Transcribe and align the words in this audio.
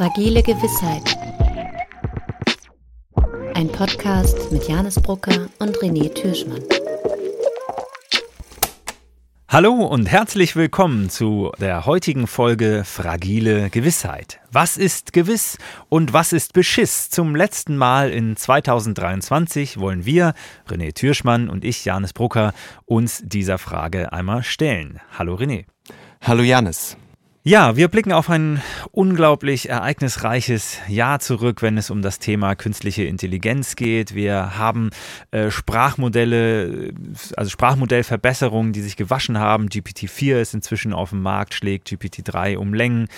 Fragile 0.00 0.42
Gewissheit. 0.42 1.14
Ein 3.52 3.68
Podcast 3.68 4.50
mit 4.50 4.66
Janis 4.66 4.94
Brucker 4.94 5.50
und 5.58 5.76
René 5.76 6.14
Türschmann. 6.14 6.62
Hallo 9.46 9.74
und 9.74 10.06
herzlich 10.06 10.56
willkommen 10.56 11.10
zu 11.10 11.52
der 11.60 11.84
heutigen 11.84 12.26
Folge 12.26 12.84
Fragile 12.86 13.68
Gewissheit. 13.68 14.40
Was 14.50 14.78
ist 14.78 15.12
gewiss 15.12 15.58
und 15.90 16.14
was 16.14 16.32
ist 16.32 16.54
Beschiss? 16.54 17.10
Zum 17.10 17.36
letzten 17.36 17.76
Mal 17.76 18.08
in 18.08 18.38
2023 18.38 19.78
wollen 19.78 20.06
wir, 20.06 20.32
René 20.66 20.94
Türschmann 20.94 21.50
und 21.50 21.62
ich, 21.62 21.84
Janis 21.84 22.14
Brucker, 22.14 22.54
uns 22.86 23.20
dieser 23.22 23.58
Frage 23.58 24.14
einmal 24.14 24.44
stellen. 24.44 24.98
Hallo 25.18 25.34
René. 25.34 25.66
Hallo 26.22 26.42
Janis. 26.42 26.96
Ja, 27.42 27.74
wir 27.74 27.88
blicken 27.88 28.12
auf 28.12 28.28
ein 28.28 28.60
unglaublich 28.90 29.70
ereignisreiches 29.70 30.76
Jahr 30.88 31.20
zurück, 31.20 31.62
wenn 31.62 31.78
es 31.78 31.88
um 31.88 32.02
das 32.02 32.18
Thema 32.18 32.54
künstliche 32.54 33.04
Intelligenz 33.04 33.76
geht. 33.76 34.14
Wir 34.14 34.58
haben 34.58 34.90
äh, 35.30 35.50
Sprachmodelle, 35.50 36.92
also 37.38 37.48
Sprachmodellverbesserungen, 37.48 38.74
die 38.74 38.82
sich 38.82 38.98
gewaschen 38.98 39.38
haben. 39.38 39.68
GPT-4 39.68 40.38
ist 40.38 40.52
inzwischen 40.52 40.92
auf 40.92 41.10
dem 41.10 41.22
Markt, 41.22 41.54
schlägt 41.54 41.88
GPT-3 41.88 42.58
um 42.58 42.74
Längen. 42.74 43.08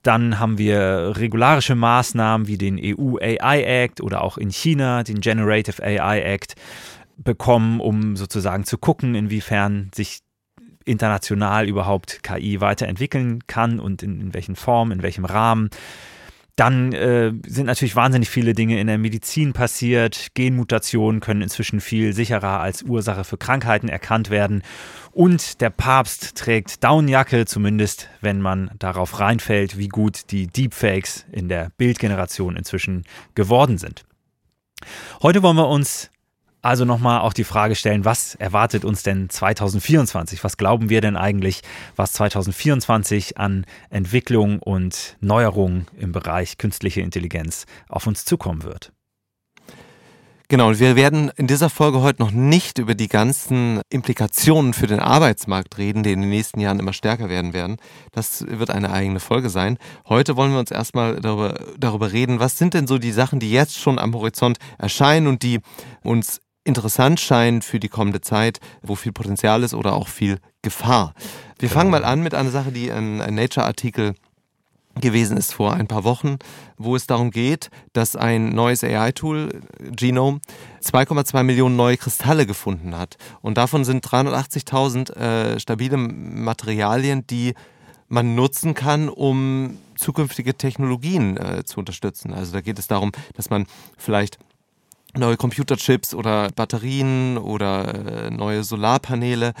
Dann 0.00 0.38
haben 0.38 0.56
wir 0.56 1.12
regularische 1.16 1.74
Maßnahmen 1.74 2.46
wie 2.46 2.56
den 2.56 2.80
EU 2.82 3.18
AI 3.20 3.62
Act 3.62 4.00
oder 4.00 4.24
auch 4.24 4.38
in 4.38 4.48
China 4.48 5.02
den 5.02 5.20
Generative 5.20 5.82
AI 5.82 6.22
Act 6.22 6.54
bekommen, 7.18 7.80
um 7.80 8.16
sozusagen 8.16 8.64
zu 8.64 8.78
gucken, 8.78 9.14
inwiefern 9.14 9.90
sich 9.94 10.20
international 10.86 11.68
überhaupt 11.68 12.22
KI 12.22 12.60
weiterentwickeln 12.60 13.46
kann 13.46 13.78
und 13.78 14.02
in, 14.02 14.20
in 14.20 14.34
welchen 14.34 14.56
Formen, 14.56 14.92
in 14.92 15.02
welchem 15.02 15.26
Rahmen. 15.26 15.68
Dann 16.56 16.94
äh, 16.94 17.34
sind 17.46 17.66
natürlich 17.66 17.96
wahnsinnig 17.96 18.30
viele 18.30 18.54
Dinge 18.54 18.80
in 18.80 18.86
der 18.86 18.96
Medizin 18.96 19.52
passiert. 19.52 20.28
Genmutationen 20.32 21.20
können 21.20 21.42
inzwischen 21.42 21.82
viel 21.82 22.14
sicherer 22.14 22.60
als 22.60 22.82
Ursache 22.82 23.24
für 23.24 23.36
Krankheiten 23.36 23.90
erkannt 23.90 24.30
werden. 24.30 24.62
Und 25.12 25.60
der 25.60 25.68
Papst 25.68 26.34
trägt 26.34 26.82
Downjacke, 26.82 27.44
zumindest 27.44 28.08
wenn 28.22 28.40
man 28.40 28.70
darauf 28.78 29.20
reinfällt, 29.20 29.76
wie 29.76 29.88
gut 29.88 30.30
die 30.30 30.46
Deepfakes 30.46 31.26
in 31.30 31.50
der 31.50 31.72
Bildgeneration 31.76 32.56
inzwischen 32.56 33.04
geworden 33.34 33.76
sind. 33.76 34.06
Heute 35.22 35.42
wollen 35.42 35.56
wir 35.56 35.68
uns 35.68 36.10
also 36.66 36.84
nochmal 36.84 37.20
auch 37.20 37.32
die 37.32 37.44
Frage 37.44 37.76
stellen, 37.76 38.04
was 38.04 38.34
erwartet 38.34 38.84
uns 38.84 39.04
denn 39.04 39.30
2024? 39.30 40.42
Was 40.42 40.56
glauben 40.56 40.90
wir 40.90 41.00
denn 41.00 41.16
eigentlich, 41.16 41.62
was 41.94 42.12
2024 42.14 43.38
an 43.38 43.64
Entwicklung 43.88 44.58
und 44.58 45.16
Neuerungen 45.20 45.86
im 45.96 46.10
Bereich 46.10 46.58
künstliche 46.58 47.02
Intelligenz 47.02 47.66
auf 47.88 48.06
uns 48.06 48.24
zukommen 48.24 48.64
wird? 48.64 48.92
Genau, 50.48 50.68
und 50.68 50.78
wir 50.78 50.94
werden 50.94 51.32
in 51.36 51.48
dieser 51.48 51.70
Folge 51.70 52.02
heute 52.02 52.22
noch 52.22 52.30
nicht 52.30 52.78
über 52.78 52.94
die 52.94 53.08
ganzen 53.08 53.80
Implikationen 53.90 54.74
für 54.74 54.86
den 54.86 55.00
Arbeitsmarkt 55.00 55.76
reden, 55.76 56.04
die 56.04 56.12
in 56.12 56.20
den 56.20 56.30
nächsten 56.30 56.60
Jahren 56.60 56.78
immer 56.78 56.92
stärker 56.92 57.28
werden 57.28 57.52
werden. 57.52 57.78
Das 58.12 58.46
wird 58.46 58.70
eine 58.70 58.92
eigene 58.92 59.18
Folge 59.18 59.50
sein. 59.50 59.76
Heute 60.08 60.36
wollen 60.36 60.52
wir 60.52 60.60
uns 60.60 60.70
erstmal 60.70 61.20
darüber, 61.20 61.58
darüber 61.78 62.12
reden, 62.12 62.38
was 62.38 62.58
sind 62.58 62.74
denn 62.74 62.86
so 62.86 62.98
die 62.98 63.10
Sachen, 63.10 63.40
die 63.40 63.50
jetzt 63.50 63.76
schon 63.76 63.98
am 63.98 64.14
Horizont 64.14 64.58
erscheinen 64.78 65.26
und 65.26 65.42
die 65.42 65.58
uns 66.04 66.40
interessant 66.66 67.20
scheinen 67.20 67.62
für 67.62 67.78
die 67.78 67.88
kommende 67.88 68.20
Zeit, 68.20 68.60
wo 68.82 68.94
viel 68.94 69.12
Potenzial 69.12 69.62
ist 69.62 69.74
oder 69.74 69.94
auch 69.94 70.08
viel 70.08 70.38
Gefahr. 70.62 71.14
Wir 71.58 71.70
fangen 71.70 71.90
mal 71.90 72.04
an 72.04 72.22
mit 72.22 72.34
einer 72.34 72.50
Sache, 72.50 72.72
die 72.72 72.90
ein, 72.90 73.20
ein 73.20 73.34
Nature-Artikel 73.34 74.14
gewesen 75.00 75.36
ist 75.36 75.52
vor 75.52 75.74
ein 75.74 75.86
paar 75.86 76.04
Wochen, 76.04 76.38
wo 76.78 76.96
es 76.96 77.06
darum 77.06 77.30
geht, 77.30 77.70
dass 77.92 78.16
ein 78.16 78.50
neues 78.50 78.82
AI-Tool, 78.82 79.60
Genome, 79.90 80.40
2,2 80.82 81.42
Millionen 81.42 81.76
neue 81.76 81.98
Kristalle 81.98 82.46
gefunden 82.46 82.96
hat. 82.96 83.16
Und 83.42 83.58
davon 83.58 83.84
sind 83.84 84.06
380.000 84.06 85.14
äh, 85.16 85.60
stabile 85.60 85.98
Materialien, 85.98 87.26
die 87.26 87.54
man 88.08 88.34
nutzen 88.34 88.74
kann, 88.74 89.08
um 89.08 89.78
zukünftige 89.96 90.56
Technologien 90.56 91.36
äh, 91.36 91.64
zu 91.64 91.78
unterstützen. 91.78 92.32
Also 92.32 92.52
da 92.52 92.60
geht 92.60 92.78
es 92.78 92.86
darum, 92.86 93.12
dass 93.34 93.50
man 93.50 93.66
vielleicht 93.98 94.38
neue 95.18 95.36
Computerchips 95.36 96.14
oder 96.14 96.48
Batterien 96.54 97.38
oder 97.38 98.26
äh, 98.26 98.30
neue 98.30 98.64
Solarpaneele 98.64 99.52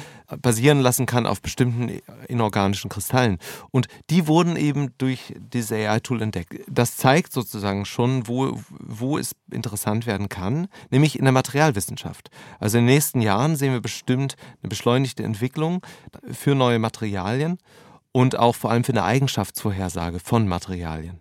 basieren 0.42 0.80
lassen 0.80 1.06
kann 1.06 1.26
auf 1.26 1.40
bestimmten 1.40 2.00
inorganischen 2.28 2.90
Kristallen. 2.90 3.38
Und 3.70 3.86
die 4.10 4.26
wurden 4.26 4.56
eben 4.56 4.92
durch 4.98 5.34
dieses 5.38 5.72
AI-Tool 5.72 6.22
entdeckt. 6.22 6.54
Das 6.68 6.96
zeigt 6.96 7.32
sozusagen 7.32 7.84
schon, 7.84 8.26
wo, 8.26 8.60
wo 8.70 9.18
es 9.18 9.36
interessant 9.50 10.06
werden 10.06 10.28
kann, 10.28 10.68
nämlich 10.90 11.18
in 11.18 11.24
der 11.24 11.32
Materialwissenschaft. 11.32 12.30
Also 12.58 12.78
in 12.78 12.86
den 12.86 12.94
nächsten 12.94 13.20
Jahren 13.20 13.56
sehen 13.56 13.72
wir 13.72 13.80
bestimmt 13.80 14.36
eine 14.62 14.68
beschleunigte 14.68 15.22
Entwicklung 15.22 15.82
für 16.30 16.54
neue 16.54 16.78
Materialien 16.78 17.58
und 18.12 18.38
auch 18.38 18.54
vor 18.54 18.70
allem 18.70 18.84
für 18.84 18.92
eine 18.92 19.04
Eigenschaftsvorhersage 19.04 20.20
von 20.20 20.48
Materialien. 20.48 21.20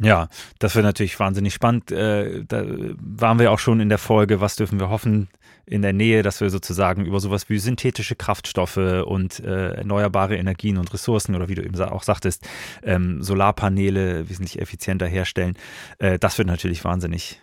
Ja, 0.00 0.28
das 0.60 0.74
wird 0.76 0.84
natürlich 0.84 1.18
wahnsinnig 1.18 1.54
spannend. 1.54 1.90
Äh, 1.90 2.44
da 2.46 2.64
waren 3.00 3.38
wir 3.38 3.50
auch 3.50 3.58
schon 3.58 3.80
in 3.80 3.88
der 3.88 3.98
Folge, 3.98 4.40
was 4.40 4.56
dürfen 4.56 4.78
wir 4.78 4.90
hoffen 4.90 5.28
in 5.66 5.82
der 5.82 5.92
Nähe, 5.92 6.22
dass 6.22 6.40
wir 6.40 6.50
sozusagen 6.50 7.04
über 7.04 7.20
sowas 7.20 7.48
wie 7.48 7.58
synthetische 7.58 8.16
Kraftstoffe 8.16 8.76
und 8.76 9.40
äh, 9.40 9.74
erneuerbare 9.74 10.36
Energien 10.36 10.78
und 10.78 10.92
Ressourcen 10.94 11.34
oder 11.34 11.48
wie 11.48 11.56
du 11.56 11.62
eben 11.62 11.78
auch 11.80 12.04
sagtest, 12.04 12.48
ähm, 12.82 13.22
Solarpaneele 13.22 14.28
wesentlich 14.28 14.60
effizienter 14.60 15.06
herstellen. 15.06 15.56
Äh, 15.98 16.18
das 16.18 16.38
wird 16.38 16.48
natürlich 16.48 16.84
wahnsinnig 16.84 17.40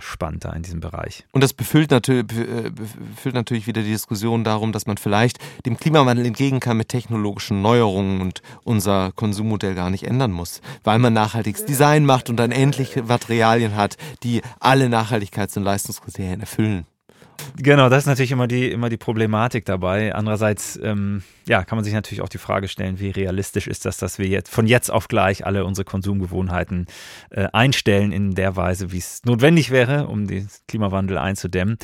spannend 0.00 0.44
da 0.44 0.52
in 0.52 0.62
diesem 0.62 0.80
Bereich. 0.80 1.24
Und 1.32 1.42
das 1.42 1.52
befüllt 1.52 1.90
natürlich, 1.90 2.24
äh, 2.38 2.70
befüllt 2.70 3.34
natürlich 3.34 3.66
wieder 3.66 3.82
die 3.82 3.90
Diskussion 3.90 4.44
darum, 4.44 4.72
dass 4.72 4.86
man 4.86 4.96
vielleicht 4.96 5.38
dem 5.66 5.76
Klimawandel 5.76 6.26
entgegen 6.26 6.60
kann 6.60 6.76
mit 6.76 6.88
technologischen 6.88 7.62
Neuerungen 7.62 8.20
und 8.20 8.42
unser 8.62 9.12
Konsummodell 9.12 9.74
gar 9.74 9.90
nicht 9.90 10.04
ändern 10.04 10.32
muss, 10.32 10.60
weil 10.84 10.98
man 10.98 11.12
nachhaltiges 11.12 11.64
Design 11.64 12.04
macht 12.04 12.30
und 12.30 12.36
dann 12.36 12.52
endlich 12.52 12.96
Materialien 13.04 13.74
hat, 13.74 13.96
die 14.22 14.42
alle 14.60 14.86
Nachhaltigkeits- 14.86 15.56
und 15.56 15.64
Leistungskriterien 15.64 16.40
erfüllen. 16.40 16.86
Genau, 17.56 17.88
das 17.88 18.00
ist 18.00 18.06
natürlich 18.06 18.32
immer 18.32 18.48
die, 18.48 18.70
immer 18.70 18.88
die 18.88 18.96
Problematik 18.96 19.64
dabei. 19.64 20.14
Andererseits, 20.14 20.78
ähm, 20.82 21.22
ja, 21.46 21.64
kann 21.64 21.76
man 21.76 21.84
sich 21.84 21.94
natürlich 21.94 22.20
auch 22.20 22.28
die 22.28 22.38
Frage 22.38 22.68
stellen, 22.68 22.98
wie 22.98 23.10
realistisch 23.10 23.68
ist 23.68 23.84
das, 23.84 23.96
dass 23.96 24.18
wir 24.18 24.26
jetzt 24.26 24.50
von 24.50 24.66
jetzt 24.66 24.90
auf 24.90 25.08
gleich 25.08 25.46
alle 25.46 25.64
unsere 25.64 25.84
Konsumgewohnheiten 25.84 26.86
äh, 27.30 27.46
einstellen 27.52 28.12
in 28.12 28.34
der 28.34 28.56
Weise, 28.56 28.90
wie 28.92 28.98
es 28.98 29.24
notwendig 29.24 29.70
wäre, 29.70 30.08
um 30.08 30.26
den 30.26 30.48
Klimawandel 30.66 31.18
einzudämmen. 31.18 31.78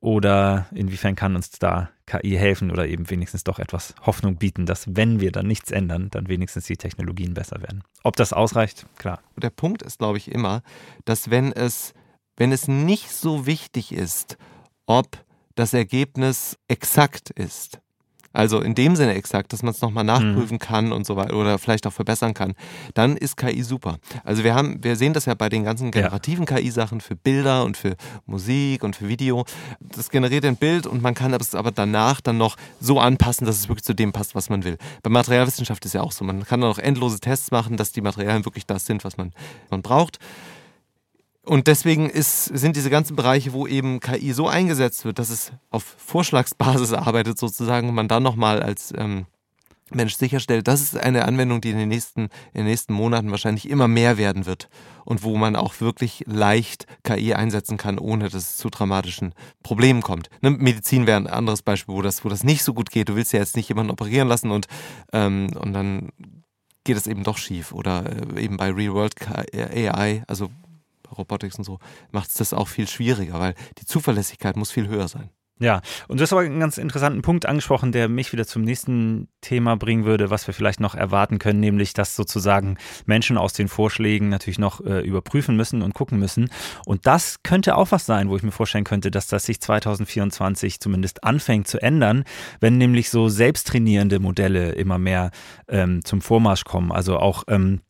Oder 0.00 0.66
inwiefern 0.74 1.14
kann 1.14 1.34
uns 1.34 1.50
da 1.50 1.88
KI 2.06 2.36
helfen 2.36 2.70
oder 2.70 2.86
eben 2.86 3.08
wenigstens 3.08 3.44
doch 3.44 3.58
etwas 3.58 3.94
Hoffnung 4.02 4.36
bieten, 4.36 4.66
dass 4.66 4.94
wenn 4.94 5.20
wir 5.20 5.32
dann 5.32 5.46
nichts 5.46 5.70
ändern, 5.70 6.08
dann 6.10 6.28
wenigstens 6.28 6.66
die 6.66 6.76
Technologien 6.76 7.32
besser 7.32 7.62
werden. 7.62 7.82
Ob 8.02 8.16
das 8.16 8.34
ausreicht, 8.34 8.84
klar. 8.98 9.20
Der 9.36 9.48
Punkt 9.48 9.82
ist, 9.82 9.98
glaube 9.98 10.18
ich, 10.18 10.30
immer, 10.30 10.62
dass 11.06 11.30
wenn 11.30 11.52
es, 11.52 11.94
wenn 12.36 12.52
es 12.52 12.68
nicht 12.68 13.10
so 13.10 13.46
wichtig 13.46 13.92
ist, 13.92 14.36
ob 14.86 15.24
das 15.54 15.72
Ergebnis 15.72 16.58
exakt 16.68 17.30
ist. 17.30 17.78
Also 18.34 18.60
in 18.60 18.74
dem 18.74 18.96
Sinne 18.96 19.14
exakt, 19.14 19.52
dass 19.52 19.62
man 19.62 19.72
es 19.72 19.80
nochmal 19.80 20.02
nachprüfen 20.02 20.56
mhm. 20.56 20.58
kann 20.58 20.92
und 20.92 21.06
so 21.06 21.14
weiter 21.14 21.36
oder 21.36 21.56
vielleicht 21.56 21.86
auch 21.86 21.92
verbessern 21.92 22.34
kann, 22.34 22.54
dann 22.92 23.16
ist 23.16 23.36
KI 23.36 23.62
super. 23.62 23.98
Also 24.24 24.42
wir 24.42 24.56
haben, 24.56 24.82
wir 24.82 24.96
sehen 24.96 25.12
das 25.12 25.26
ja 25.26 25.34
bei 25.34 25.48
den 25.48 25.62
ganzen 25.62 25.92
generativen 25.92 26.44
ja. 26.44 26.56
KI-Sachen 26.56 27.00
für 27.00 27.14
Bilder 27.14 27.64
und 27.64 27.76
für 27.76 27.94
Musik 28.26 28.82
und 28.82 28.96
für 28.96 29.08
Video. 29.08 29.44
Das 29.78 30.10
generiert 30.10 30.44
ein 30.44 30.56
Bild 30.56 30.88
und 30.88 31.00
man 31.00 31.14
kann 31.14 31.32
es 31.32 31.54
aber 31.54 31.70
danach 31.70 32.20
dann 32.20 32.36
noch 32.36 32.56
so 32.80 32.98
anpassen, 32.98 33.46
dass 33.46 33.56
es 33.56 33.68
wirklich 33.68 33.84
zu 33.84 33.94
dem 33.94 34.10
passt, 34.10 34.34
was 34.34 34.50
man 34.50 34.64
will. 34.64 34.78
Bei 35.04 35.10
Materialwissenschaft 35.10 35.84
ist 35.84 35.94
ja 35.94 36.00
auch 36.00 36.12
so. 36.12 36.24
Man 36.24 36.44
kann 36.44 36.60
dann 36.60 36.70
auch 36.70 36.78
endlose 36.78 37.20
Tests 37.20 37.52
machen, 37.52 37.76
dass 37.76 37.92
die 37.92 38.00
Materialien 38.00 38.44
wirklich 38.44 38.66
das 38.66 38.84
sind, 38.84 39.04
was 39.04 39.16
man, 39.16 39.32
man 39.70 39.82
braucht. 39.82 40.18
Und 41.44 41.66
deswegen 41.66 42.08
ist, 42.08 42.44
sind 42.46 42.76
diese 42.76 42.90
ganzen 42.90 43.16
Bereiche, 43.16 43.52
wo 43.52 43.66
eben 43.66 44.00
KI 44.00 44.32
so 44.32 44.48
eingesetzt 44.48 45.04
wird, 45.04 45.18
dass 45.18 45.28
es 45.28 45.52
auf 45.70 45.84
Vorschlagsbasis 45.98 46.92
arbeitet 46.94 47.38
sozusagen 47.38 47.88
und 47.88 47.94
man 47.94 48.08
dann 48.08 48.22
nochmal 48.22 48.62
als 48.62 48.92
ähm, 48.96 49.26
Mensch 49.90 50.16
sicherstellt, 50.16 50.66
das 50.66 50.80
ist 50.80 50.96
eine 50.96 51.26
Anwendung, 51.26 51.60
die 51.60 51.70
in 51.70 51.76
den, 51.76 51.88
nächsten, 51.88 52.22
in 52.52 52.60
den 52.60 52.66
nächsten 52.66 52.94
Monaten 52.94 53.30
wahrscheinlich 53.30 53.68
immer 53.68 53.86
mehr 53.86 54.16
werden 54.16 54.46
wird 54.46 54.68
und 55.04 55.22
wo 55.22 55.36
man 55.36 55.56
auch 55.56 55.80
wirklich 55.80 56.24
leicht 56.26 56.86
KI 57.02 57.34
einsetzen 57.34 57.76
kann, 57.76 57.98
ohne 57.98 58.24
dass 58.24 58.34
es 58.34 58.56
zu 58.56 58.70
dramatischen 58.70 59.34
Problemen 59.62 60.00
kommt. 60.00 60.30
Ne, 60.40 60.50
Medizin 60.50 61.06
wäre 61.06 61.18
ein 61.18 61.26
anderes 61.26 61.62
Beispiel, 61.62 61.94
wo 61.94 62.02
das, 62.02 62.24
wo 62.24 62.30
das 62.30 62.44
nicht 62.44 62.64
so 62.64 62.72
gut 62.72 62.90
geht. 62.90 63.10
Du 63.10 63.16
willst 63.16 63.34
ja 63.34 63.40
jetzt 63.40 63.56
nicht 63.56 63.68
jemanden 63.68 63.92
operieren 63.92 64.28
lassen 64.28 64.50
und, 64.50 64.66
ähm, 65.12 65.50
und 65.54 65.74
dann 65.74 66.08
geht 66.84 66.96
es 66.96 67.06
eben 67.06 67.22
doch 67.22 67.38
schief. 67.38 67.72
Oder 67.72 68.04
äh, 68.36 68.42
eben 68.42 68.56
bei 68.56 68.70
Real 68.70 68.94
World 68.94 69.14
AI, 69.54 70.22
also 70.26 70.50
Robotics 71.10 71.56
und 71.56 71.64
so, 71.64 71.78
macht 72.12 72.30
es 72.30 72.34
das 72.34 72.52
auch 72.52 72.68
viel 72.68 72.88
schwieriger, 72.88 73.38
weil 73.40 73.54
die 73.78 73.86
Zuverlässigkeit 73.86 74.56
muss 74.56 74.70
viel 74.70 74.88
höher 74.88 75.08
sein. 75.08 75.30
Ja, 75.60 75.82
und 76.08 76.18
du 76.18 76.22
hast 76.22 76.32
aber 76.32 76.42
einen 76.42 76.58
ganz 76.58 76.78
interessanten 76.78 77.22
Punkt 77.22 77.46
angesprochen, 77.46 77.92
der 77.92 78.08
mich 78.08 78.32
wieder 78.32 78.44
zum 78.44 78.62
nächsten 78.62 79.28
Thema 79.40 79.76
bringen 79.76 80.04
würde, 80.04 80.28
was 80.28 80.48
wir 80.48 80.54
vielleicht 80.54 80.80
noch 80.80 80.96
erwarten 80.96 81.38
können, 81.38 81.60
nämlich 81.60 81.92
dass 81.92 82.16
sozusagen 82.16 82.76
Menschen 83.06 83.38
aus 83.38 83.52
den 83.52 83.68
Vorschlägen 83.68 84.30
natürlich 84.30 84.58
noch 84.58 84.80
äh, 84.80 85.02
überprüfen 85.02 85.54
müssen 85.54 85.82
und 85.82 85.94
gucken 85.94 86.18
müssen. 86.18 86.50
Und 86.86 87.06
das 87.06 87.44
könnte 87.44 87.76
auch 87.76 87.92
was 87.92 88.04
sein, 88.04 88.28
wo 88.30 88.36
ich 88.36 88.42
mir 88.42 88.50
vorstellen 88.50 88.82
könnte, 88.82 89.12
dass 89.12 89.28
das 89.28 89.44
sich 89.44 89.60
2024 89.60 90.80
zumindest 90.80 91.22
anfängt 91.22 91.68
zu 91.68 91.80
ändern, 91.80 92.24
wenn 92.58 92.76
nämlich 92.76 93.08
so 93.08 93.28
selbsttrainierende 93.28 94.18
Modelle 94.18 94.72
immer 94.72 94.98
mehr 94.98 95.30
ähm, 95.68 96.04
zum 96.04 96.20
Vormarsch 96.20 96.64
kommen. 96.64 96.90
Also 96.90 97.18
auch 97.18 97.44
ähm, 97.46 97.80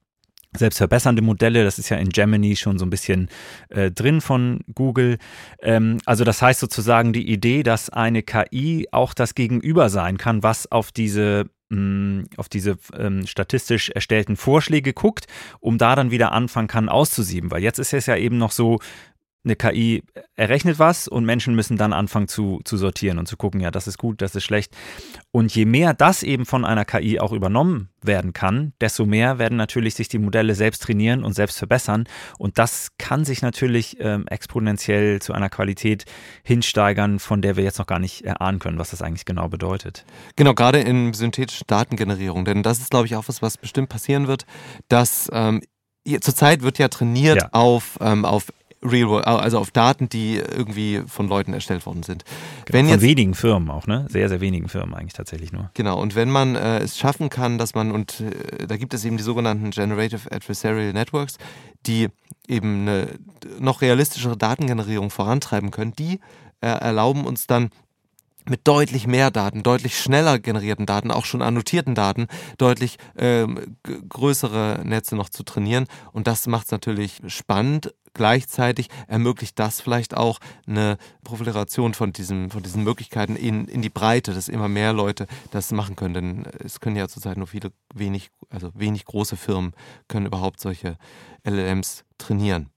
selbstverbessernde 0.56 1.23
Modelle, 1.23 1.65
das 1.65 1.79
ist 1.79 1.89
ja 1.89 1.97
in 1.97 2.09
Gemini 2.09 2.56
schon 2.56 2.79
so 2.79 2.87
ein 2.87 2.91
bisschen 2.91 3.29
äh, 3.69 3.91
drin 3.91 4.21
von 4.21 4.61
Google. 4.75 5.19
Ähm, 5.61 5.99
also 6.06 6.25
das 6.25 6.41
heißt 6.43 6.61
sozusagen 6.61 7.12
die 7.12 7.29
Idee, 7.31 7.62
dass 7.62 7.91
eine 7.91 8.23
KI 8.23 8.89
auch 8.93 9.15
das 9.15 9.35
Gegenüber 9.35 9.89
sein 9.89 10.19
kann, 10.19 10.43
was 10.43 10.71
auf 10.71 10.93
diese 10.93 11.47
mm, 11.71 12.23
auf 12.37 12.49
diese 12.49 12.79
ähm, 12.97 13.27
statistisch 13.27 13.91
erstellten 13.91 14.37
Vorschläge 14.37 14.93
guckt, 14.93 15.27
um 15.61 15.79
da 15.79 15.97
dann 15.97 16.11
wieder 16.11 16.33
anfangen 16.33 16.69
kann 16.69 16.89
auszusieben. 16.89 17.50
Weil 17.50 17.62
jetzt 17.62 17.79
ist 17.79 17.93
es 17.93 18.07
ja 18.07 18.17
eben 18.17 18.39
noch 18.39 18.53
so, 18.53 18.79
eine 19.44 19.56
KI 19.56 20.02
errechnet 20.37 20.79
was 20.79 21.06
und 21.06 21.25
Menschen 21.25 21.55
müssen 21.55 21.76
dann 21.76 21.93
anfangen 21.93 22.29
zu, 22.29 22.61
zu 22.64 22.76
sortieren 22.76 23.19
und 23.19 23.26
zu 23.26 23.37
gucken, 23.37 23.61
ja, 23.61 23.70
das 23.70 23.87
ist 23.87 23.99
gut, 23.99 24.23
das 24.23 24.35
ist 24.35 24.44
schlecht. 24.44 24.75
Und 25.31 25.55
je 25.55 25.67
mehr 25.67 25.93
das 25.94 26.23
eben 26.23 26.46
von 26.46 26.64
einer 26.64 26.85
KI 26.85 27.20
auch 27.20 27.32
übernommen 27.32 27.91
werden 28.02 28.32
kann, 28.32 28.73
desto 28.81 29.05
mehr 29.05 29.38
werden 29.38 29.56
natürlich 29.56 29.94
sich 29.94 30.08
die 30.08 30.19
Modelle 30.19 30.55
selbst 30.55 30.82
trainieren 30.82 31.25
und 31.25 31.35
selbst 31.35 31.58
verbessern. 31.58 32.05
Und 32.38 32.58
das 32.58 32.88
kann 32.99 33.25
sich 33.25 33.43
natürlich 33.43 33.99
ähm, 34.00 34.26
exponentiell 34.29 35.20
zu 35.20 35.32
einer 35.35 35.50
Qualität 35.50 36.05
hinsteigern, 36.43 37.19
von 37.19 37.43
der 37.43 37.56
wir 37.56 37.64
jetzt 37.64 37.79
noch 37.79 37.87
gar 37.87 37.99
nicht 37.99 38.25
erahnen 38.25 38.58
können, 38.58 38.79
was 38.79 38.90
das 38.90 39.02
eigentlich 39.02 39.25
genau 39.25 39.49
bedeutet. 39.49 40.05
Genau, 40.37 40.55
gerade 40.55 40.81
in 40.81 41.12
synthetischer 41.12 41.64
Datengenerierung. 41.67 42.44
Denn 42.44 42.62
das 42.62 42.79
ist, 42.79 42.90
glaube 42.90 43.06
ich, 43.06 43.17
auch 43.17 43.29
was, 43.29 43.43
was 43.43 43.58
bestimmt 43.58 43.88
passieren 43.88 44.26
wird, 44.26 44.47
dass 44.88 45.29
ähm, 45.32 45.61
Zurzeit 46.20 46.62
wird 46.62 46.79
ja 46.79 46.88
trainiert 46.88 47.43
ja. 47.43 47.49
auf, 47.52 47.99
ähm, 48.00 48.25
auf 48.25 48.52
Real 48.85 49.09
World, 49.09 49.27
also 49.27 49.59
auf 49.59 49.71
Daten, 49.71 50.09
die 50.09 50.37
irgendwie 50.37 51.03
von 51.07 51.29
Leuten 51.29 51.55
erstellt 51.55 51.87
worden 51.87 52.03
sind. 52.03 52.25
Genau, 52.67 52.79
wenn 52.79 52.87
von 52.87 52.95
jetzt, 52.95 53.03
wenigen 53.03 53.35
Firmen 53.35 53.71
auch, 53.71 53.87
ne? 53.87 54.07
Sehr, 54.11 54.29
sehr 54.29 54.41
wenigen 54.41 54.69
Firmen 54.69 54.95
eigentlich 54.95 55.15
tatsächlich 55.15 55.53
nur. 55.53 55.71
Genau, 55.75 56.01
und 56.01 56.15
wenn 56.15 56.31
man 56.31 56.55
äh, 56.55 56.79
es 56.79 56.99
schaffen 56.99 57.31
kann, 57.31 57.59
dass 57.59 57.75
man, 57.75 57.93
und 57.93 58.21
äh, 58.21 58.67
da 58.67 58.77
gibt 58.77 58.95
es 58.95 59.05
eben 59.05 59.17
die 59.17 59.23
sogenannten 59.23 59.71
Generative 59.71 60.31
Adversarial 60.31 60.93
Networks, 60.93 61.39
die 61.87 62.09
eben 62.47 62.83
eine 62.83 63.09
noch 63.59 63.81
realistischere 63.81 64.37
Datengenerierung 64.37 65.11
vorantreiben 65.11 65.71
können, 65.71 65.95
die 65.95 66.21
äh, 66.61 66.69
erlauben 66.69 67.25
uns 67.25 67.47
dann 67.47 67.71
mit 68.47 68.69
deutlich 68.69 69.07
mehr 69.07 69.31
Daten, 69.31 69.63
deutlich 69.63 69.99
schneller 69.99 70.39
generierten 70.39 70.87
Daten, 70.87 71.11
auch 71.11 71.25
schon 71.25 71.43
annotierten 71.43 71.95
Daten, 71.95 72.27
deutlich 72.59 72.99
ähm, 73.17 73.77
größere 74.09 74.83
Netze 74.85 75.17
noch 75.17 75.31
zu 75.31 75.45
trainieren. 75.45 75.87
Und 76.13 76.27
das 76.27 76.47
macht 76.47 76.67
es 76.67 76.73
natürlich 76.73 77.23
spannend. 77.29 77.95
Gleichzeitig 78.14 78.88
ermöglicht 79.08 79.58
das 79.58 79.81
vielleicht 79.81 80.16
auch 80.16 80.38
eine 80.66 80.99
Proliferation 81.25 81.94
von, 81.94 82.12
diesem, 82.12 82.50
von 82.50 82.62
diesen 82.62 82.84
Möglichkeiten 82.84 83.37
in, 83.37 83.66
in 83.66 83.82
die 83.82 83.90
Breite, 83.90 84.32
dass 84.32 84.49
immer 84.49 84.69
mehr 84.69 84.93
Leute 84.93 85.26
das 85.50 85.72
machen 85.72 85.96
können. 85.96 86.14
Denn 86.14 86.46
es 86.64 86.81
können 86.81 86.96
ja 86.96 87.08
zurzeit 87.08 87.37
nur 87.37 87.49
viele, 87.49 87.72
wenig, 87.93 88.31
also 88.50 88.70
wenig 88.75 89.05
große 89.05 89.37
Firmen 89.37 89.72
können 90.08 90.26
überhaupt 90.26 90.61
solche 90.61 90.96
LLMs 91.44 92.05
trainieren. 92.19 92.70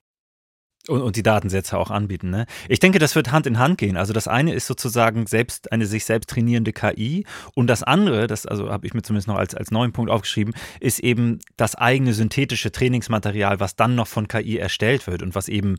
Und, 0.87 1.01
und, 1.01 1.15
die 1.15 1.23
Datensätze 1.23 1.77
auch 1.77 1.91
anbieten. 1.91 2.29
Ne? 2.29 2.45
Ich 2.69 2.79
denke, 2.79 2.97
das 2.99 3.15
wird 3.15 3.31
Hand 3.31 3.45
in 3.45 3.59
Hand 3.59 3.77
gehen. 3.77 3.97
Also 3.97 4.13
das 4.13 4.27
eine 4.27 4.53
ist 4.53 4.67
sozusagen 4.67 5.27
selbst 5.27 5.71
eine 5.71 5.85
sich 5.85 6.05
selbst 6.05 6.29
trainierende 6.29 6.71
KI 6.71 7.25
und 7.55 7.67
das 7.67 7.83
andere, 7.83 8.27
das 8.27 8.45
also 8.45 8.69
habe 8.69 8.87
ich 8.87 8.93
mir 8.93 9.01
zumindest 9.01 9.27
noch 9.27 9.35
als, 9.35 9.53
als 9.53 9.71
neuen 9.71 9.91
Punkt 9.91 10.09
aufgeschrieben, 10.09 10.53
ist 10.79 10.99
eben 10.99 11.39
das 11.57 11.75
eigene 11.75 12.13
synthetische 12.13 12.71
Trainingsmaterial, 12.71 13.59
was 13.59 13.75
dann 13.75 13.95
noch 13.95 14.07
von 14.07 14.27
KI 14.27 14.57
erstellt 14.57 15.07
wird 15.07 15.23
und 15.23 15.35
was 15.35 15.49
eben 15.49 15.77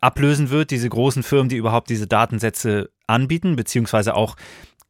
ablösen 0.00 0.50
wird, 0.50 0.70
diese 0.70 0.88
großen 0.88 1.22
Firmen, 1.22 1.48
die 1.48 1.56
überhaupt 1.56 1.90
diese 1.90 2.06
Datensätze 2.06 2.90
anbieten, 3.06 3.56
beziehungsweise 3.56 4.14
auch 4.14 4.36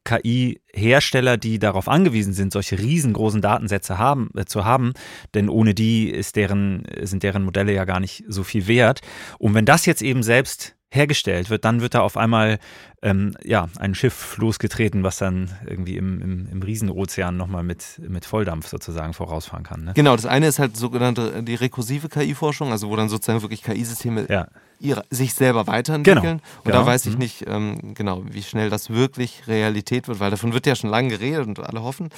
KI-Hersteller, 0.03 1.37
die 1.37 1.59
darauf 1.59 1.87
angewiesen 1.87 2.33
sind, 2.33 2.53
solche 2.53 2.77
riesengroßen 2.77 3.41
Datensätze 3.41 3.97
haben, 3.97 4.29
äh, 4.35 4.45
zu 4.45 4.65
haben, 4.65 4.93
denn 5.33 5.49
ohne 5.49 5.73
die 5.73 6.21
deren, 6.35 6.83
sind 7.01 7.23
deren 7.23 7.43
Modelle 7.43 7.73
ja 7.73 7.85
gar 7.85 7.99
nicht 7.99 8.23
so 8.27 8.43
viel 8.43 8.67
wert. 8.67 9.01
Und 9.39 9.53
wenn 9.53 9.65
das 9.65 9.85
jetzt 9.85 10.01
eben 10.01 10.23
selbst 10.23 10.75
hergestellt 10.93 11.49
wird, 11.49 11.65
dann 11.65 11.81
wird 11.81 11.95
da 11.95 12.01
auf 12.01 12.17
einmal 12.17 12.59
ähm, 13.01 13.35
ja, 13.43 13.67
ein 13.79 13.95
Schiff 13.95 14.37
losgetreten, 14.37 15.03
was 15.03 15.17
dann 15.17 15.49
irgendwie 15.65 15.97
im, 15.97 16.21
im, 16.21 16.47
im 16.51 16.61
Riesenozean 16.61 17.35
nochmal 17.35 17.63
mit, 17.63 17.99
mit 18.07 18.25
Volldampf 18.25 18.67
sozusagen 18.67 19.13
vorausfahren 19.13 19.63
kann. 19.63 19.85
Ne? 19.85 19.91
Genau, 19.95 20.15
das 20.15 20.25
eine 20.25 20.47
ist 20.47 20.59
halt 20.59 20.77
sogenannte 20.77 21.43
die 21.43 21.55
rekursive 21.55 22.09
KI-Forschung, 22.09 22.71
also 22.71 22.89
wo 22.89 22.95
dann 22.95 23.09
sozusagen 23.09 23.41
wirklich 23.41 23.63
KI-Systeme 23.63 24.27
ja. 24.29 24.47
sich 25.09 25.33
selber 25.33 25.67
weiterentwickeln. 25.67 26.21
Genau. 26.21 26.33
Und 26.59 26.65
genau. 26.65 26.79
da 26.79 26.85
weiß 26.85 27.07
ich 27.07 27.13
mhm. 27.13 27.19
nicht 27.19 27.45
ähm, 27.47 27.93
genau, 27.95 28.23
wie 28.29 28.43
schnell 28.43 28.69
das 28.69 28.91
wirklich 28.91 29.47
Realität 29.47 30.07
wird, 30.07 30.19
weil 30.19 30.31
davon 30.31 30.53
wird 30.53 30.67
ja 30.67 30.75
schon 30.75 30.91
lange 30.91 31.09
geredet 31.09 31.47
und 31.47 31.59
alle 31.59 31.81
hoffen. 31.81 32.09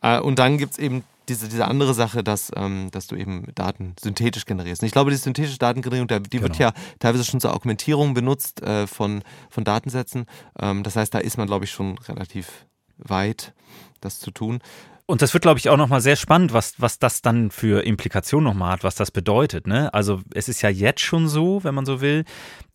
Äh, 0.00 0.18
und 0.18 0.38
dann 0.38 0.56
gibt 0.56 0.72
es 0.72 0.78
eben 0.78 1.04
diese, 1.28 1.48
diese 1.48 1.66
andere 1.66 1.94
Sache, 1.94 2.24
dass, 2.24 2.50
ähm, 2.56 2.90
dass 2.90 3.06
du 3.06 3.16
eben 3.16 3.46
Daten 3.54 3.94
synthetisch 4.00 4.44
generierst. 4.44 4.82
Und 4.82 4.86
ich 4.86 4.92
glaube, 4.92 5.10
die 5.10 5.16
synthetische 5.16 5.58
Datengenerierung, 5.58 6.08
die 6.08 6.30
genau. 6.30 6.44
wird 6.44 6.58
ja 6.58 6.72
teilweise 6.98 7.24
schon 7.24 7.40
zur 7.40 7.54
Augmentierung 7.54 8.14
benutzt 8.14 8.62
äh, 8.62 8.86
von, 8.86 9.22
von 9.50 9.64
Datensätzen. 9.64 10.26
Ähm, 10.58 10.82
das 10.82 10.96
heißt, 10.96 11.12
da 11.14 11.18
ist 11.18 11.36
man, 11.36 11.46
glaube 11.46 11.64
ich, 11.64 11.70
schon 11.70 11.98
relativ 11.98 12.66
weit, 12.98 13.54
das 14.00 14.18
zu 14.18 14.30
tun. 14.30 14.60
Und 15.10 15.22
das 15.22 15.32
wird, 15.32 15.40
glaube 15.40 15.58
ich, 15.58 15.70
auch 15.70 15.78
nochmal 15.78 16.02
sehr 16.02 16.16
spannend, 16.16 16.52
was, 16.52 16.74
was 16.82 16.98
das 16.98 17.22
dann 17.22 17.50
für 17.50 17.82
Implikationen 17.82 18.44
nochmal 18.44 18.72
hat, 18.72 18.84
was 18.84 18.94
das 18.94 19.10
bedeutet. 19.10 19.66
Ne? 19.66 19.92
Also 19.94 20.20
es 20.34 20.50
ist 20.50 20.60
ja 20.60 20.68
jetzt 20.68 21.00
schon 21.00 21.28
so, 21.28 21.64
wenn 21.64 21.74
man 21.74 21.86
so 21.86 22.02
will, 22.02 22.26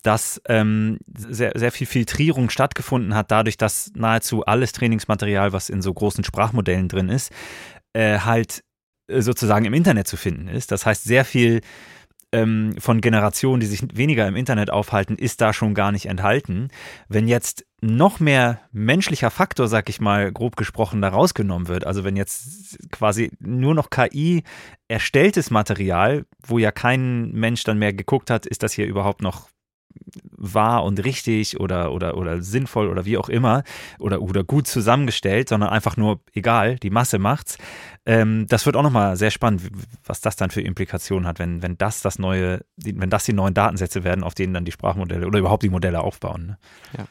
dass 0.02 0.42
ähm, 0.48 0.98
sehr, 1.06 1.52
sehr 1.54 1.70
viel 1.70 1.86
Filtrierung 1.86 2.50
stattgefunden 2.50 3.14
hat, 3.14 3.30
dadurch, 3.30 3.56
dass 3.56 3.92
nahezu 3.94 4.44
alles 4.44 4.72
Trainingsmaterial, 4.72 5.52
was 5.52 5.70
in 5.70 5.80
so 5.80 5.94
großen 5.94 6.24
Sprachmodellen 6.24 6.88
drin 6.88 7.08
ist, 7.08 7.30
äh, 7.94 8.18
halt 8.18 8.62
äh, 9.08 9.22
sozusagen 9.22 9.64
im 9.64 9.74
Internet 9.74 10.06
zu 10.06 10.16
finden 10.16 10.48
ist. 10.48 10.70
Das 10.70 10.84
heißt, 10.86 11.04
sehr 11.04 11.24
viel 11.24 11.62
ähm, 12.34 12.74
von 12.78 13.00
Generationen, 13.00 13.60
die 13.60 13.66
sich 13.66 13.82
weniger 13.94 14.26
im 14.26 14.34
Internet 14.34 14.70
aufhalten, 14.70 15.16
ist 15.16 15.40
da 15.40 15.52
schon 15.52 15.72
gar 15.74 15.92
nicht 15.92 16.06
enthalten. 16.06 16.68
Wenn 17.08 17.28
jetzt 17.28 17.64
noch 17.80 18.18
mehr 18.18 18.60
menschlicher 18.72 19.30
Faktor, 19.30 19.68
sag 19.68 19.88
ich 19.88 20.00
mal, 20.00 20.32
grob 20.32 20.56
gesprochen, 20.56 21.00
da 21.00 21.08
rausgenommen 21.10 21.68
wird, 21.68 21.86
also 21.86 22.02
wenn 22.02 22.16
jetzt 22.16 22.78
quasi 22.90 23.30
nur 23.38 23.74
noch 23.74 23.90
KI 23.90 24.42
erstelltes 24.88 25.50
Material, 25.50 26.24
wo 26.44 26.58
ja 26.58 26.72
kein 26.72 27.30
Mensch 27.30 27.62
dann 27.62 27.78
mehr 27.78 27.92
geguckt 27.92 28.30
hat, 28.30 28.46
ist 28.46 28.62
das 28.62 28.72
hier 28.72 28.86
überhaupt 28.86 29.22
noch 29.22 29.48
wahr 30.36 30.84
und 30.84 31.04
richtig 31.04 31.60
oder, 31.60 31.92
oder, 31.92 32.16
oder 32.16 32.42
sinnvoll 32.42 32.88
oder 32.88 33.04
wie 33.04 33.16
auch 33.16 33.28
immer 33.28 33.62
oder, 33.98 34.20
oder 34.20 34.44
gut 34.44 34.66
zusammengestellt, 34.66 35.48
sondern 35.48 35.70
einfach 35.70 35.96
nur 35.96 36.20
egal, 36.32 36.76
die 36.76 36.90
Masse 36.90 37.18
macht's. 37.18 37.58
Ähm, 38.06 38.46
das 38.48 38.66
wird 38.66 38.76
auch 38.76 38.82
nochmal 38.82 39.16
sehr 39.16 39.30
spannend, 39.30 39.62
was 40.04 40.20
das 40.20 40.36
dann 40.36 40.50
für 40.50 40.60
Implikationen 40.60 41.26
hat, 41.26 41.38
wenn, 41.38 41.62
wenn 41.62 41.78
das 41.78 42.02
das 42.02 42.18
neue, 42.18 42.60
wenn 42.76 43.10
das 43.10 43.24
die 43.24 43.32
neuen 43.32 43.54
Datensätze 43.54 44.04
werden, 44.04 44.24
auf 44.24 44.34
denen 44.34 44.54
dann 44.54 44.64
die 44.64 44.72
Sprachmodelle 44.72 45.26
oder 45.26 45.38
überhaupt 45.38 45.62
die 45.62 45.70
Modelle 45.70 46.00
aufbauen. 46.00 46.46
Ne? 46.46 46.58
Ja. 46.98 47.06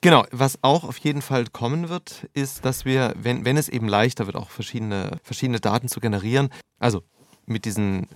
Genau, 0.00 0.24
was 0.32 0.58
auch 0.62 0.82
auf 0.82 0.98
jeden 0.98 1.22
Fall 1.22 1.44
kommen 1.46 1.88
wird, 1.88 2.28
ist, 2.34 2.64
dass 2.64 2.84
wir, 2.84 3.14
wenn, 3.16 3.44
wenn 3.44 3.56
es 3.56 3.68
eben 3.68 3.86
leichter 3.86 4.26
wird, 4.26 4.34
auch 4.34 4.50
verschiedene, 4.50 5.20
verschiedene 5.22 5.60
Daten 5.60 5.86
zu 5.86 6.00
generieren, 6.00 6.48
also 6.80 7.04
mit 7.46 7.64
diesen 7.64 8.08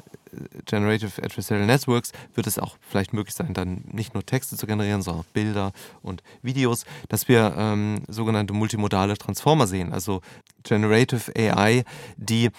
Generative 0.66 1.22
Adversarial 1.22 1.66
Networks 1.66 2.12
wird 2.34 2.46
es 2.46 2.58
auch 2.58 2.76
vielleicht 2.80 3.12
möglich 3.12 3.34
sein, 3.34 3.54
dann 3.54 3.84
nicht 3.90 4.14
nur 4.14 4.24
Texte 4.24 4.56
zu 4.56 4.66
generieren, 4.66 5.02
sondern 5.02 5.22
auch 5.22 5.32
Bilder 5.32 5.72
und 6.02 6.22
Videos, 6.42 6.84
dass 7.08 7.28
wir 7.28 7.54
ähm, 7.56 8.02
sogenannte 8.08 8.52
multimodale 8.52 9.16
Transformer 9.16 9.66
sehen, 9.66 9.92
also 9.92 10.20
Generative 10.62 11.32
AI, 11.36 11.84
die 12.16 12.50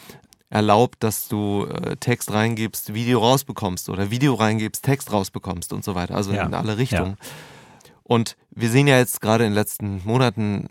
erlaubt, 0.50 1.04
dass 1.04 1.28
du 1.28 1.66
äh, 1.66 1.98
Text 1.98 2.32
reingibst, 2.32 2.94
Video 2.94 3.20
rausbekommst 3.20 3.90
oder 3.90 4.10
Video 4.10 4.34
reingibst, 4.34 4.84
Text 4.84 5.12
rausbekommst 5.12 5.74
und 5.74 5.84
so 5.84 5.94
weiter, 5.94 6.16
also 6.16 6.32
ja. 6.32 6.46
in 6.46 6.54
alle 6.54 6.78
Richtungen. 6.78 7.18
Ja. 7.20 7.28
Und 8.08 8.38
wir 8.52 8.70
sehen 8.70 8.88
ja 8.88 8.98
jetzt 8.98 9.20
gerade 9.20 9.44
in 9.44 9.52
den 9.52 9.56
letzten 9.56 10.02
Monaten 10.06 10.66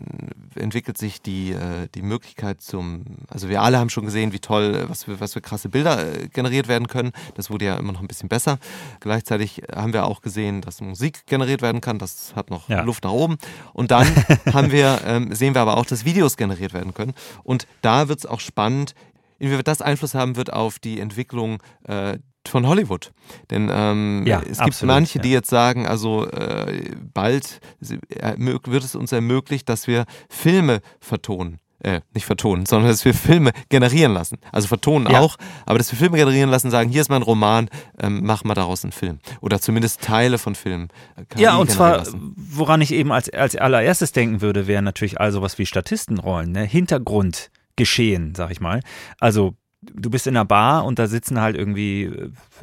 entwickelt 0.55 0.97
sich 0.97 1.21
die, 1.21 1.51
äh, 1.51 1.87
die 1.93 2.01
Möglichkeit 2.01 2.61
zum, 2.61 3.05
also 3.27 3.47
wir 3.47 3.61
alle 3.61 3.77
haben 3.77 3.91
schon 3.91 4.05
gesehen, 4.05 4.33
wie 4.33 4.39
toll, 4.39 4.85
was 4.87 5.03
für, 5.03 5.19
was 5.19 5.33
für 5.33 5.41
krasse 5.41 5.69
Bilder 5.69 6.15
äh, 6.15 6.29
generiert 6.29 6.67
werden 6.67 6.87
können. 6.87 7.11
Das 7.35 7.51
wurde 7.51 7.65
ja 7.65 7.77
immer 7.77 7.93
noch 7.93 8.01
ein 8.01 8.07
bisschen 8.07 8.27
besser. 8.27 8.57
Gleichzeitig 9.01 9.61
haben 9.71 9.93
wir 9.93 10.07
auch 10.07 10.21
gesehen, 10.21 10.61
dass 10.61 10.81
Musik 10.81 11.27
generiert 11.27 11.61
werden 11.61 11.79
kann. 11.79 11.99
Das 11.99 12.35
hat 12.35 12.49
noch 12.49 12.69
ja. 12.69 12.81
Luft 12.81 13.03
nach 13.03 13.11
oben. 13.11 13.37
Und 13.73 13.91
dann 13.91 14.07
haben 14.53 14.71
wir, 14.71 14.99
ähm, 15.05 15.31
sehen 15.35 15.53
wir 15.53 15.61
aber 15.61 15.77
auch, 15.77 15.85
dass 15.85 16.05
Videos 16.05 16.37
generiert 16.37 16.73
werden 16.73 16.95
können. 16.95 17.13
Und 17.43 17.67
da 17.83 18.09
wird 18.09 18.17
es 18.17 18.25
auch 18.25 18.39
spannend, 18.39 18.95
inwieweit 19.37 19.67
das 19.67 19.83
Einfluss 19.83 20.15
haben 20.15 20.37
wird 20.37 20.51
auf 20.51 20.79
die 20.79 20.99
Entwicklung 20.99 21.61
äh, 21.83 22.17
von 22.49 22.67
Hollywood. 22.67 23.11
Denn 23.49 23.69
ähm, 23.73 24.23
Ja, 24.25 24.39
es 24.41 24.57
gibt 24.59 24.61
absolut, 24.61 24.93
manche, 24.95 25.17
ja. 25.19 25.21
die 25.23 25.31
jetzt 25.31 25.49
sagen, 25.49 25.87
also 25.87 26.25
äh, 26.29 26.91
bald 27.13 27.59
äh, 27.81 28.33
wird 28.37 28.83
es 28.83 28.95
uns 28.95 29.11
ermöglicht, 29.11 29.69
dass 29.69 29.87
wir 29.87 30.05
Filme 30.29 30.79
vertonen. 30.99 31.59
Äh, 31.83 32.01
nicht 32.15 32.25
vertonen, 32.25 32.65
sondern 32.65 32.89
dass 32.89 33.05
wir 33.05 33.13
Filme 33.13 33.51
generieren 33.69 34.11
lassen. 34.11 34.39
Also 34.51 34.67
vertonen 34.67 35.11
Ja. 35.11 35.19
auch, 35.19 35.37
aber 35.67 35.77
dass 35.77 35.91
wir 35.91 35.99
Filme 35.99 36.17
generieren 36.17 36.49
lassen, 36.49 36.71
sagen, 36.71 36.89
hier 36.89 37.01
ist 37.01 37.09
mein 37.09 37.21
Roman, 37.21 37.69
ähm, 38.01 38.21
mach 38.23 38.43
mal 38.43 38.55
daraus 38.55 38.83
einen 38.83 38.91
Film. 38.93 39.19
Oder 39.41 39.61
zumindest 39.61 40.01
Teile 40.01 40.39
von 40.39 40.55
Filmen. 40.55 40.87
äh, 41.17 41.25
KI 41.25 41.43
Ja, 41.43 41.55
und 41.57 41.69
zwar, 41.69 41.97
lassen. 41.99 42.33
woran 42.35 42.81
ich 42.81 42.91
eben 42.91 43.11
als, 43.11 43.29
als 43.29 43.55
allererstes 43.55 44.11
denken 44.11 44.41
würde, 44.41 44.65
wären 44.65 44.85
natürlich 44.85 45.19
all 45.21 45.31
sowas 45.31 45.59
wie 45.59 45.67
Statistenrollen, 45.67 46.51
ne? 46.51 46.63
Hintergrundgeschehen, 46.63 48.33
sag 48.35 48.51
ich 48.51 48.59
mal. 48.59 48.81
Also, 49.19 49.53
du 49.81 50.09
bist 50.09 50.27
in 50.27 50.35
einer 50.35 50.45
Bar 50.45 50.85
und 50.85 50.99
da 50.99 51.07
sitzen 51.07 51.39
halt 51.39 51.55
irgendwie 51.55 52.03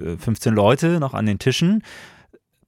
äh, 0.01 0.17
15 0.19 0.55
Leute 0.55 0.99
noch 1.01 1.15
an 1.15 1.27
den 1.27 1.39
Tischen. 1.39 1.83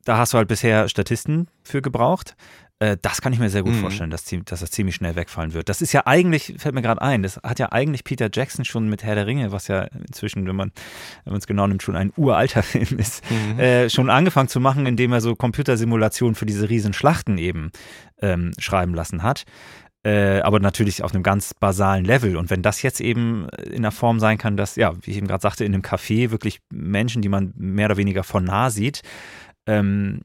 Da 0.05 0.19
hast 0.19 0.33
du 0.33 0.39
halt 0.39 0.49
bisher 0.49 0.89
Statisten 0.89 1.49
für 1.65 1.83
gebraucht. 1.83 2.37
Äh, 2.79 2.97
Das 3.03 3.21
kann 3.23 3.33
ich 3.33 3.39
mir 3.41 3.49
sehr 3.51 3.63
gut 3.65 3.73
Mhm. 3.75 3.81
vorstellen, 3.81 4.11
dass, 4.11 4.25
dass 4.45 4.61
das 4.61 4.71
ziemlich 4.71 4.95
schnell 4.95 5.17
wegfallen 5.17 5.53
wird. 5.55 5.69
Das 5.69 5.83
ist 5.83 5.93
ja 5.93 6.03
eigentlich, 6.07 6.55
fällt 6.59 6.75
mir 6.75 6.83
gerade 6.83 7.01
ein, 7.03 7.23
das 7.25 7.39
hat 7.43 7.59
ja 7.59 7.73
eigentlich 7.73 8.05
Peter 8.05 8.29
Jackson 8.33 8.65
schon 8.65 8.89
mit 8.89 9.03
Herr 9.03 9.15
der 9.17 9.27
Ringe, 9.27 9.51
was 9.51 9.67
ja 9.67 9.83
inzwischen, 9.85 10.47
wenn 10.47 10.55
man 10.57 10.73
es 11.25 11.47
genau 11.47 11.67
nimmt, 11.67 11.83
schon 11.83 11.97
ein 11.97 12.13
uralter 12.17 12.63
Film 12.63 12.99
ist, 12.99 13.25
Mhm. 13.31 13.59
äh, 13.59 13.91
schon 13.91 14.11
angefangen 14.11 14.49
zu 14.49 14.61
machen, 14.61 14.87
indem 14.87 15.13
er 15.13 15.21
so 15.23 15.35
Computersimulationen 15.35 16.35
für 16.37 16.47
diese 16.47 16.69
riesen 16.69 16.93
Schlachten 16.93 17.39
eben 17.39 17.73
ähm, 18.21 18.53
schreiben 18.59 18.95
lassen 18.95 19.23
hat. 19.25 19.45
Äh, 20.07 20.41
aber 20.43 20.61
natürlich 20.61 21.03
auf 21.03 21.13
einem 21.13 21.25
ganz 21.25 21.53
basalen 21.53 22.05
Level. 22.05 22.37
Und 22.37 22.49
wenn 22.49 22.63
das 22.63 22.81
jetzt 22.83 23.01
eben 23.01 23.49
in 23.49 23.83
der 23.83 23.91
Form 23.91 24.21
sein 24.21 24.39
kann, 24.39 24.57
dass, 24.57 24.77
ja, 24.77 24.95
wie 25.03 25.11
ich 25.11 25.17
eben 25.17 25.27
gerade 25.27 25.43
sagte, 25.43 25.65
in 25.65 25.75
einem 25.75 25.83
Café 25.83 26.31
wirklich 26.31 26.61
Menschen, 26.71 27.23
die 27.23 27.29
man 27.29 27.53
mehr 27.57 27.87
oder 27.87 27.97
weniger 27.97 28.23
von 28.23 28.45
nah 28.45 28.71
sieht, 28.71 29.03
ähm, 29.67 30.21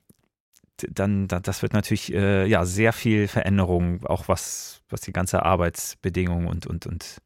dann, 0.87 1.27
da- 1.27 1.39
das 1.39 1.63
wird 1.63 1.73
natürlich 1.73 2.13
äh, 2.13 2.45
ja 2.45 2.63
sehr 2.65 2.93
viel 2.93 3.27
Veränderung, 3.27 4.05
auch 4.05 4.27
was, 4.27 4.81
was 4.89 5.01
die 5.01 5.13
ganze 5.13 5.43
Arbeitsbedingung 5.43 6.45
und, 6.45 6.67
und, 6.67 6.85
und 6.85 7.17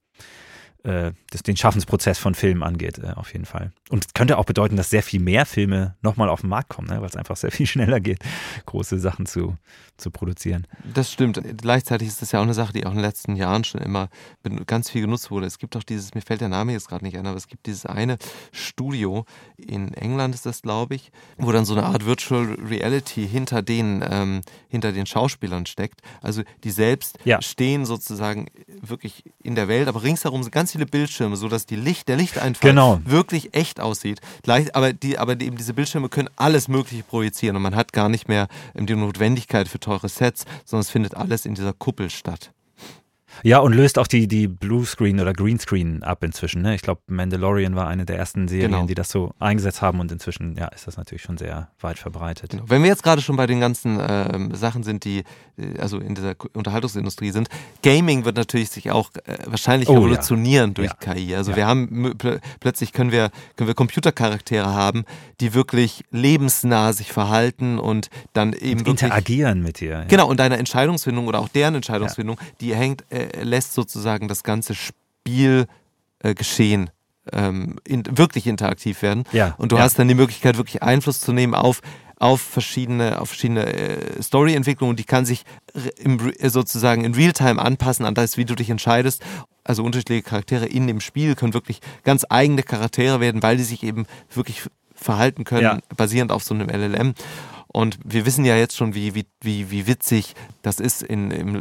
äh, 0.86 1.12
das, 1.32 1.44
den 1.44 1.58
Schaffensprozess 1.58 2.18
von 2.20 2.36
Filmen 2.36 2.64
angeht, 2.64 3.00
äh, 3.00 3.12
auf 3.16 3.34
jeden 3.34 3.46
Fall. 3.46 3.72
Und 3.90 4.14
könnte 4.14 4.38
auch 4.38 4.46
bedeuten, 4.46 4.76
dass 4.78 4.90
sehr 4.90 5.04
viel 5.04 5.20
mehr 5.20 5.46
Filme 5.46 5.96
nochmal 6.02 6.30
auf 6.30 6.42
den 6.42 6.50
Markt 6.50 6.70
kommen, 6.70 6.88
ne? 6.88 7.02
weil 7.02 7.10
es 7.10 7.16
einfach 7.16 7.36
sehr 7.38 7.52
viel 7.52 7.66
schneller 7.74 8.00
geht, 8.00 8.20
große 8.66 9.00
Sachen 9.00 9.26
zu, 9.26 9.58
zu 9.98 10.12
produzieren. 10.12 10.68
Das 10.94 11.12
stimmt. 11.12 11.42
Gleichzeitig 11.58 12.08
ist 12.08 12.22
das 12.22 12.32
ja 12.32 12.40
auch 12.40 12.44
eine 12.44 12.54
Sache, 12.54 12.74
die 12.74 12.86
auch 12.86 12.92
in 12.92 12.98
den 12.98 13.06
letzten 13.06 13.36
Jahren 13.36 13.64
schon 13.64 13.82
immer 13.82 14.10
ganz 14.68 14.90
viel 14.90 15.02
genutzt 15.02 15.32
wurde. 15.32 15.48
Es 15.48 15.58
gibt 15.58 15.76
auch 15.76 15.84
dieses, 15.84 16.14
mir 16.14 16.22
fällt 16.22 16.42
der 16.42 16.50
Name 16.50 16.72
jetzt 16.74 16.88
gerade 16.88 17.04
nicht 17.04 17.18
ein, 17.18 17.26
aber 17.26 17.38
es 17.38 17.48
gibt 17.48 17.66
dieses 17.66 17.86
eine 17.86 18.18
Studio, 18.52 19.26
in 19.58 19.94
England 19.94 20.36
ist 20.36 20.46
das, 20.46 20.62
glaube 20.62 20.96
ich, 20.96 21.12
wo 21.38 21.52
dann 21.52 21.66
so 21.66 21.74
eine 21.74 21.84
Art 21.86 22.06
Virtual 22.06 22.46
Reality 22.68 23.28
hinter 23.28 23.62
den, 23.62 24.04
ähm, 24.08 24.42
hinter 24.70 24.92
den 24.92 25.06
Schauspielern 25.06 25.66
steckt. 25.66 26.02
Also 26.22 26.44
die 26.64 26.72
selbst 26.72 27.18
Ja. 27.24 27.42
stehen 27.42 27.86
sozusagen 27.86 28.48
wirklich 28.82 29.24
in 29.44 29.56
der 29.56 29.68
Welt, 29.68 29.88
aber 29.88 30.04
ringsherum 30.04 30.44
sind 30.44 30.52
ganz 30.52 30.72
viele 30.76 30.86
Bildschirme, 30.86 31.38
sodass 31.38 31.66
die 31.66 31.78
Licht, 31.78 32.10
der 32.10 32.18
Lichteinfall 32.18 32.70
Genau. 32.72 33.00
wirklich 33.06 33.54
echt 33.56 33.80
aussieht. 33.80 34.20
Gleich, 34.44 34.76
aber 34.76 34.92
die, 34.92 35.18
aber 35.18 35.36
die, 35.36 35.46
eben 35.46 35.56
diese 35.56 35.74
Bildschirme 35.74 36.10
können 36.10 36.30
alles 36.36 36.68
Mögliche 36.68 37.04
projizieren 37.04 37.56
und 37.56 37.62
man 37.62 37.76
hat 37.76 37.94
gar 37.94 38.10
nicht 38.10 38.28
mehr 38.28 38.48
ähm, 38.76 38.86
die 38.86 38.96
Notwendigkeit 38.96 39.70
für 39.70 39.80
teure 39.80 40.10
Sets, 40.10 40.44
sondern 40.66 40.82
es 40.82 40.90
findet 40.90 41.16
alles 41.16 41.46
in 41.46 41.56
dieser 41.56 41.72
Kuppel 41.74 42.10
statt. 42.10 42.52
Ja, 43.44 43.60
und 43.60 43.74
löst 43.74 44.00
auch 44.00 44.08
die, 44.08 44.28
die 44.28 44.48
Bluescreen 44.48 45.20
oder 45.20 45.34
Greenscreen 45.34 46.04
ab 46.04 46.24
inzwischen. 46.24 46.62
Ne? 46.62 46.76
Ich 46.76 46.82
glaube, 46.82 47.02
Mandalorian 47.08 47.76
war 47.76 47.88
eine 47.88 48.06
der 48.06 48.18
ersten 48.18 48.48
Serien, 48.48 48.72
Genau. 48.72 48.86
die 48.86 48.96
das 48.96 49.10
so 49.10 49.34
eingesetzt 49.40 49.82
haben 49.82 50.00
und 50.00 50.12
inzwischen 50.12 50.56
ja, 50.58 50.68
ist 50.68 50.88
das 50.88 50.98
natürlich 50.98 51.22
schon 51.24 51.38
sehr 51.38 51.70
weit 51.80 52.00
verbreitet. 52.00 52.52
Genau. 52.52 52.64
Wenn 52.68 52.82
wir 52.84 52.90
jetzt 52.90 53.04
gerade 53.04 53.22
schon 53.22 53.36
bei 53.36 53.48
den 53.48 53.60
ganzen 53.60 54.00
ähm, 54.02 54.54
Sachen 54.56 54.84
sind, 54.84 55.04
die 55.06 55.24
äh, 55.58 55.80
also 55.80 55.98
in 56.00 56.16
dieser 56.16 56.36
Unterhaltungsindustrie 56.54 57.32
sind, 57.32 57.50
Gaming 57.84 58.26
wird 58.26 58.38
natürlich 58.38 58.70
sich 58.70 58.92
auch 58.92 59.12
äh, 59.26 59.38
wahrscheinlich 59.46 59.90
Oh, 59.90 59.94
ja. 59.94 60.00
revolutionieren 60.00 60.74
durch 60.74 60.90
Ja. 61.06 61.14
KI. 61.14 61.36
Also 61.36 61.52
Ja. 61.52 61.58
wir 61.58 61.68
haben 61.68 62.16
plö 62.18 62.40
plötzlich 62.60 62.92
können 62.94 63.12
wir 63.12 63.30
können 63.56 63.68
wir 63.68 63.76
Computercharaktere 63.76 64.74
haben, 64.74 65.06
die 65.42 65.54
wirklich 65.54 66.04
lebensnah 66.12 66.94
sich 66.94 67.12
verhalten 67.12 67.80
und 67.80 68.10
dann 68.34 68.54
eben 68.54 68.80
Und 68.82 68.88
interagieren 68.90 69.62
mit 69.62 69.80
dir. 69.80 69.90
Ja. 69.92 70.04
Genau, 70.06 70.28
und 70.28 70.40
deine 70.40 70.58
Entscheidungsfindung 70.58 71.28
oder 71.28 71.40
auch 71.40 71.50
deren 71.50 71.76
Entscheidungsfindung, 71.76 72.38
die 72.62 72.74
hängt, 72.76 73.04
äh, 73.12 73.25
lässt 73.42 73.74
sozusagen 73.74 74.28
das 74.28 74.44
ganze 74.44 74.76
Spiel 74.76 75.68
äh, 76.20 76.34
geschehen. 76.34 76.90
Ähm, 77.34 77.80
in, 77.84 78.04
wirklich 78.18 78.46
interaktiv 78.46 79.02
werden. 79.02 79.24
Ja, 79.32 79.56
Und 79.58 79.72
du 79.72 79.78
ja. 79.78 79.82
hast 79.82 79.98
dann 79.98 80.08
die 80.08 80.14
Möglichkeit, 80.14 80.58
wirklich 80.58 80.84
Einfluss 80.84 81.22
zu 81.22 81.34
nehmen 81.34 81.56
auf, 81.56 81.82
auf 82.20 82.40
verschiedene, 82.40 83.20
auf 83.20 83.30
verschiedene 83.30 83.66
äh, 83.66 84.22
Story-Entwicklungen. 84.22 84.96
Die 84.96 85.06
kann 85.06 85.26
sich 85.26 85.44
im, 85.98 86.32
äh, 86.38 86.50
sozusagen 86.50 87.04
in 87.04 87.16
Realtime 87.16 87.60
anpassen 87.60 88.06
an 88.06 88.14
das, 88.14 88.38
wie 88.38 88.46
du 88.46 88.54
dich 88.54 88.70
entscheidest. 88.70 89.24
Also 89.64 89.84
unterschiedliche 89.84 90.22
Charaktere 90.22 90.68
in 90.68 90.86
dem 90.86 91.02
Spiel 91.02 91.34
können 91.34 91.56
wirklich 91.56 91.80
ganz 92.04 92.26
eigene 92.30 92.62
Charaktere 92.62 93.20
werden, 93.20 93.42
weil 93.42 93.58
die 93.58 93.64
sich 93.64 93.82
eben 93.82 94.06
wirklich 94.32 94.62
verhalten 94.94 95.46
können, 95.46 95.64
Ja. 95.64 95.80
basierend 95.98 96.32
auf 96.32 96.44
so 96.44 96.54
einem 96.54 96.70
LLM. 96.70 97.16
Und 97.76 98.00
wir 98.06 98.26
wissen 98.26 98.46
ja 98.46 98.56
jetzt 98.56 98.78
schon, 98.78 98.96
wie, 98.96 99.16
wie, 99.16 99.26
wie, 99.42 99.70
wie 99.70 99.86
witzig 99.86 100.34
das 100.62 100.80
ist, 100.80 101.04
in, 101.04 101.30
in, 101.30 101.60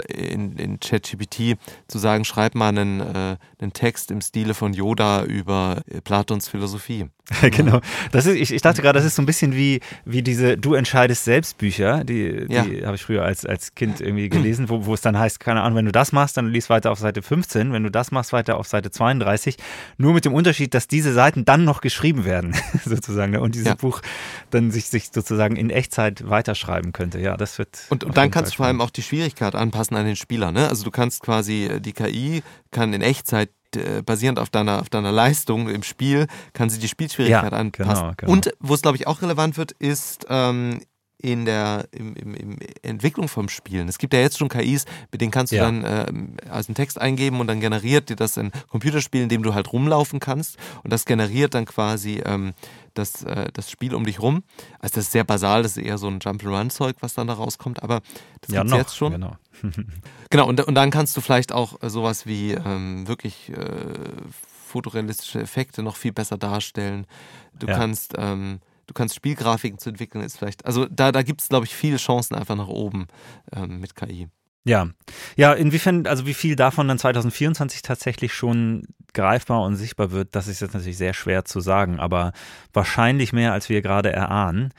in 0.56 0.78
ChatGPT 0.78 1.58
zu 1.88 1.98
sagen, 1.98 2.24
schreib 2.24 2.54
mal 2.54 2.68
einen, 2.68 3.00
äh, 3.00 3.36
einen 3.58 3.72
Text 3.72 4.12
im 4.12 4.20
Stile 4.20 4.54
von 4.54 4.74
Yoda 4.74 5.24
über 5.24 5.82
äh, 5.88 6.00
Platons 6.00 6.46
Philosophie. 6.48 7.06
genau. 7.50 7.80
Das 8.12 8.26
ist, 8.26 8.36
ich, 8.36 8.52
ich 8.52 8.60
dachte 8.60 8.82
gerade, 8.82 8.98
das 8.98 9.06
ist 9.06 9.14
so 9.16 9.22
ein 9.22 9.26
bisschen 9.26 9.54
wie, 9.56 9.80
wie 10.04 10.22
diese 10.22 10.58
Du 10.58 10.74
entscheidest 10.74 11.24
selbst 11.24 11.56
Bücher, 11.56 12.04
die, 12.04 12.46
die 12.46 12.52
Ja. 12.54 12.64
habe 12.86 12.96
ich 12.96 13.02
früher 13.02 13.24
als, 13.24 13.46
als 13.46 13.74
Kind 13.74 14.00
irgendwie 14.02 14.28
gelesen, 14.28 14.68
wo, 14.68 14.84
wo 14.84 14.92
es 14.92 15.00
dann 15.00 15.18
heißt, 15.18 15.40
keine 15.40 15.62
Ahnung, 15.62 15.78
wenn 15.78 15.86
du 15.86 15.92
das 15.92 16.12
machst, 16.12 16.36
dann 16.36 16.48
liest 16.48 16.68
weiter 16.68 16.90
auf 16.92 16.98
Seite 16.98 17.22
15, 17.22 17.72
wenn 17.72 17.82
du 17.82 17.90
das 17.90 18.10
machst, 18.10 18.34
weiter 18.34 18.58
auf 18.58 18.66
Seite 18.68 18.90
32. 18.90 19.56
Nur 19.96 20.12
mit 20.12 20.26
dem 20.26 20.34
Unterschied, 20.34 20.74
dass 20.74 20.86
diese 20.86 21.14
Seiten 21.14 21.46
dann 21.46 21.64
noch 21.64 21.80
geschrieben 21.80 22.26
werden, 22.26 22.54
sozusagen. 22.84 23.32
ne? 23.32 23.40
Und 23.40 23.54
dieses 23.54 23.68
Ja. 23.68 23.74
Buch 23.74 24.02
dann 24.50 24.70
sich, 24.70 24.84
sich 24.86 25.08
sozusagen 25.10 25.56
in 25.56 25.70
Echtzeit 25.70 26.28
weiterschreiben 26.28 26.92
könnte. 26.92 27.20
Ja, 27.20 27.38
das 27.38 27.58
wird. 27.58 27.86
Und, 27.88 28.04
und 28.04 28.18
dann 28.18 28.30
kannst 28.30 28.52
du 28.52 28.56
vor 28.58 28.66
allem 28.66 28.82
auch 28.82 28.90
die 28.90 29.02
Schwierigkeit 29.02 29.54
anpassen 29.54 29.96
an 29.96 30.04
den 30.04 30.16
Spieler. 30.16 30.52
Ne? 30.52 30.68
Also 30.68 30.84
du 30.84 30.90
kannst 30.90 31.22
quasi, 31.22 31.70
die 31.80 31.92
KI 31.94 32.42
kann 32.70 32.92
in 32.92 33.00
Echtzeit 33.00 33.48
äh, 33.76 34.02
basierend 34.04 34.38
auf 34.38 34.50
deiner, 34.50 34.80
auf 34.80 34.88
deiner 34.90 35.12
Leistung 35.12 35.68
im 35.68 35.82
Spiel, 35.82 36.26
kann 36.52 36.70
sie 36.70 36.78
die 36.78 36.88
Spielschwierigkeit 36.88 37.52
Ja, 37.52 37.58
anpassen. 37.58 37.94
genau, 37.94 38.12
genau. 38.16 38.32
Und 38.32 38.50
wo 38.60 38.74
es, 38.74 38.82
glaube 38.82 38.96
ich, 38.96 39.06
auch 39.06 39.22
relevant 39.22 39.56
wird, 39.56 39.72
ist 39.72 40.26
ähm, 40.28 40.80
in 41.24 41.46
der 41.46 41.86
im, 41.92 42.14
im, 42.16 42.34
im 42.34 42.58
Entwicklung 42.82 43.28
vom 43.28 43.48
Spielen. 43.48 43.88
Es 43.88 43.96
gibt 43.98 44.12
ja 44.12 44.20
jetzt 44.20 44.36
schon 44.36 44.50
KIs, 44.50 44.84
mit 45.10 45.22
denen 45.22 45.30
kannst 45.30 45.52
du 45.52 45.56
Ja. 45.56 45.62
dann 45.64 45.84
ähm, 45.86 46.36
also 46.50 46.68
einen 46.68 46.74
Text 46.74 47.00
eingeben 47.00 47.40
und 47.40 47.46
dann 47.46 47.60
generiert 47.60 48.10
dir 48.10 48.16
das 48.16 48.36
ein 48.36 48.52
Computerspiel, 48.68 49.22
in 49.22 49.28
dem 49.30 49.42
du 49.42 49.54
halt 49.54 49.72
rumlaufen 49.72 50.20
kannst. 50.20 50.58
Und 50.82 50.92
das 50.92 51.06
generiert 51.06 51.54
dann 51.54 51.64
quasi 51.64 52.22
ähm, 52.26 52.52
das, 52.92 53.22
äh, 53.22 53.46
das 53.54 53.70
Spiel 53.70 53.94
um 53.94 54.04
dich 54.04 54.20
rum. 54.20 54.42
Also 54.80 54.96
das 54.96 55.04
ist 55.06 55.12
sehr 55.12 55.24
basal, 55.24 55.62
das 55.62 55.78
ist 55.78 55.82
eher 55.84 55.96
so 55.96 56.08
ein 56.08 56.18
Jump-and-Run-Zeug, 56.20 56.96
was 57.00 57.14
dann 57.14 57.26
da 57.26 57.32
rauskommt, 57.32 57.82
aber 57.82 58.02
das 58.42 58.50
Ja, 58.50 58.60
gibt's 58.60 58.70
noch, 58.72 58.78
jetzt 58.78 58.96
schon. 58.96 59.12
Genau. 59.12 59.36
Genau, 60.30 60.48
und, 60.48 60.60
und 60.66 60.74
dann 60.74 60.90
kannst 60.90 61.16
du 61.16 61.20
vielleicht 61.20 61.52
auch 61.52 61.80
äh, 61.82 61.88
sowas 61.88 62.26
wie 62.26 62.52
ähm, 62.52 63.06
wirklich 63.06 63.50
äh, 63.50 63.56
fotorealistische 64.66 65.40
Effekte 65.40 65.82
noch 65.82 65.96
viel 65.96 66.12
besser 66.12 66.36
darstellen. 66.38 67.06
Du 67.58 67.66
Ja. 67.68 67.74
kannst, 67.76 68.14
ähm, 68.18 68.60
du 68.86 68.94
kannst 68.94 69.14
Spielgrafiken 69.14 69.78
zu 69.78 69.90
entwickeln, 69.90 70.24
ist 70.24 70.38
vielleicht, 70.38 70.64
also 70.66 70.86
da, 70.86 71.12
da 71.12 71.22
gibt 71.22 71.42
es, 71.42 71.48
glaube 71.48 71.66
ich, 71.66 71.74
viele 71.74 71.96
Chancen 71.96 72.34
einfach 72.34 72.56
nach 72.56 72.68
oben 72.68 73.06
ähm, 73.54 73.80
mit 73.80 73.94
KI. 73.94 74.28
Ja, 74.66 74.88
ja, 75.36 75.52
inwiefern, 75.52 76.06
also 76.06 76.24
wie 76.26 76.32
viel 76.32 76.56
davon 76.56 76.88
dann 76.88 76.98
2024 76.98 77.82
tatsächlich 77.82 78.32
schon 78.32 78.86
greifbar 79.12 79.62
und 79.62 79.76
sichtbar 79.76 80.10
wird, 80.10 80.34
das 80.34 80.48
ist 80.48 80.60
jetzt 80.60 80.72
natürlich 80.72 80.96
sehr 80.96 81.12
schwer 81.12 81.44
zu 81.44 81.60
sagen, 81.60 82.00
aber 82.00 82.32
wahrscheinlich 82.72 83.34
mehr, 83.34 83.52
als 83.52 83.68
wir 83.68 83.82
gerade 83.82 84.10
erahnen. 84.10 84.72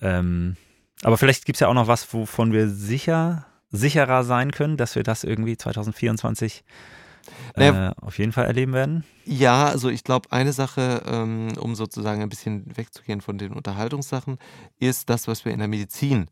Ähm, 0.00 0.56
aber 1.02 1.16
vielleicht 1.16 1.44
gibt 1.44 1.56
es 1.56 1.60
ja 1.60 1.68
auch 1.68 1.74
noch 1.74 1.86
was, 1.86 2.12
wovon 2.12 2.52
wir 2.52 2.68
sicher, 2.68 3.46
sicherer 3.70 4.24
sein 4.24 4.50
können, 4.50 4.76
dass 4.76 4.96
wir 4.96 5.04
das 5.04 5.22
irgendwie 5.22 5.56
2024 5.56 6.64
äh, 7.54 7.70
Naja. 7.70 7.92
auf 8.00 8.18
jeden 8.18 8.32
Fall 8.32 8.46
erleben 8.46 8.72
werden. 8.72 9.04
Ja, 9.24 9.66
also 9.66 9.88
ich 9.88 10.04
glaube, 10.04 10.30
eine 10.32 10.52
Sache, 10.52 11.02
ähm, 11.06 11.48
um 11.58 11.74
sozusagen 11.74 12.22
ein 12.22 12.28
bisschen 12.28 12.64
wegzugehen 12.76 13.20
von 13.20 13.38
den 13.38 13.52
Unterhaltungssachen, 13.52 14.38
ist 14.78 15.08
das, 15.10 15.28
was 15.28 15.44
wir 15.44 15.52
in 15.52 15.58
der 15.58 15.68
Medizin 15.68 16.28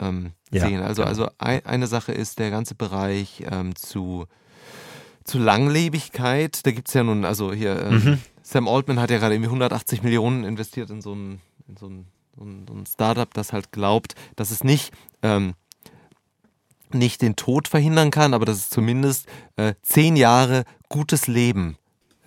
ähm, 0.00 0.32
Ja, 0.50 0.66
sehen. 0.66 0.80
Also, 0.82 1.02
genau. 1.02 1.08
also 1.08 1.28
ein, 1.38 1.64
eine 1.66 1.86
Sache 1.86 2.12
ist 2.12 2.38
der 2.38 2.50
ganze 2.50 2.74
Bereich 2.74 3.42
ähm, 3.50 3.74
zu, 3.76 4.26
zu 5.24 5.38
Langlebigkeit. 5.38 6.64
Da 6.66 6.70
gibt 6.72 6.88
es 6.88 6.94
ja 6.94 7.02
nun, 7.02 7.24
also 7.24 7.52
hier, 7.52 7.80
ähm, 7.82 7.94
Mhm. 8.04 8.18
Sam 8.42 8.68
Altman 8.68 8.98
hat 9.00 9.10
ja 9.10 9.18
gerade 9.18 9.34
irgendwie 9.34 9.48
180 9.48 10.02
Millionen 10.02 10.44
investiert 10.44 10.90
in 10.90 11.00
so 11.00 11.14
ein, 11.14 11.40
in 11.68 11.76
so 11.76 11.86
ein, 11.86 12.06
so 12.36 12.44
ein, 12.44 12.66
so 12.68 12.74
ein 12.74 12.86
Startup, 12.86 13.32
das 13.32 13.52
halt 13.52 13.70
glaubt, 13.72 14.14
dass 14.36 14.50
es 14.50 14.64
nicht 14.64 14.92
ähm, 15.22 15.54
nicht 16.94 17.22
den 17.22 17.36
Tod 17.36 17.68
verhindern 17.68 18.10
kann, 18.10 18.34
aber 18.34 18.44
dass 18.44 18.56
es 18.56 18.70
zumindest 18.70 19.26
äh, 19.56 19.74
zehn 19.82 20.16
Jahre 20.16 20.64
gutes 20.88 21.26
Leben 21.26 21.76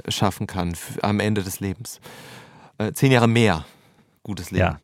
äh, 0.04 0.12
schaffen 0.12 0.48
kann 0.48 0.76
am 1.02 1.20
Ende 1.20 1.44
des 1.44 1.60
Lebens. 1.60 2.00
äh, 2.78 2.92
zehn 2.94 3.12
Jahre 3.12 3.28
mehr 3.28 3.66
gutes 4.26 4.50
Leben. 4.50 4.64
Ja. 4.64 4.80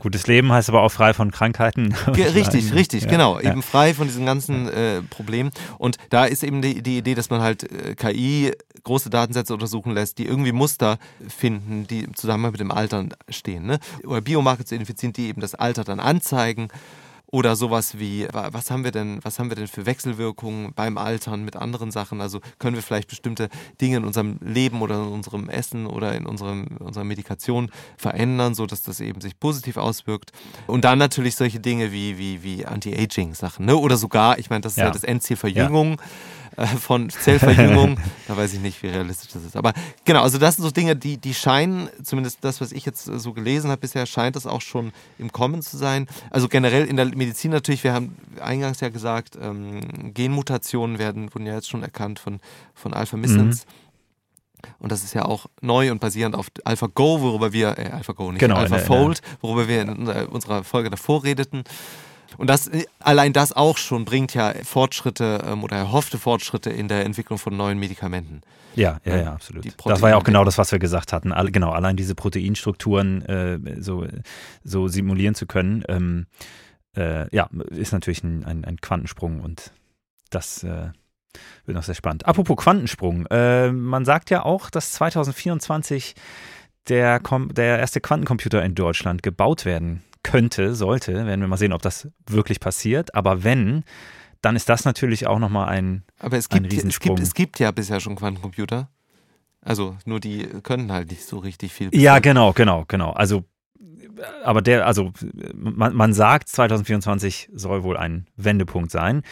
Gutes 0.00 0.26
Leben 0.26 0.50
heißt 0.52 0.68
aber 0.70 0.82
auch 0.82 0.90
frei 0.90 1.12
von 1.12 1.30
Krankheiten. 1.30 1.94
Richtig, 2.08 2.72
richtig, 2.72 3.04
ja, 3.04 3.10
genau. 3.10 3.38
Ja. 3.38 3.52
Eben 3.52 3.62
frei 3.62 3.92
von 3.94 4.06
diesen 4.06 4.24
ganzen 4.26 4.68
äh, 4.68 5.02
Problemen. 5.02 5.50
Und 5.78 5.98
da 6.10 6.24
ist 6.24 6.42
eben 6.42 6.62
die, 6.62 6.82
die 6.82 6.98
Idee, 6.98 7.14
dass 7.14 7.30
man 7.30 7.40
halt 7.42 7.70
äh, 7.70 7.94
KI 7.94 8.52
große 8.84 9.10
Datensätze 9.10 9.52
untersuchen 9.52 9.92
lässt, 9.92 10.18
die 10.18 10.26
irgendwie 10.26 10.52
Muster 10.52 10.98
finden, 11.28 11.86
die 11.86 12.04
im 12.04 12.14
Zusammenhang 12.14 12.52
mit 12.52 12.60
dem 12.60 12.70
Alter 12.70 13.06
stehen. 13.28 13.66
Ne? 13.66 13.78
Oder 14.04 14.22
Biomarker 14.22 14.64
zu 14.64 14.74
identifizieren, 14.74 15.12
die 15.12 15.28
eben 15.28 15.40
das 15.40 15.54
Alter 15.54 15.84
dann 15.84 16.00
anzeigen. 16.00 16.68
Oder 17.28 17.56
sowas 17.56 17.98
wie, 17.98 18.28
was 18.32 18.70
haben 18.70 18.84
wir 18.84 18.92
denn, 18.92 19.18
was 19.22 19.38
haben 19.38 19.50
wir 19.50 19.56
denn 19.56 19.66
für 19.66 19.84
Wechselwirkungen 19.84 20.72
beim 20.74 20.96
Altern 20.96 21.44
mit 21.44 21.56
anderen 21.56 21.90
Sachen? 21.90 22.20
Also 22.20 22.40
können 22.60 22.76
wir 22.76 22.82
vielleicht 22.82 23.08
bestimmte 23.08 23.48
Dinge 23.80 23.96
in 23.96 24.04
unserem 24.04 24.38
Leben 24.40 24.80
oder 24.80 25.02
in 25.02 25.08
unserem 25.08 25.48
Essen 25.48 25.86
oder 25.86 26.14
in 26.14 26.24
unserem, 26.24 26.68
unserer 26.78 27.04
Medikation 27.04 27.70
verändern, 27.96 28.54
sodass 28.54 28.82
das 28.82 29.00
eben 29.00 29.20
sich 29.20 29.40
positiv 29.40 29.76
auswirkt. 29.76 30.30
Und 30.68 30.84
dann 30.84 30.98
natürlich 30.98 31.34
solche 31.34 31.58
Dinge 31.58 31.90
wie, 31.90 32.16
wie, 32.16 32.44
wie 32.44 32.64
Anti-Aging-Sachen, 32.64 33.66
ne? 33.66 33.76
Oder 33.76 33.96
sogar, 33.96 34.38
ich 34.38 34.48
meine, 34.48 34.60
das 34.60 34.72
ist 34.74 34.78
ja, 34.78 34.84
ja 34.84 34.90
das 34.92 35.02
Endziel 35.02 35.36
Verjüngung. 35.36 35.98
Ja 35.98 36.06
äh, 36.56 36.66
von 36.80 37.10
Zellverjüngung. 37.10 37.98
da 38.28 38.36
weiß 38.36 38.54
ich 38.54 38.60
nicht, 38.60 38.82
wie 38.82 38.88
realistisch 38.88 39.32
das 39.32 39.44
ist. 39.44 39.56
Aber 39.56 39.72
genau, 40.04 40.22
also 40.22 40.38
das 40.38 40.56
sind 40.56 40.64
so 40.64 40.70
Dinge, 40.70 40.96
die, 40.96 41.18
die 41.18 41.34
scheinen, 41.34 41.88
zumindest 42.02 42.38
das, 42.42 42.60
was 42.60 42.72
ich 42.72 42.84
jetzt 42.84 43.04
so 43.04 43.32
gelesen 43.32 43.70
habe 43.70 43.80
bisher, 43.80 44.06
scheint 44.06 44.36
das 44.36 44.46
auch 44.46 44.60
schon 44.60 44.92
im 45.18 45.32
Kommen 45.32 45.62
zu 45.62 45.76
sein. 45.76 46.06
Also 46.30 46.48
generell 46.48 46.86
in 46.86 46.96
der 46.96 47.06
Medizin 47.06 47.50
natürlich, 47.50 47.84
wir 47.84 47.92
haben 47.92 48.16
eingangs 48.40 48.80
ja 48.80 48.88
gesagt, 48.88 49.38
ähm, 49.40 50.12
Genmutationen 50.14 50.98
werden, 50.98 51.34
wurden 51.34 51.46
ja 51.46 51.54
jetzt 51.54 51.68
schon 51.68 51.82
erkannt 51.82 52.18
von, 52.18 52.40
von 52.74 52.94
Alpha-Missenz. 52.94 53.66
Mhm. 53.66 53.86
Und 54.78 54.92
das 54.92 55.04
ist 55.04 55.14
ja 55.14 55.24
auch 55.24 55.46
neu 55.60 55.90
und 55.92 56.00
basierend 56.00 56.34
auf 56.34 56.48
AlphaGo, 56.64 57.20
worüber 57.20 57.52
wir, 57.52 57.78
äh, 57.78 57.90
AlphaGo 57.90 58.32
nicht, 58.32 58.40
genau, 58.40 58.56
AlphaFold, 58.56 59.22
worüber 59.40 59.68
wir 59.68 59.82
in 59.82 60.06
unserer 60.26 60.64
Folge 60.64 60.90
davor 60.90 61.24
redeten. 61.24 61.64
Und 62.38 62.48
das, 62.50 62.70
allein 62.98 63.32
das 63.32 63.52
auch 63.52 63.78
schon 63.78 64.04
bringt 64.04 64.34
ja 64.34 64.52
Fortschritte 64.64 65.42
ähm, 65.46 65.64
oder 65.64 65.76
erhoffte 65.76 66.18
Fortschritte 66.18 66.70
in 66.70 66.88
der 66.88 67.04
Entwicklung 67.04 67.38
von 67.38 67.56
neuen 67.56 67.78
Medikamenten. 67.78 68.42
Ja, 68.74 69.00
ja, 69.04 69.16
ja, 69.16 69.32
absolut. 69.32 69.66
Das 69.86 70.02
war 70.02 70.10
ja 70.10 70.16
auch 70.16 70.24
genau 70.24 70.44
das, 70.44 70.58
was 70.58 70.70
wir 70.70 70.78
gesagt 70.78 71.12
hatten. 71.12 71.32
All, 71.32 71.50
genau, 71.50 71.70
allein 71.70 71.96
diese 71.96 72.14
Proteinstrukturen 72.14 73.22
äh, 73.22 73.58
so, 73.80 74.06
so 74.64 74.88
simulieren 74.88 75.34
zu 75.34 75.46
können, 75.46 75.82
ähm, 75.88 76.26
äh, 76.94 77.34
ja, 77.34 77.48
ist 77.70 77.92
natürlich 77.92 78.22
ein, 78.22 78.44
ein, 78.44 78.64
ein, 78.64 78.80
Quantensprung 78.80 79.40
und 79.40 79.72
das 80.30 80.62
äh, 80.62 80.90
wird 81.64 81.76
noch 81.76 81.82
sehr 81.82 81.94
spannend. 81.94 82.26
Apropos 82.26 82.56
Quantensprung, 82.56 83.26
äh, 83.26 83.72
man 83.72 84.04
sagt 84.04 84.28
ja 84.28 84.44
auch, 84.44 84.68
dass 84.68 84.92
2024 84.92 86.14
der, 86.88 87.20
der 87.20 87.78
erste 87.78 88.00
Quantencomputer 88.00 88.62
in 88.62 88.74
Deutschland 88.74 89.22
gebaut 89.22 89.64
werden 89.64 90.02
könnte, 90.26 90.74
sollte. 90.74 91.14
Werden 91.26 91.40
wir 91.40 91.48
mal 91.48 91.56
sehen, 91.56 91.72
ob 91.72 91.82
das 91.82 92.08
wirklich 92.28 92.60
passiert. 92.60 93.14
Aber 93.14 93.44
wenn, 93.44 93.84
dann 94.42 94.56
ist 94.56 94.68
das 94.68 94.84
natürlich 94.84 95.26
auch 95.26 95.38
nochmal 95.38 95.68
ein, 95.68 96.04
Aber 96.18 96.36
es 96.36 96.48
gibt. 96.48 96.72
Es 96.72 97.00
gibt, 97.00 97.20
es 97.20 97.34
gibt 97.34 97.58
ja 97.58 97.70
bisher 97.70 98.00
schon 98.00 98.16
Quantencomputer. 98.16 98.90
Also 99.60 99.96
nur 100.04 100.20
die 100.20 100.46
können 100.62 100.92
halt 100.92 101.10
nicht 101.10 101.24
so 101.24 101.38
richtig 101.38 101.72
viel. 101.72 101.90
Bisher. 101.90 102.04
Ja, 102.04 102.18
genau, 102.18 102.52
genau, 102.52 102.84
genau. 102.86 103.10
Also 103.12 103.44
aber 104.44 104.62
der, 104.62 104.86
also 104.86 105.12
man, 105.54 105.94
man 105.94 106.14
sagt, 106.14 106.48
2024 106.48 107.50
soll 107.52 107.82
wohl 107.82 107.96
ein 107.96 108.26
Wendepunkt 108.36 108.90
sein 108.90 109.22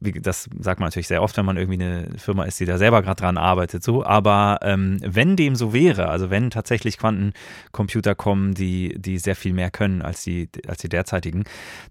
das 0.00 0.48
sagt 0.58 0.78
man 0.78 0.88
natürlich 0.88 1.08
sehr 1.08 1.22
oft, 1.22 1.36
wenn 1.36 1.46
man 1.46 1.56
irgendwie 1.56 1.82
eine 1.82 2.08
Firma 2.18 2.44
ist, 2.44 2.60
die 2.60 2.66
da 2.66 2.76
selber 2.76 3.02
gerade 3.02 3.20
dran 3.20 3.38
arbeitet, 3.38 3.82
so. 3.82 4.04
Aber 4.04 4.58
ähm, 4.62 4.98
wenn 5.02 5.36
dem 5.36 5.56
so 5.56 5.72
wäre, 5.72 6.08
also 6.08 6.28
wenn 6.28 6.50
tatsächlich 6.50 6.98
Quantencomputer 6.98 8.14
kommen, 8.14 8.52
die, 8.54 8.94
die 8.98 9.18
sehr 9.18 9.36
viel 9.36 9.54
mehr 9.54 9.70
können 9.70 10.02
als 10.02 10.22
die, 10.22 10.50
als 10.68 10.78
die 10.78 10.90
derzeitigen, 10.90 11.44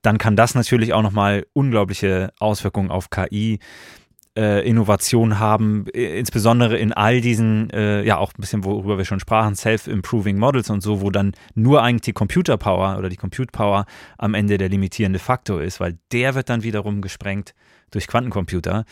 dann 0.04 0.20
kann 0.20 0.36
das 0.36 0.54
natürlich 0.54 0.94
auch 0.94 1.02
nochmal 1.02 1.48
unglaubliche 1.54 2.32
Auswirkungen 2.40 2.92
auf 2.92 3.10
KI 3.10 3.60
äh, 4.38 4.68
Innovation 4.68 5.40
haben, 5.40 5.88
insbesondere 5.88 6.78
in 6.78 6.94
all 6.94 7.22
diesen, 7.22 7.70
äh, 7.72 8.04
ja 8.04 8.18
auch 8.18 8.34
ein 8.34 8.42
bisschen, 8.42 8.64
worüber 8.66 8.98
wir 8.98 9.06
schon 9.06 9.20
sprachen, 9.20 9.56
Self-Improving 9.56 10.38
Models 10.38 10.70
und 10.70 10.82
so, 10.82 11.02
wo 11.02 11.10
dann 11.10 11.34
nur 11.54 11.82
eigentlich 11.82 12.02
die 12.02 12.14
Computer 12.14 12.58
Power 12.58 12.98
oder 12.98 13.10
die 13.10 13.16
Compute 13.16 13.52
Power 13.52 13.86
am 14.18 14.34
Ende 14.34 14.58
der 14.58 14.70
limitierende 14.70 15.20
Faktor 15.20 15.62
ist, 15.62 15.80
weil 15.80 15.98
der 16.12 16.36
wird 16.36 16.50
dann 16.50 16.64
wiederum 16.64 17.02
gesprengt 17.02 17.54
durch 17.96 18.08
Quantencomputer. 18.08 18.86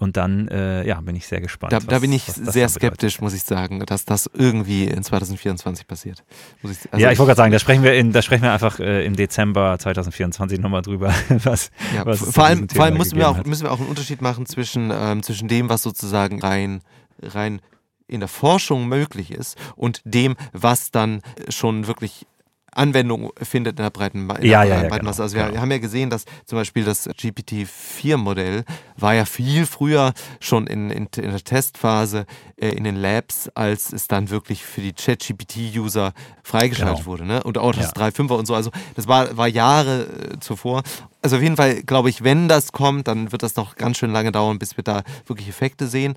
Und 0.00 0.16
dann, 0.16 0.46
äh, 0.46 0.86
ja, 0.86 1.00
bin 1.00 1.16
ich 1.16 1.26
sehr 1.26 1.40
gespannt. 1.40 1.72
Da, 1.72 1.78
was, 1.78 1.86
da 1.86 1.98
bin 1.98 2.12
ich 2.12 2.22
sehr 2.22 2.68
skeptisch, 2.68 3.20
muss 3.20 3.34
ich 3.34 3.42
sagen, 3.42 3.84
dass 3.84 4.04
das 4.04 4.30
irgendwie 4.32 4.84
in 4.84 5.02
2024 5.02 5.88
passiert. 5.88 6.22
Ich, 6.62 6.70
also 6.92 7.04
ja, 7.04 7.10
ich 7.10 7.18
wollte 7.18 7.30
gerade 7.30 7.36
sagen, 7.36 7.52
da 7.52 7.58
sprechen 7.58 7.82
wir 7.82 7.94
in, 7.94 8.12
da 8.12 8.22
sprechen 8.22 8.42
wir 8.42 8.52
einfach 8.52 8.78
äh, 8.78 9.04
im 9.04 9.16
Dezember 9.16 9.76
2024 9.76 10.60
nochmal 10.60 10.82
drüber, 10.82 11.12
was, 11.42 11.72
ja, 11.96 12.06
was 12.06 12.20
vor 12.20 12.44
allem, 12.44 12.68
vor 12.68 12.84
allem 12.84 12.96
müssen 12.96 13.18
wir 13.18 13.28
auch, 13.28 13.42
müssen 13.44 13.64
wir 13.64 13.72
auch 13.72 13.80
einen 13.80 13.88
Unterschied 13.88 14.22
machen 14.22 14.46
zwischen, 14.46 14.92
ähm, 14.94 15.24
zwischen 15.24 15.48
dem, 15.48 15.68
was 15.68 15.82
sozusagen 15.82 16.40
rein, 16.40 16.82
rein 17.20 17.60
in 18.06 18.20
der 18.20 18.28
Forschung 18.28 18.86
möglich 18.86 19.32
ist 19.32 19.58
und 19.74 20.00
dem, 20.04 20.36
was 20.52 20.92
dann 20.92 21.22
schon 21.48 21.88
wirklich 21.88 22.24
Anwendung 22.72 23.32
findet 23.42 23.78
in 23.78 23.82
der 23.82 23.90
breiten, 23.90 24.28
in 24.28 24.46
ja, 24.46 24.64
der 24.64 24.74
ja, 24.76 24.82
ja, 24.82 24.88
breiten 24.88 25.04
Masse. 25.04 25.22
Also 25.22 25.36
wir 25.36 25.46
genau. 25.46 25.60
haben 25.60 25.70
ja 25.70 25.78
gesehen, 25.78 26.10
dass 26.10 26.24
zum 26.44 26.58
Beispiel 26.58 26.84
das 26.84 27.08
GPT-4-Modell 27.08 28.64
war 28.96 29.14
ja 29.14 29.24
viel 29.24 29.66
früher 29.66 30.12
schon 30.40 30.66
in, 30.66 30.90
in, 30.90 31.08
in 31.16 31.30
der 31.30 31.42
Testphase 31.42 32.26
äh, 32.56 32.70
in 32.70 32.84
den 32.84 32.96
Labs, 32.96 33.48
als 33.54 33.92
es 33.92 34.08
dann 34.08 34.30
wirklich 34.30 34.64
für 34.64 34.80
die 34.80 34.94
Chat-GPT-User 34.94 36.12
freigeschaltet 36.42 36.98
genau. 36.98 37.06
wurde. 37.06 37.24
Ne? 37.24 37.42
Und 37.42 37.58
auch 37.58 37.72
das 37.72 37.92
ja. 37.96 38.08
3.5er 38.08 38.34
und 38.34 38.46
so. 38.46 38.54
Also 38.54 38.70
das 38.94 39.08
war, 39.08 39.36
war 39.36 39.48
Jahre 39.48 40.02
äh, 40.02 40.40
zuvor. 40.40 40.82
Also 41.22 41.36
auf 41.36 41.42
jeden 41.42 41.56
Fall 41.56 41.82
glaube 41.82 42.10
ich, 42.10 42.22
wenn 42.22 42.48
das 42.48 42.72
kommt, 42.72 43.08
dann 43.08 43.32
wird 43.32 43.42
das 43.42 43.56
noch 43.56 43.76
ganz 43.76 43.98
schön 43.98 44.12
lange 44.12 44.32
dauern, 44.32 44.58
bis 44.58 44.76
wir 44.76 44.84
da 44.84 45.02
wirklich 45.26 45.48
Effekte 45.48 45.88
sehen. 45.88 46.14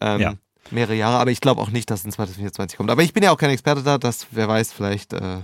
Ähm, 0.00 0.20
ja 0.20 0.34
mehrere 0.70 0.94
Jahre, 0.94 1.18
aber 1.18 1.30
ich 1.30 1.40
glaube 1.40 1.60
auch 1.60 1.70
nicht, 1.70 1.90
dass 1.90 2.00
es 2.00 2.06
in 2.06 2.12
2024 2.12 2.76
kommt. 2.76 2.90
Aber 2.90 3.02
ich 3.02 3.12
bin 3.12 3.22
ja 3.22 3.30
auch 3.30 3.36
kein 3.36 3.50
Experte 3.50 3.82
da, 3.82 3.98
das, 3.98 4.28
wer 4.30 4.48
weiß, 4.48 4.72
vielleicht 4.72 5.12
äh, 5.12 5.38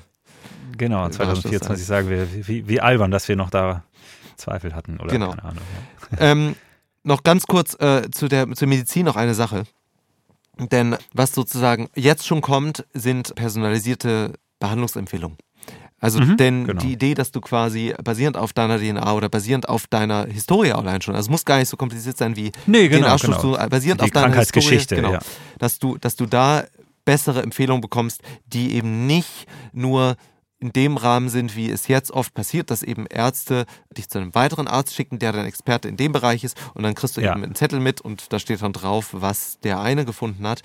Genau, 0.78 1.08
2024 1.08 1.86
sagen 1.86 2.08
wir, 2.08 2.26
wie, 2.46 2.68
wie, 2.68 2.80
albern, 2.80 3.10
dass 3.10 3.28
wir 3.28 3.36
noch 3.36 3.50
da 3.50 3.84
Zweifel 4.36 4.74
hatten 4.74 4.98
oder 4.98 5.10
genau. 5.10 5.30
keine 5.30 5.44
Ahnung. 5.44 5.64
Ähm, 6.18 6.56
noch 7.02 7.22
ganz 7.22 7.46
kurz 7.46 7.74
äh, 7.80 8.10
zu 8.10 8.28
der 8.28 8.50
zur 8.52 8.68
Medizin 8.68 9.04
noch 9.04 9.16
eine 9.16 9.34
Sache. 9.34 9.64
Denn 10.58 10.96
was 11.12 11.32
sozusagen 11.32 11.88
jetzt 11.94 12.26
schon 12.26 12.40
kommt, 12.40 12.84
sind 12.92 13.34
personalisierte 13.34 14.32
Behandlungsempfehlungen. 14.58 15.38
Also, 16.00 16.20
mhm, 16.20 16.36
denn 16.36 16.64
genau. 16.64 16.80
die 16.80 16.92
Idee, 16.92 17.14
dass 17.14 17.32
du 17.32 17.40
quasi 17.40 17.92
basierend 18.04 18.36
auf 18.36 18.52
deiner 18.52 18.78
DNA 18.78 19.12
oder 19.14 19.28
basierend 19.28 19.68
auf 19.68 19.88
deiner 19.88 20.26
Historie 20.26 20.72
allein 20.72 21.02
schon, 21.02 21.16
also 21.16 21.26
es 21.26 21.30
muss 21.30 21.44
gar 21.44 21.58
nicht 21.58 21.68
so 21.68 21.76
kompliziert 21.76 22.16
sein 22.16 22.36
wie 22.36 22.52
nee, 22.66 22.88
genau, 22.88 23.16
genau. 23.16 23.56
basierend 23.68 24.00
die 24.00 24.04
auf 24.04 24.10
deiner 24.10 24.26
Krankheitsgeschichte, 24.26 24.94
Historie, 24.94 25.02
genau, 25.02 25.12
ja. 25.14 25.20
dass 25.58 25.80
du, 25.80 25.98
dass 25.98 26.14
du 26.14 26.26
da 26.26 26.64
bessere 27.04 27.42
Empfehlungen 27.42 27.80
bekommst, 27.80 28.22
die 28.46 28.74
eben 28.74 29.06
nicht 29.08 29.46
nur 29.72 30.16
in 30.60 30.72
dem 30.72 30.96
Rahmen 30.96 31.28
sind, 31.28 31.54
wie 31.56 31.70
es 31.70 31.88
jetzt 31.88 32.10
oft 32.10 32.34
passiert, 32.34 32.70
dass 32.70 32.82
eben 32.82 33.06
Ärzte 33.06 33.64
dich 33.96 34.08
zu 34.08 34.18
einem 34.18 34.34
weiteren 34.34 34.66
Arzt 34.66 34.94
schicken, 34.94 35.18
der 35.18 35.32
dann 35.32 35.46
Experte 35.46 35.88
in 35.88 35.96
dem 35.96 36.12
Bereich 36.12 36.44
ist 36.44 36.56
und 36.74 36.82
dann 36.82 36.94
kriegst 36.94 37.16
du 37.16 37.20
ja. 37.20 37.32
eben 37.32 37.44
einen 37.44 37.54
Zettel 37.54 37.80
mit 37.80 38.00
und 38.00 38.32
da 38.32 38.38
steht 38.38 38.62
dann 38.62 38.72
drauf, 38.72 39.10
was 39.12 39.60
der 39.60 39.80
eine 39.80 40.04
gefunden 40.04 40.46
hat, 40.46 40.62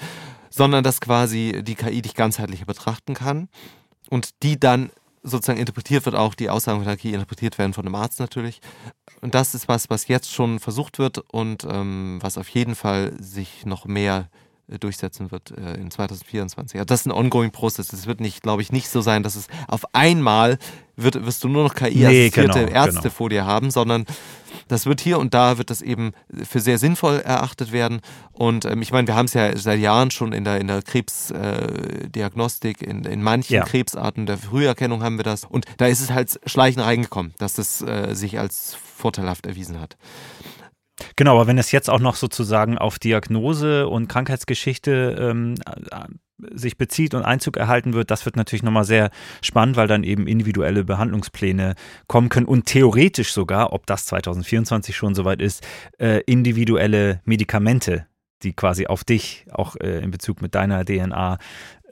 sondern 0.49 0.84
dass 0.84 0.99
quasi 0.99 1.62
die 1.63 1.75
KI 1.75 2.01
dich 2.01 2.15
ganzheitlicher 2.15 2.65
betrachten 2.65 3.13
kann 3.13 3.49
und 4.10 4.43
die 4.43 4.60
dann 4.60 4.91
sozusagen 5.21 5.60
interpretiert 5.60 6.06
wird, 6.06 6.15
auch 6.15 6.34
die 6.34 6.49
Aussagen 6.49 6.79
von 6.79 6.88
der 6.88 6.97
KI 6.97 7.13
interpretiert 7.13 7.58
werden 7.58 7.73
von 7.73 7.86
einem 7.86 7.95
Arzt 7.95 8.19
natürlich. 8.19 8.60
Und 9.21 9.36
das 9.36 9.56
ist 9.56 9.69
was, 9.69 9.89
was 9.89 10.08
jetzt 10.08 10.32
schon 10.32 10.60
versucht 10.60 10.99
wird 10.99 11.19
und 11.19 11.65
ähm, 11.69 12.17
was 12.21 12.38
auf 12.38 12.49
jeden 12.49 12.75
Fall 12.75 13.13
sich 13.19 13.65
noch 13.65 13.86
mehr 13.86 14.27
äh, 14.32 14.42
durchsetzen 14.67 15.32
wird 15.32 15.52
äh, 15.52 15.76
in 15.76 15.91
2024. 15.91 16.80
Also 16.80 16.86
das 16.86 17.02
ist 17.02 17.06
ein 17.08 17.12
ongoing 17.12 17.52
Prozess. 17.52 17.91
Es 17.91 18.08
wird 18.08 18.21
nicht, 18.21 18.41
glaube 18.41 18.62
ich, 18.62 18.71
nicht 18.71 18.89
so 18.89 19.02
sein, 19.02 19.23
dass 19.23 19.36
es 19.36 19.47
auf 19.67 19.93
einmal 19.93 20.58
wird, 20.95 21.26
wirst 21.26 21.43
du 21.43 21.49
nur 21.49 21.63
noch 21.63 21.76
KI-assistierte 21.76 22.60
nee, 22.60 22.65
genau, 22.65 22.76
Ärzte 22.76 23.02
genau. 23.02 23.13
vor 23.13 23.30
dir 23.30 23.45
haben, 23.45 23.71
sondern 23.71 24.06
das 24.67 24.86
wird 24.86 25.02
hier 25.02 25.19
und 25.19 25.34
da 25.34 25.58
wird 25.58 25.69
das 25.69 25.82
eben 25.82 26.13
für 26.43 26.60
sehr 26.60 26.78
sinnvoll 26.78 27.19
erachtet 27.19 27.71
werden. 27.71 28.02
Und 28.32 28.65
ähm, 28.65 28.82
ich 28.82 28.91
meine, 28.91 29.08
wir 29.08 29.15
haben 29.15 29.26
es 29.26 29.34
ja 29.34 29.56
seit 29.58 29.80
Jahren 29.80 30.12
schon 30.12 30.34
in 30.34 30.43
der, 30.43 30.60
in 30.60 30.67
der 30.67 30.82
Krebsdiagnostik, 30.82 32.82
äh, 32.82 32.89
in, 32.89 33.04
in 33.04 33.23
manchen 33.23 33.54
ja. 33.54 33.63
Krebsarten 33.63 34.26
der 34.26 34.38
Früherkennung 34.38 35.04
haben 35.04 35.17
wir 35.17 35.23
das. 35.23 35.45
Und 35.45 35.65
da 35.78 35.88
ist 35.88 36.02
es 36.02 36.12
halt 36.12 36.39
schleichend 36.45 36.86
reingekommen, 36.86 37.34
dass 37.38 37.56
das 37.56 37.82
äh, 37.82 38.13
sich 38.13 38.39
als 38.39 38.78
vorteilhaft 38.95 39.45
erwiesen 39.45 39.80
hat. 39.80 39.97
Genau, 41.15 41.36
aber 41.36 41.47
wenn 41.47 41.58
es 41.58 41.71
jetzt 41.71 41.89
auch 41.89 41.99
noch 41.99 42.15
sozusagen 42.15 42.77
auf 42.77 42.99
Diagnose 42.99 43.88
und 43.88 44.08
Krankheitsgeschichte 44.08 45.17
ähm, 45.19 45.56
äh, 45.65 46.06
sich 46.56 46.77
bezieht 46.77 47.13
und 47.13 47.23
Einzug 47.23 47.58
erhalten 47.58 47.93
wird, 47.93 48.12
das 48.12 48.25
wird 48.25 48.36
natürlich 48.36 48.63
nochmal 48.63 48.86
sehr 48.86 49.10
spannend, 49.41 49.75
weil 49.75 49.88
dann 49.88 50.03
eben 50.03 50.27
individuelle 50.27 50.84
Behandlungspläne 50.84 51.75
kommen 52.08 52.29
können 52.29 52.45
und 52.45 52.65
theoretisch 52.65 53.34
sogar, 53.34 53.73
ob 53.73 53.86
das 53.88 54.06
2024 54.06 54.95
schon 54.95 55.15
soweit 55.15 55.41
ist, 55.41 55.65
äh, 55.99 56.21
individuelle 56.25 57.21
Medikamente 57.25 58.06
die 58.43 58.53
quasi 58.53 58.88
auf 58.88 59.03
dich 59.03 59.45
auch 59.51 59.75
äh, 59.77 59.99
in 59.99 60.12
Bezug 60.12 60.41
mit 60.41 60.53
deiner 60.53 60.84
DNA 60.86 61.38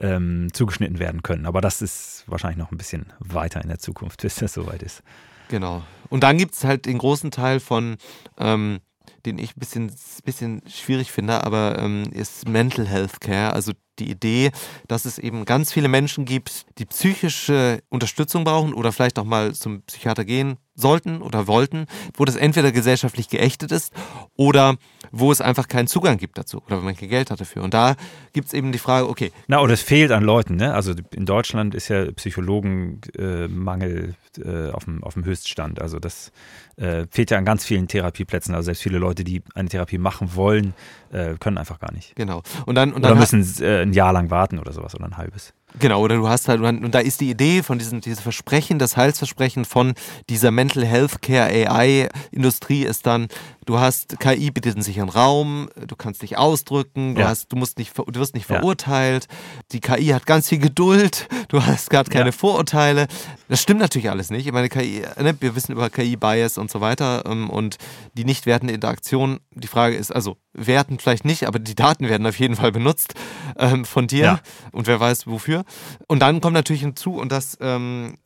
ähm, 0.00 0.48
zugeschnitten 0.52 0.98
werden 0.98 1.22
können. 1.22 1.46
Aber 1.46 1.60
das 1.60 1.82
ist 1.82 2.24
wahrscheinlich 2.26 2.58
noch 2.58 2.70
ein 2.70 2.76
bisschen 2.76 3.06
weiter 3.20 3.62
in 3.62 3.68
der 3.68 3.78
Zukunft, 3.78 4.20
bis 4.22 4.36
das 4.36 4.52
soweit 4.52 4.82
ist. 4.82 5.02
Genau. 5.48 5.82
Und 6.08 6.22
dann 6.22 6.38
gibt 6.38 6.54
es 6.54 6.64
halt 6.64 6.86
den 6.86 6.98
großen 6.98 7.30
Teil 7.30 7.60
von, 7.60 7.96
ähm, 8.38 8.80
den 9.26 9.38
ich 9.38 9.56
ein 9.56 9.60
bisschen, 9.60 9.92
bisschen 10.24 10.62
schwierig 10.68 11.10
finde, 11.12 11.44
aber 11.44 11.78
ähm, 11.78 12.04
ist 12.12 12.48
Mental 12.48 12.86
Health 12.86 13.20
Care, 13.20 13.52
also 13.52 13.72
die 13.98 14.10
Idee, 14.10 14.50
dass 14.88 15.04
es 15.04 15.18
eben 15.18 15.44
ganz 15.44 15.72
viele 15.72 15.88
Menschen 15.88 16.24
gibt, 16.24 16.66
die 16.78 16.86
psychische 16.86 17.82
Unterstützung 17.88 18.44
brauchen 18.44 18.74
oder 18.74 18.92
vielleicht 18.92 19.18
auch 19.18 19.24
mal 19.24 19.54
zum 19.54 19.82
Psychiater 19.82 20.24
gehen 20.24 20.56
sollten 20.74 21.22
oder 21.22 21.46
wollten, 21.46 21.86
wo 22.14 22.24
das 22.24 22.36
entweder 22.36 22.72
gesellschaftlich 22.72 23.28
geächtet 23.28 23.72
ist 23.72 23.92
oder 24.36 24.76
wo 25.10 25.30
es 25.30 25.40
einfach 25.40 25.68
keinen 25.68 25.86
Zugang 25.86 26.16
gibt 26.16 26.38
dazu 26.38 26.62
oder 26.66 26.78
wenn 26.78 26.84
man 26.84 26.96
kein 26.96 27.10
Geld 27.10 27.30
hat 27.30 27.40
dafür. 27.40 27.62
Und 27.62 27.74
da 27.74 27.94
gibt 28.32 28.48
es 28.48 28.54
eben 28.54 28.72
die 28.72 28.78
Frage, 28.78 29.08
okay. 29.08 29.30
Na, 29.48 29.60
oder 29.60 29.74
es 29.74 29.82
fehlt 29.82 30.10
an 30.12 30.24
Leuten, 30.24 30.56
ne? 30.56 30.74
Also 30.74 30.94
in 31.14 31.26
Deutschland 31.26 31.74
ist 31.74 31.88
ja 31.88 32.10
Psychologenmangel 32.12 34.14
äh, 34.38 34.70
auf, 34.70 34.84
dem, 34.84 35.04
auf 35.04 35.14
dem 35.14 35.24
Höchststand. 35.24 35.80
Also 35.80 35.98
das 35.98 36.32
äh, 36.76 37.06
fehlt 37.10 37.30
ja 37.30 37.38
an 37.38 37.44
ganz 37.44 37.64
vielen 37.64 37.88
Therapieplätzen. 37.88 38.54
Also 38.54 38.66
selbst 38.66 38.82
viele 38.82 38.98
Leute, 38.98 39.24
die 39.24 39.42
eine 39.54 39.68
Therapie 39.68 39.98
machen 39.98 40.34
wollen, 40.34 40.74
äh, 41.12 41.34
können 41.38 41.58
einfach 41.58 41.80
gar 41.80 41.92
nicht. 41.92 42.16
Genau. 42.16 42.42
Und 42.64 42.76
dann, 42.76 42.92
und 42.92 43.02
dann 43.02 43.12
oder 43.12 43.20
müssen 43.20 43.42
äh, 43.62 43.82
ein 43.82 43.92
Jahr 43.92 44.12
lang 44.12 44.30
warten 44.30 44.58
oder 44.58 44.72
sowas 44.72 44.94
oder 44.94 45.04
ein 45.04 45.18
halbes. 45.18 45.52
Genau, 45.78 46.02
oder 46.02 46.16
du 46.16 46.28
hast 46.28 46.48
halt, 46.48 46.60
und 46.60 46.90
da 46.90 46.98
ist 46.98 47.20
die 47.20 47.30
Idee 47.30 47.62
von 47.62 47.78
diesem, 47.78 48.00
dieses 48.00 48.20
Versprechen, 48.20 48.78
das 48.78 48.96
Heilsversprechen 48.96 49.64
von 49.64 49.94
dieser 50.28 50.50
Mental 50.50 50.84
Health 50.84 51.22
Care 51.22 51.46
AI-Industrie 51.46 52.84
ist 52.84 53.06
dann, 53.06 53.28
du 53.64 53.78
hast 53.78 54.18
KI 54.18 54.50
bietet 54.50 54.74
einen 54.74 54.82
sicheren 54.82 55.08
Raum, 55.08 55.68
du 55.86 55.96
kannst 55.96 56.22
dich 56.22 56.38
ausdrücken, 56.38 57.14
du, 57.14 57.20
ja. 57.20 57.28
hast, 57.28 57.52
du, 57.52 57.56
musst 57.56 57.78
nicht, 57.78 57.96
du 57.96 58.20
wirst 58.20 58.34
nicht 58.34 58.46
verurteilt, 58.46 59.28
ja. 59.30 59.62
die 59.72 59.80
KI 59.80 60.06
hat 60.08 60.26
ganz 60.26 60.48
viel 60.48 60.58
Geduld, 60.58 61.28
du 61.48 61.64
hast 61.64 61.90
gerade 61.90 62.10
keine 62.10 62.26
ja. 62.26 62.32
Vorurteile. 62.32 63.06
Das 63.48 63.62
stimmt 63.62 63.80
natürlich 63.80 64.10
alles 64.10 64.30
nicht. 64.30 64.46
Ich 64.46 64.52
meine, 64.52 64.68
KI, 64.68 65.02
ne, 65.20 65.36
wir 65.40 65.54
wissen 65.54 65.72
über 65.72 65.90
KI-Bias 65.90 66.58
und 66.58 66.70
so 66.70 66.80
weiter 66.80 67.24
ähm, 67.26 67.50
und 67.50 67.78
die 68.14 68.24
nicht 68.24 68.46
wertende 68.46 68.74
Interaktion. 68.74 69.40
Die 69.50 69.68
Frage 69.68 69.96
ist, 69.96 70.10
also 70.10 70.36
werten 70.52 70.98
vielleicht 70.98 71.24
nicht, 71.24 71.46
aber 71.46 71.58
die 71.58 71.74
Daten 71.74 72.08
werden 72.08 72.26
auf 72.26 72.38
jeden 72.38 72.56
Fall 72.56 72.72
benutzt 72.72 73.14
ähm, 73.58 73.84
von 73.84 74.06
dir 74.06 74.40
und 74.72 74.86
wer 74.86 75.00
weiß 75.00 75.26
wofür. 75.26 75.64
Und 76.08 76.20
dann 76.20 76.40
kommt 76.40 76.54
natürlich 76.54 76.82
hinzu, 76.82 77.14
und 77.14 77.30
das 77.30 77.58
ähm, 77.60 78.18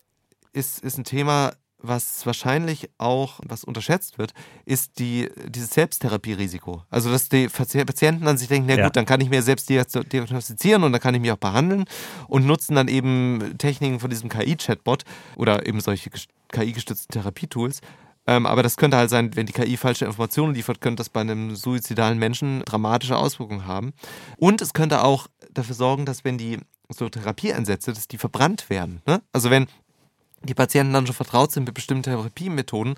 ist, 0.52 0.80
ist 0.80 0.98
ein 0.98 1.04
Thema, 1.04 1.52
was 1.88 2.26
wahrscheinlich 2.26 2.90
auch, 2.98 3.40
was 3.44 3.64
unterschätzt 3.64 4.18
wird, 4.18 4.32
ist 4.64 4.98
die, 4.98 5.28
dieses 5.48 5.70
Selbsttherapierisiko. 5.70 6.82
Also, 6.90 7.10
dass 7.10 7.28
die 7.28 7.48
Patienten 7.48 8.24
dann 8.24 8.38
sich 8.38 8.48
denken, 8.48 8.68
na 8.68 8.76
ja. 8.76 8.84
gut, 8.84 8.96
dann 8.96 9.06
kann 9.06 9.20
ich 9.20 9.30
mir 9.30 9.42
selbst 9.42 9.68
diagnostizieren 9.68 10.84
und 10.84 10.92
dann 10.92 11.00
kann 11.00 11.14
ich 11.14 11.20
mich 11.20 11.32
auch 11.32 11.36
behandeln 11.36 11.84
und 12.28 12.46
nutzen 12.46 12.74
dann 12.74 12.88
eben 12.88 13.54
Techniken 13.58 14.00
von 14.00 14.10
diesem 14.10 14.28
KI-Chatbot 14.28 15.04
oder 15.36 15.66
eben 15.66 15.80
solche 15.80 16.10
KI-gestützten 16.52 17.12
Therapietools. 17.12 17.80
Ähm, 18.26 18.46
aber 18.46 18.62
das 18.62 18.76
könnte 18.76 18.96
halt 18.96 19.10
sein, 19.10 19.36
wenn 19.36 19.46
die 19.46 19.52
KI 19.52 19.76
falsche 19.76 20.04
Informationen 20.04 20.54
liefert, 20.54 20.80
könnte 20.80 21.00
das 21.00 21.08
bei 21.08 21.20
einem 21.20 21.54
suizidalen 21.54 22.18
Menschen 22.18 22.62
dramatische 22.64 23.16
Auswirkungen 23.16 23.66
haben. 23.66 23.92
Und 24.36 24.60
es 24.60 24.72
könnte 24.72 25.04
auch 25.04 25.28
dafür 25.52 25.76
sorgen, 25.76 26.06
dass 26.06 26.24
wenn 26.24 26.38
die 26.38 26.58
so 26.88 27.08
Therapieansätze, 27.08 27.92
dass 27.92 28.08
die 28.08 28.18
verbrannt 28.18 28.70
werden. 28.70 29.02
Ne? 29.06 29.22
Also 29.32 29.50
wenn 29.50 29.66
die 30.42 30.54
Patienten 30.54 30.92
dann 30.92 31.06
schon 31.06 31.14
vertraut 31.14 31.52
sind 31.52 31.64
mit 31.64 31.74
bestimmten 31.74 32.04
Therapiemethoden 32.04 32.94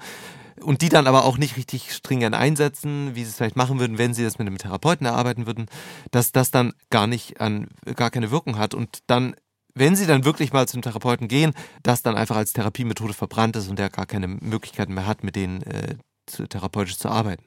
und 0.61 0.83
die 0.83 0.89
dann 0.89 1.07
aber 1.07 1.25
auch 1.25 1.39
nicht 1.39 1.57
richtig 1.57 1.93
stringent 1.93 2.35
einsetzen, 2.35 3.15
wie 3.15 3.25
sie 3.25 3.31
es 3.31 3.37
vielleicht 3.37 3.57
machen 3.57 3.79
würden, 3.79 3.99
wenn 3.99 4.15
sie 4.15 4.25
das 4.25 4.39
mit 4.39 4.47
einem 4.47 4.59
Therapeuten 4.59 5.07
erarbeiten 5.07 5.47
würden, 5.47 5.67
dass 6.11 6.33
das 6.33 6.51
dann 6.51 6.73
gar 6.91 7.07
nicht 7.07 7.41
an, 7.41 7.69
gar 7.97 8.11
keine 8.11 8.31
Wirkung 8.31 8.59
hat 8.59 8.75
und 8.75 8.99
dann 9.07 9.35
wenn 9.75 9.95
sie 9.95 10.07
dann 10.07 10.25
wirklich 10.25 10.53
mal 10.53 10.67
zum 10.67 10.83
Therapeuten 10.83 11.29
gehen, 11.29 11.53
das 11.85 12.03
dann 12.03 12.17
einfach 12.17 12.37
als 12.37 12.53
Therapiemethode 12.53 13.13
verbrannt 13.13 13.55
ist 13.55 13.69
und 13.69 13.79
der 13.79 13.91
gar 13.91 14.07
keine 14.07 14.27
Möglichkeiten 14.27 14.93
mehr 14.93 15.07
hat, 15.07 15.23
mit 15.23 15.37
denen 15.37 15.63
äh, 15.63 15.95
therapeutisch 16.27 16.99
zu 16.99 17.09
arbeiten. 17.09 17.45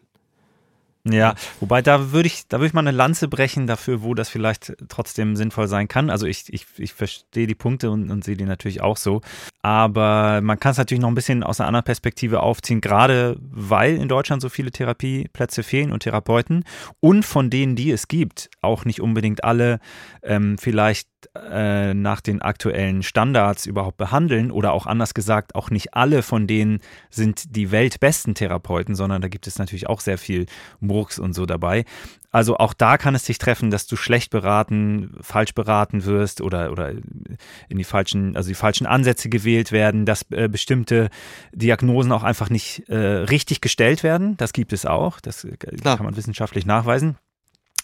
Ja, 1.03 1.33
wobei 1.59 1.81
da 1.81 2.11
würde 2.11 2.27
ich, 2.27 2.47
da 2.47 2.57
würde 2.57 2.67
ich 2.67 2.73
mal 2.73 2.81
eine 2.81 2.91
Lanze 2.91 3.27
brechen 3.27 3.65
dafür, 3.65 4.03
wo 4.03 4.13
das 4.13 4.29
vielleicht 4.29 4.73
trotzdem 4.87 5.35
sinnvoll 5.35 5.67
sein 5.67 5.87
kann. 5.87 6.11
Also 6.11 6.27
ich, 6.27 6.53
ich, 6.53 6.67
ich 6.77 6.93
verstehe 6.93 7.47
die 7.47 7.55
Punkte 7.55 7.89
und, 7.89 8.11
und 8.11 8.23
sehe 8.23 8.35
die 8.37 8.45
natürlich 8.45 8.81
auch 8.81 8.97
so. 8.97 9.21
Aber 9.63 10.41
man 10.41 10.59
kann 10.59 10.73
es 10.73 10.77
natürlich 10.77 11.01
noch 11.01 11.09
ein 11.09 11.15
bisschen 11.15 11.43
aus 11.43 11.59
einer 11.59 11.67
anderen 11.67 11.85
Perspektive 11.85 12.41
aufziehen, 12.41 12.81
gerade 12.81 13.37
weil 13.39 13.95
in 13.95 14.09
Deutschland 14.09 14.43
so 14.43 14.49
viele 14.49 14.71
Therapieplätze 14.71 15.63
fehlen 15.63 15.91
und 15.91 16.03
Therapeuten 16.03 16.65
und 16.99 17.23
von 17.23 17.49
denen, 17.49 17.75
die 17.75 17.89
es 17.89 18.07
gibt, 18.07 18.51
auch 18.61 18.85
nicht 18.85 19.01
unbedingt 19.01 19.43
alle 19.43 19.79
ähm, 20.21 20.57
vielleicht 20.59 21.07
äh, 21.35 21.93
nach 21.93 22.21
den 22.21 22.41
aktuellen 22.41 23.03
Standards 23.03 23.65
überhaupt 23.65 23.97
behandeln 23.97 24.51
oder 24.51 24.73
auch 24.73 24.85
anders 24.85 25.13
gesagt, 25.13 25.55
auch 25.55 25.69
nicht 25.69 25.93
alle 25.93 26.23
von 26.23 26.47
denen 26.47 26.79
sind 27.09 27.55
die 27.55 27.71
weltbesten 27.71 28.35
Therapeuten, 28.35 28.95
sondern 28.95 29.21
da 29.21 29.27
gibt 29.27 29.47
es 29.47 29.59
natürlich 29.59 29.87
auch 29.87 30.01
sehr 30.01 30.17
viel 30.17 30.45
Murks 30.79 31.19
und 31.19 31.33
so 31.33 31.45
dabei. 31.45 31.85
Also 32.31 32.57
auch 32.57 32.73
da 32.73 32.97
kann 32.97 33.13
es 33.13 33.23
dich 33.23 33.39
treffen, 33.39 33.71
dass 33.71 33.87
du 33.87 33.97
schlecht 33.97 34.31
beraten, 34.31 35.17
falsch 35.19 35.53
beraten 35.53 36.05
wirst 36.05 36.39
oder, 36.39 36.71
oder 36.71 36.91
in 37.67 37.77
die 37.77 37.83
falschen, 37.83 38.37
also 38.37 38.47
die 38.47 38.55
falschen 38.55 38.87
Ansätze 38.87 39.27
gewählt 39.27 39.73
werden, 39.73 40.05
dass 40.05 40.25
äh, 40.31 40.47
bestimmte 40.47 41.09
Diagnosen 41.51 42.13
auch 42.13 42.23
einfach 42.23 42.49
nicht 42.49 42.87
äh, 42.87 42.95
richtig 42.95 43.59
gestellt 43.59 44.03
werden. 44.03 44.37
Das 44.37 44.53
gibt 44.53 44.71
es 44.71 44.85
auch. 44.85 45.19
Das 45.19 45.43
äh, 45.43 45.57
kann 45.83 46.05
man 46.05 46.15
wissenschaftlich 46.15 46.65
nachweisen. 46.65 47.17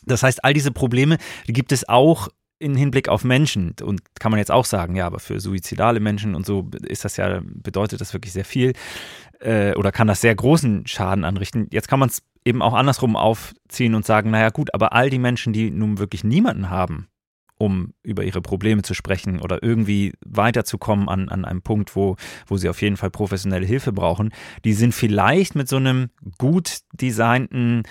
Das 0.06 0.24
heißt, 0.24 0.44
all 0.46 0.54
diese 0.54 0.72
Probleme, 0.72 1.18
die 1.48 1.54
gibt 1.54 1.74
es 1.74 1.88
auch 1.88 2.30
in 2.60 2.76
Hinblick 2.76 3.10
auf 3.10 3.24
Menschen 3.24 3.76
und 3.82 4.02
kann 4.20 4.32
man 4.32 4.40
jetzt 4.40 4.52
auch 4.52 4.66
sagen, 4.66 4.96
ja, 4.96 5.06
aber 5.06 5.20
für 5.20 5.40
suizidale 5.40 6.00
Menschen 6.00 6.36
und 6.36 6.46
so 6.46 6.70
ist 6.84 7.06
das 7.06 7.18
ja, 7.18 7.42
bedeutet 7.44 8.02
das 8.02 8.14
wirklich 8.14 8.34
sehr 8.34 8.46
viel 8.46 8.74
äh, 9.40 9.74
oder 9.76 9.92
kann 9.92 10.08
das 10.08 10.22
sehr 10.22 10.36
großen 10.36 10.88
Schaden 10.88 11.24
anrichten. 11.24 11.68
Jetzt 11.72 11.88
kann 11.88 12.00
man 12.00 12.10
es 12.10 12.24
eben 12.46 12.62
auch 12.62 12.74
andersrum 12.74 13.16
aufziehen 13.16 13.94
und 13.94 14.06
sagen, 14.06 14.32
naja 14.32 14.50
gut, 14.50 14.74
aber 14.74 14.94
all 14.94 15.10
die 15.10 15.20
Menschen, 15.20 15.54
die 15.54 15.70
nun 15.70 16.00
wirklich 16.00 16.24
niemanden 16.24 16.70
haben, 16.70 17.08
um 17.58 17.94
über 18.04 18.24
ihre 18.24 18.42
Probleme 18.42 18.84
zu 18.84 18.94
sprechen 18.94 19.40
oder 19.40 19.62
irgendwie 19.64 20.14
weiterzukommen 20.26 21.10
an, 21.10 21.30
an 21.30 21.46
einem 21.46 21.62
Punkt, 21.62 21.96
wo, 21.96 22.16
wo 22.46 22.58
sie 22.58 22.70
auf 22.70 22.82
jeden 22.82 22.98
Fall 22.98 23.10
professionelle 23.10 23.66
Hilfe 23.66 23.92
brauchen, 23.92 24.32
die 24.64 24.74
sind 24.74 24.94
vielleicht 24.94 25.56
mit 25.56 25.68
so 25.68 25.78
einem 25.78 26.10
gut 26.38 26.80
designten 26.94 27.84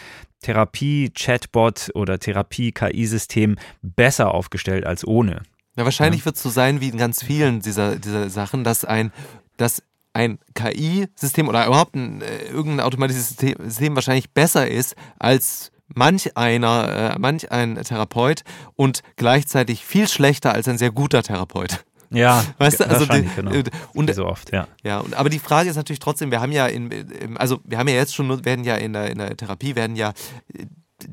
Therapie-Chatbot 0.42 1.90
oder 1.94 2.18
Therapie-KI-System 2.18 3.56
besser 3.82 4.32
aufgestellt 4.32 4.86
als 4.86 5.06
ohne. 5.06 5.42
Ja, 5.76 5.84
wahrscheinlich 5.84 6.20
ja. 6.20 6.26
wird 6.26 6.36
es 6.36 6.42
so 6.42 6.50
sein 6.50 6.80
wie 6.80 6.88
in 6.88 6.96
ganz 6.96 7.22
vielen 7.22 7.60
dieser, 7.60 7.96
dieser 7.96 8.30
Sachen, 8.30 8.64
dass 8.64 8.84
ein, 8.84 9.12
dass 9.56 9.82
ein 10.14 10.38
KI-System 10.54 11.48
oder 11.48 11.66
überhaupt 11.66 11.94
ein, 11.94 12.22
äh, 12.22 12.46
irgendein 12.46 12.86
automatisches 12.86 13.36
System 13.36 13.94
wahrscheinlich 13.94 14.30
besser 14.30 14.66
ist 14.68 14.96
als 15.18 15.70
manch 15.88 16.36
einer, 16.36 17.14
äh, 17.14 17.18
manch 17.18 17.52
ein 17.52 17.76
Therapeut 17.76 18.42
und 18.74 19.02
gleichzeitig 19.16 19.84
viel 19.84 20.08
schlechter 20.08 20.52
als 20.52 20.68
ein 20.68 20.78
sehr 20.78 20.90
guter 20.90 21.22
Therapeut. 21.22 21.84
Ja, 22.10 22.44
weißt 22.58 22.80
du, 22.80 22.88
also 22.88 23.06
die, 23.06 23.28
genau. 23.36 23.52
Äh, 23.52 23.64
und 23.94 24.14
so 24.14 24.26
oft, 24.26 24.52
ja. 24.52 24.68
Ja, 24.82 25.00
und, 25.00 25.14
aber 25.14 25.28
die 25.28 25.38
Frage 25.38 25.70
ist 25.70 25.76
natürlich 25.76 25.98
trotzdem, 25.98 26.30
wir 26.30 26.40
haben 26.40 26.52
ja 26.52 26.66
in, 26.66 27.36
also 27.36 27.60
wir 27.64 27.78
haben 27.78 27.88
ja 27.88 27.94
jetzt 27.94 28.14
schon, 28.14 28.44
werden 28.44 28.64
ja 28.64 28.76
in 28.76 28.92
der, 28.92 29.10
in 29.10 29.18
der 29.18 29.36
Therapie 29.36 29.74
werden 29.74 29.96
ja 29.96 30.12
äh, 30.54 30.66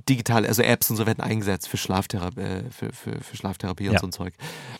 digitale, 0.08 0.48
also 0.48 0.62
Apps 0.62 0.90
und 0.90 0.98
so 0.98 1.06
werden 1.06 1.22
eingesetzt 1.22 1.68
für 1.68 1.78
Schlaftherapie, 1.78 2.42
äh, 2.42 2.64
für, 2.70 2.94
für, 2.94 3.22
für 3.22 3.38
Schlaftherapie 3.38 3.88
und 3.88 3.94
ja. 3.94 4.00
so 4.00 4.08
ein 4.08 4.12
Zeug. 4.12 4.34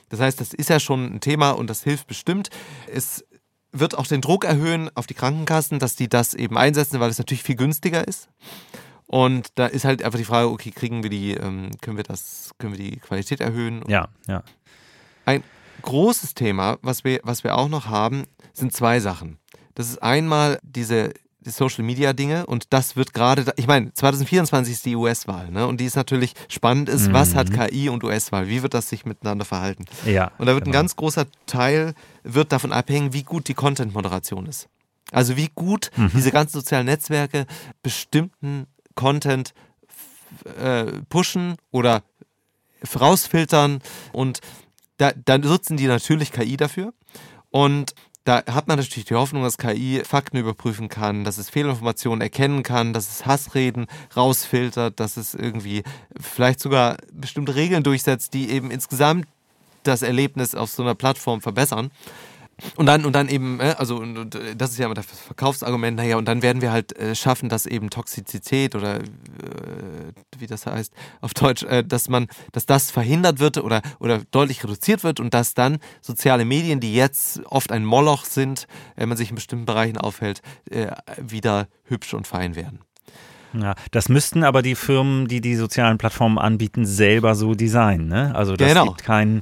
Das 0.10 0.20
heißt, 0.20 0.40
das 0.40 0.54
ist 0.54 0.70
ja 0.70 0.80
schon 0.80 1.16
ein 1.16 1.20
Thema 1.20 1.52
und 1.52 1.70
das 1.70 1.84
hilft 1.84 2.08
bestimmt. 2.08 2.50
Es 2.92 3.26
wird 3.72 3.98
auch 3.98 4.08
den 4.08 4.22
Druck 4.22 4.46
erhöhen 4.46 4.90
auf 4.96 5.08
die 5.08 5.16
Krankenkassen, 5.16 5.80
dass 5.80 5.96
die 5.96 6.08
das 6.08 6.34
eben 6.34 6.58
einsetzen, 6.58 7.00
weil 7.00 7.10
es 7.10 7.18
natürlich 7.18 7.44
viel 7.44 7.56
günstiger 7.56 8.08
ist. 8.08 8.30
Und 9.08 9.48
da 9.56 9.68
ist 9.68 9.86
halt 9.86 10.04
einfach 10.04 10.18
die 10.18 10.26
Frage, 10.26 10.50
okay, 10.50 10.72
kriegen 10.72 11.04
wir 11.04 11.10
die, 11.10 11.34
ähm, 11.34 11.72
können 11.82 11.98
wir 11.98 12.04
das, 12.04 12.52
können 12.58 12.78
wir 12.78 12.84
die 12.84 12.98
Qualität 12.98 13.42
erhöhen? 13.42 13.84
Ja, 13.88 14.08
ja. 14.28 14.44
Ein 15.26 15.44
großes 15.84 16.34
Thema, 16.34 16.78
was 16.82 17.04
wir, 17.04 17.20
was 17.24 17.44
wir 17.44 17.56
auch 17.56 17.70
noch 17.70 17.86
haben, 17.86 18.24
sind 18.54 18.74
zwei 18.74 19.00
Sachen. 19.00 19.38
Das 19.76 19.90
ist 19.90 20.02
einmal 20.02 20.60
diese 20.64 21.14
die 21.46 21.50
Social 21.50 21.84
Media 21.84 22.14
Dinge 22.14 22.46
und 22.46 22.68
das 22.72 22.96
wird 22.96 23.14
gerade, 23.14 23.54
ich 23.58 23.68
meine, 23.68 23.94
2024 23.94 24.74
ist 24.74 24.86
die 24.86 24.96
US-Wahl, 24.96 25.52
ne? 25.52 25.68
Und 25.68 25.80
die 25.80 25.86
ist 25.86 25.96
natürlich 25.96 26.34
spannend 26.48 26.90
ist, 26.90 27.10
mhm. 27.10 27.14
was 27.14 27.36
hat 27.36 27.50
mhm. 27.50 27.60
KI 27.60 27.90
und 27.90 28.04
US-Wahl? 28.04 28.48
Wie 28.48 28.62
wird 28.64 28.74
das 28.74 28.90
sich 28.90 29.06
miteinander 29.06 29.46
verhalten? 29.46 29.86
Ja. 30.06 30.32
Und 30.38 30.46
da 30.46 30.54
wird 30.54 30.66
genau. 30.66 30.78
ein 30.78 30.80
ganz 30.82 30.96
großer 30.96 31.26
Teil 31.46 31.94
wird 32.24 32.52
davon 32.52 32.72
abhängen, 32.72 33.14
wie 33.14 33.24
gut 33.24 33.48
die 33.48 33.54
Content-Moderation 33.54 34.46
ist. 34.46 34.70
Also 35.12 35.36
wie 35.36 35.50
gut 35.54 35.92
mhm. 35.96 36.12
diese 36.14 36.32
ganzen 36.32 36.54
sozialen 36.54 36.86
Netzwerke 36.86 37.46
bestimmten 37.82 38.68
Content 38.96 39.54
äh, 40.60 40.86
pushen 41.10 41.56
oder 41.72 42.04
rausfiltern 43.00 43.82
und 44.12 44.40
da, 45.04 45.12
dann 45.26 45.42
nutzen 45.42 45.76
die 45.76 45.88
natürlich 45.88 46.32
KI 46.32 46.56
dafür. 46.56 46.94
Und 47.52 47.94
da 48.24 48.42
hat 48.46 48.70
man 48.70 48.78
natürlich 48.78 49.04
die 49.04 49.16
Hoffnung, 49.16 49.44
dass 49.44 49.58
KI 49.58 50.02
Fakten 50.06 50.38
überprüfen 50.38 50.88
kann, 50.88 51.26
dass 51.26 51.38
es 51.38 51.50
Fehlinformationen 51.50 52.22
erkennen 52.22 52.64
kann, 52.64 52.94
dass 52.94 53.10
es 53.10 53.26
Hassreden 53.26 53.88
rausfiltert, 54.16 55.02
dass 55.02 55.18
es 55.18 55.34
irgendwie 55.34 55.84
vielleicht 56.18 56.62
sogar 56.62 56.96
bestimmte 57.12 57.56
Regeln 57.56 57.84
durchsetzt, 57.84 58.34
die 58.34 58.50
eben 58.50 58.72
insgesamt 58.72 59.28
das 59.84 60.04
Erlebnis 60.04 60.56
auf 60.56 60.70
so 60.70 60.84
einer 60.84 60.96
Plattform 60.96 61.42
verbessern. 61.42 61.92
Und 62.76 62.86
dann, 62.86 63.06
und 63.06 63.14
dann 63.14 63.30
eben, 63.30 63.60
äh, 63.60 63.76
also 63.78 63.98
und, 63.98 64.36
äh, 64.36 64.56
das 64.56 64.72
ist 64.72 64.80
ja 64.80 64.86
immer 64.86 64.96
das 64.96 65.06
Verkaufsargument, 65.06 65.98
naja, 65.98 66.18
und 66.18 66.26
dann 66.26 66.42
werden 66.42 66.62
wir 66.62 66.72
halt 66.72 66.98
äh, 66.98 67.16
schaffen, 67.16 67.50
dass 67.50 67.66
eben 67.66 67.90
Toxizität 67.90 68.76
oder 68.76 69.00
äh, 69.00 69.04
wie 70.38 70.48
das 70.48 70.66
heißt 70.66 70.94
auf 71.22 71.34
Deutsch, 71.34 71.64
äh, 71.64 71.84
dass 71.84 72.10
man, 72.10 72.28
dass 72.52 72.66
das 72.66 72.92
verhindert 72.92 73.40
wird 73.40 73.58
oder, 73.58 73.82
oder 74.00 74.20
deutlich 74.32 74.64
reduziert 74.64 75.04
wird 75.04 75.20
und 75.20 75.34
dass 75.34 75.54
dann 75.54 75.80
soziale 76.02 76.46
Medien, 76.46 76.80
die 76.80 76.94
jetzt 76.94 77.42
oft 77.46 77.72
ein 77.72 77.86
Moloch 77.86 78.26
sind, 78.26 78.68
wenn 78.96 79.10
man 79.10 79.18
sich 79.18 79.30
in 79.30 79.36
bestimmten 79.36 79.66
Bereichen 79.66 79.98
aufhält, 79.98 80.42
äh, 80.70 80.88
wieder 81.18 81.68
hübsch 81.86 82.14
und 82.14 82.28
fein 82.28 82.56
werden. 82.56 82.80
Ja, 83.54 83.76
das 83.92 84.10
müssten 84.10 84.44
aber 84.44 84.62
die 84.62 84.76
Firmen, 84.76 85.28
die 85.28 85.40
die 85.42 85.56
sozialen 85.56 85.98
Plattformen 85.98 86.38
anbieten, 86.40 86.86
selber 86.86 87.36
so 87.36 87.54
designen. 87.54 88.08
Ne? 88.08 88.34
Also 88.36 88.56
das 88.56 88.70
Genau. 88.70 88.86
gibt 88.86 89.04
kein, 89.04 89.42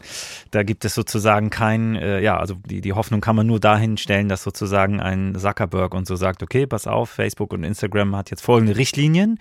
da 0.51 0.63
gibt 0.63 0.83
es 0.85 0.93
sozusagen 0.95 1.49
kein, 1.49 1.95
äh, 1.95 2.19
ja, 2.21 2.37
also 2.37 2.55
die, 2.65 2.81
die 2.81 2.93
Hoffnung 2.93 3.21
kann 3.21 3.35
man 3.35 3.47
nur 3.47 3.59
dahin 3.59 3.97
stellen, 3.97 4.27
dass 4.27 4.43
sozusagen 4.43 4.99
ein 4.99 5.35
Zuckerberg 5.37 5.93
und 5.93 6.07
so 6.07 6.15
sagt, 6.15 6.43
okay, 6.43 6.67
pass 6.67 6.87
auf, 6.87 7.09
Facebook 7.09 7.53
und 7.53 7.63
Instagram 7.63 8.15
hat 8.15 8.31
jetzt 8.31 8.41
folgende 8.41 8.75
Richtlinien. 8.75 9.39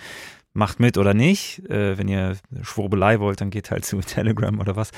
Macht 0.53 0.81
mit 0.81 0.99
oder 0.99 1.15
nicht. 1.15 1.61
Äh, 1.71 1.97
wenn 1.97 2.09
ihr 2.09 2.37
Schwurbelei 2.63 3.21
wollt, 3.21 3.41
dann 3.41 3.51
geht 3.51 3.71
halt 3.71 3.85
zu 3.85 4.01
Telegram 4.01 4.59
oder 4.59 4.75
was. 4.75 4.91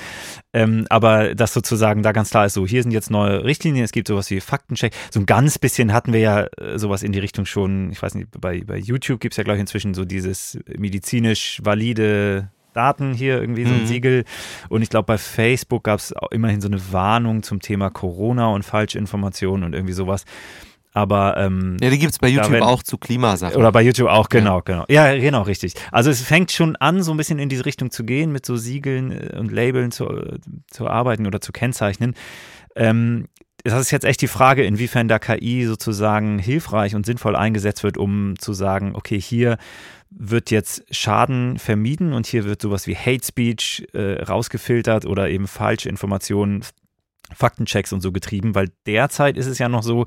Ähm, 0.51 0.85
aber 0.89 1.35
dass 1.35 1.53
sozusagen 1.53 2.01
da 2.01 2.11
ganz 2.11 2.31
klar 2.31 2.47
ist, 2.47 2.53
so 2.53 2.65
hier 2.65 2.81
sind 2.81 2.91
jetzt 2.91 3.11
neue 3.11 3.43
Richtlinien, 3.43 3.85
es 3.85 3.91
gibt 3.91 4.07
sowas 4.07 4.29
wie 4.31 4.39
Faktencheck. 4.39 4.93
So 5.11 5.19
ein 5.19 5.25
ganz 5.27 5.59
bisschen 5.59 5.93
hatten 5.93 6.11
wir 6.11 6.19
ja 6.21 6.47
äh, 6.57 6.79
sowas 6.79 7.03
in 7.03 7.11
die 7.11 7.19
Richtung 7.19 7.45
schon, 7.45 7.91
ich 7.91 8.01
weiß 8.01 8.15
nicht, 8.15 8.29
bei, 8.39 8.61
bei 8.65 8.77
YouTube 8.77 9.19
gibt 9.19 9.33
es 9.33 9.37
ja, 9.37 9.43
glaube 9.43 9.57
ich, 9.57 9.61
inzwischen 9.61 9.93
so 9.93 10.05
dieses 10.05 10.57
medizinisch 10.75 11.61
valide 11.63 12.49
Daten 12.73 13.13
hier, 13.13 13.39
irgendwie 13.39 13.65
so 13.65 13.73
ein 13.73 13.81
Mhm. 13.81 13.87
Siegel. 13.87 14.25
Und 14.69 14.81
ich 14.81 14.89
glaube, 14.89 15.05
bei 15.05 15.17
Facebook 15.17 15.83
gab 15.83 15.99
es 15.99 16.13
immerhin 16.31 16.61
so 16.61 16.67
eine 16.67 16.81
Warnung 16.91 17.43
zum 17.43 17.61
Thema 17.61 17.89
Corona 17.89 18.47
und 18.47 18.63
Falschinformationen 18.63 19.63
und 19.63 19.73
irgendwie 19.73 19.93
sowas. 19.93 20.25
Aber 20.93 21.37
ähm, 21.37 21.77
Ja, 21.81 21.89
die 21.89 21.97
gibt 21.97 22.11
es 22.13 22.19
bei 22.19 22.27
YouTube 22.27 22.51
werden- 22.51 22.63
auch 22.63 22.83
zu 22.83 22.97
Klimasachen. 22.97 23.55
oder 23.57 23.71
bei 23.71 23.81
YouTube 23.81 24.09
auch, 24.09 24.29
genau, 24.29 24.61
genau. 24.61 24.85
Ja, 24.89 25.15
genau, 25.15 25.41
richtig. 25.41 25.73
Also 25.91 26.11
es 26.11 26.21
fängt 26.21 26.51
schon 26.51 26.75
an, 26.75 27.01
so 27.01 27.11
ein 27.11 27.17
bisschen 27.17 27.39
in 27.39 27.49
diese 27.49 27.65
Richtung 27.65 27.89
zu 27.91 28.03
gehen, 28.03 28.31
mit 28.31 28.45
so 28.45 28.55
Siegeln 28.57 29.11
äh, 29.11 29.37
und 29.37 29.51
Labeln 29.51 29.91
zu, 29.91 30.07
äh, 30.07 30.37
zu 30.69 30.87
arbeiten 30.87 31.25
oder 31.25 31.41
zu 31.41 31.51
kennzeichnen. 31.51 32.13
Ähm, 32.75 33.27
das 33.63 33.79
ist 33.79 33.91
jetzt 33.91 34.03
echt 34.05 34.21
die 34.21 34.27
Frage, 34.27 34.63
inwiefern 34.65 35.07
da 35.07 35.19
KI 35.19 35.65
sozusagen 35.65 36.37
hilfreich 36.37 36.95
und 36.95 37.05
sinnvoll 37.05 37.35
eingesetzt 37.35 37.83
wird, 37.83 37.97
um 37.97 38.35
zu 38.37 38.51
sagen, 38.53 38.91
okay, 38.93 39.19
hier 39.19 39.57
wird 40.11 40.51
jetzt 40.51 40.83
Schaden 40.93 41.57
vermieden 41.57 42.13
und 42.13 42.27
hier 42.27 42.43
wird 42.43 42.61
sowas 42.61 42.85
wie 42.87 42.95
Hate 42.95 43.25
Speech 43.25 43.87
äh, 43.93 44.21
rausgefiltert 44.23 45.05
oder 45.05 45.29
eben 45.29 45.47
falsche 45.47 45.89
Informationen, 45.89 46.63
Faktenchecks 47.33 47.93
und 47.93 48.01
so 48.01 48.11
getrieben, 48.11 48.55
weil 48.55 48.69
derzeit 48.85 49.37
ist 49.37 49.47
es 49.47 49.59
ja 49.59 49.69
noch 49.69 49.83
so, 49.83 50.05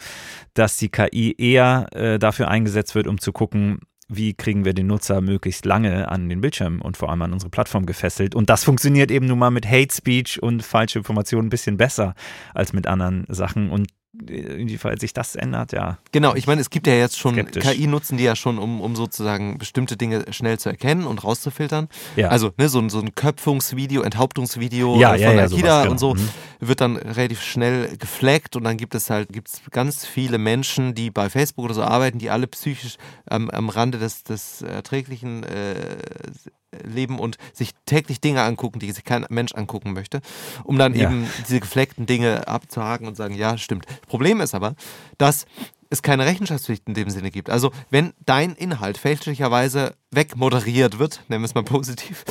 dass 0.54 0.76
die 0.76 0.88
KI 0.88 1.34
eher 1.36 1.86
äh, 1.92 2.18
dafür 2.18 2.48
eingesetzt 2.48 2.94
wird, 2.94 3.06
um 3.06 3.20
zu 3.20 3.32
gucken, 3.32 3.80
wie 4.08 4.34
kriegen 4.34 4.64
wir 4.64 4.72
den 4.72 4.86
Nutzer 4.86 5.20
möglichst 5.20 5.64
lange 5.64 6.08
an 6.08 6.28
den 6.28 6.40
Bildschirm 6.40 6.80
und 6.80 6.96
vor 6.96 7.10
allem 7.10 7.22
an 7.22 7.32
unsere 7.32 7.50
Plattform 7.50 7.86
gefesselt. 7.86 8.34
Und 8.34 8.50
das 8.50 8.64
funktioniert 8.64 9.10
eben 9.10 9.26
nun 9.26 9.38
mal 9.38 9.50
mit 9.50 9.66
Hate 9.66 9.92
Speech 9.92 10.42
und 10.42 10.62
falsche 10.62 10.98
Informationen 10.98 11.48
ein 11.48 11.50
bisschen 11.50 11.76
besser 11.76 12.14
als 12.54 12.72
mit 12.72 12.86
anderen 12.86 13.26
Sachen. 13.28 13.70
Und 13.70 13.88
inwiefern 14.28 14.98
sich 14.98 15.12
das 15.12 15.36
ändert, 15.36 15.72
ja. 15.72 15.98
Genau, 16.12 16.34
ich 16.34 16.46
meine, 16.46 16.60
es 16.60 16.70
gibt 16.70 16.86
ja 16.86 16.94
jetzt 16.94 17.18
schon, 17.18 17.34
Skeptisch. 17.34 17.64
KI 17.64 17.86
nutzen 17.86 18.16
die 18.16 18.24
ja 18.24 18.34
schon, 18.36 18.58
um, 18.58 18.80
um 18.80 18.96
sozusagen 18.96 19.58
bestimmte 19.58 19.96
Dinge 19.96 20.24
schnell 20.30 20.58
zu 20.58 20.68
erkennen 20.68 21.06
und 21.06 21.22
rauszufiltern. 21.24 21.88
Ja. 22.16 22.28
Also 22.28 22.52
ne, 22.56 22.68
so, 22.68 22.78
ein- 22.78 22.90
so 22.90 23.00
ein 23.00 23.14
Köpfungsvideo, 23.14 24.02
Enthauptungsvideo 24.02 24.98
Ja, 25.00 25.10
von 25.10 25.20
ja, 25.20 25.32
der 25.32 25.48
sowas, 25.48 25.60
genau. 25.82 25.90
und 25.90 25.98
so 25.98 26.14
Mhm. 26.14 26.28
wird 26.60 26.80
dann 26.80 26.96
relativ 26.96 27.42
schnell 27.42 27.96
geflaggt 27.98 28.56
und 28.56 28.64
dann 28.64 28.76
gibt 28.76 28.94
es 28.94 29.10
halt 29.10 29.28
gibt's 29.32 29.60
ganz 29.70 30.06
viele 30.06 30.38
Menschen, 30.38 30.94
die 30.94 31.10
bei 31.10 31.28
Facebook 31.30 31.64
oder 31.66 31.74
so 31.74 31.82
arbeiten, 31.82 32.18
die 32.18 32.30
alle 32.30 32.46
psychisch 32.46 32.96
am, 33.26 33.50
am 33.50 33.68
Rande 33.68 33.98
des, 33.98 34.22
des 34.24 34.62
Erträglichen 34.62 35.42
äh, 35.44 35.74
leben 36.84 37.18
und 37.18 37.38
sich 37.52 37.72
täglich 37.86 38.20
Dinge 38.20 38.42
angucken, 38.42 38.78
die 38.78 38.90
sich 38.92 39.04
kein 39.04 39.26
Mensch 39.28 39.54
angucken 39.54 39.92
möchte, 39.92 40.20
um 40.64 40.78
dann 40.78 40.94
Ja. 40.94 41.10
eben 41.10 41.28
diese 41.46 41.60
gefleckten 41.60 42.06
Dinge 42.06 42.48
abzuhaken 42.48 43.06
und 43.06 43.16
sagen, 43.16 43.34
ja, 43.34 43.58
stimmt. 43.58 43.86
Problem 44.08 44.40
ist 44.40 44.54
aber, 44.54 44.74
dass 45.18 45.46
es 45.90 46.02
keine 46.02 46.26
Rechenschaftspflicht 46.26 46.86
in 46.86 46.94
dem 46.94 47.10
Sinne 47.10 47.30
gibt. 47.30 47.50
Also 47.50 47.72
wenn 47.90 48.12
dein 48.24 48.54
Inhalt 48.54 48.98
fälschlicherweise 48.98 49.94
wegmoderiert 50.10 50.98
wird, 50.98 51.22
nennen 51.28 51.42
wir 51.42 51.46
es 51.46 51.54
mal 51.54 51.64
positiv, 51.64 52.24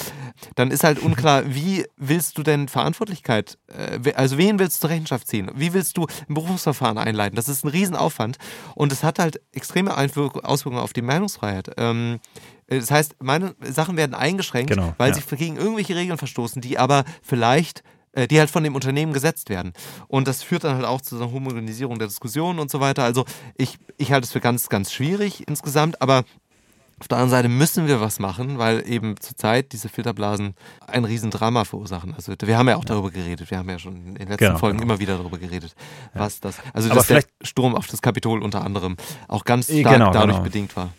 dann 0.55 0.71
ist 0.71 0.83
halt 0.83 0.99
unklar, 0.99 1.43
wie 1.53 1.85
willst 1.97 2.37
du 2.37 2.43
denn 2.43 2.67
Verantwortlichkeit, 2.67 3.57
äh, 3.67 4.13
also 4.13 4.37
wen 4.37 4.59
willst 4.59 4.77
du 4.77 4.87
zur 4.87 4.89
Rechenschaft 4.89 5.27
ziehen? 5.27 5.51
Wie 5.55 5.73
willst 5.73 5.97
du 5.97 6.07
ein 6.27 6.33
Berufungsverfahren 6.33 6.97
einleiten? 6.97 7.35
Das 7.35 7.49
ist 7.49 7.63
ein 7.63 7.69
Riesenaufwand 7.69 8.37
und 8.75 8.91
es 8.91 9.03
hat 9.03 9.19
halt 9.19 9.41
extreme 9.51 9.95
Auswirkungen 9.95 10.79
auf 10.79 10.93
die 10.93 11.01
Meinungsfreiheit. 11.01 11.71
Ähm, 11.77 12.19
äh, 12.67 12.79
das 12.79 12.91
heißt, 12.91 13.15
meine 13.21 13.55
Sachen 13.61 13.97
werden 13.97 14.13
eingeschränkt, 14.13 14.71
Genau, 14.71 14.93
weil 14.97 15.09
ja. 15.09 15.15
sie 15.15 15.35
gegen 15.35 15.57
irgendwelche 15.57 15.95
Regeln 15.95 16.17
verstoßen, 16.17 16.61
die 16.61 16.77
aber 16.77 17.03
vielleicht 17.21 17.83
äh, 18.15 18.27
die 18.27 18.39
halt 18.39 18.49
von 18.49 18.63
dem 18.63 18.75
Unternehmen 18.75 19.13
gesetzt 19.13 19.49
werden. 19.49 19.73
Und 20.07 20.27
das 20.27 20.41
führt 20.41 20.63
dann 20.63 20.75
halt 20.75 20.85
auch 20.85 21.01
zu 21.01 21.15
einer 21.15 21.31
Homogenisierung 21.31 21.99
der 21.99 22.07
Diskussion 22.07 22.59
und 22.59 22.71
so 22.71 22.79
weiter. 22.79 23.03
Also 23.03 23.25
ich, 23.55 23.77
ich 23.97 24.11
halte 24.11 24.25
es 24.25 24.31
für 24.31 24.39
ganz, 24.39 24.69
ganz 24.69 24.91
schwierig 24.91 25.47
insgesamt, 25.47 26.01
aber 26.01 26.23
auf 26.97 27.09
der 27.09 27.17
anderen 27.17 27.31
Seite 27.31 27.49
müssen 27.49 27.87
wir 27.87 27.99
was 27.99 28.19
machen, 28.19 28.57
weil 28.57 28.87
eben 28.89 29.19
zurzeit 29.19 29.73
diese 29.73 29.89
Filterblasen 29.89 30.53
ein 30.87 31.03
Riesendrama 31.03 31.65
verursachen. 31.65 32.13
Also 32.13 32.33
wir 32.41 32.57
haben 32.57 32.69
ja 32.69 32.77
auch 32.77 32.85
darüber 32.85 33.11
geredet, 33.11 33.51
wir 33.51 33.57
haben 33.57 33.69
ja 33.69 33.77
schon 33.77 33.95
in 33.97 34.15
den 34.15 34.29
letzten 34.29 34.45
Genau, 34.45 34.57
Folgen 34.57 34.77
genau. 34.77 34.93
immer 34.93 34.99
wieder 35.01 35.17
darüber 35.17 35.37
geredet, 35.37 35.75
was 36.13 36.39
das, 36.39 36.57
also 36.73 36.89
Aber 36.89 36.99
dass 36.99 37.07
der 37.07 37.23
Sturm 37.41 37.75
auf 37.75 37.87
das 37.87 38.01
Kapitol 38.01 38.41
unter 38.41 38.63
anderem 38.63 38.95
auch 39.27 39.43
ganz 39.43 39.69
Eh, 39.69 39.81
stark 39.81 39.95
genau, 39.95 40.11
dadurch 40.11 40.37
genau. 40.37 40.43
bedingt 40.43 40.75
war. 40.77 40.93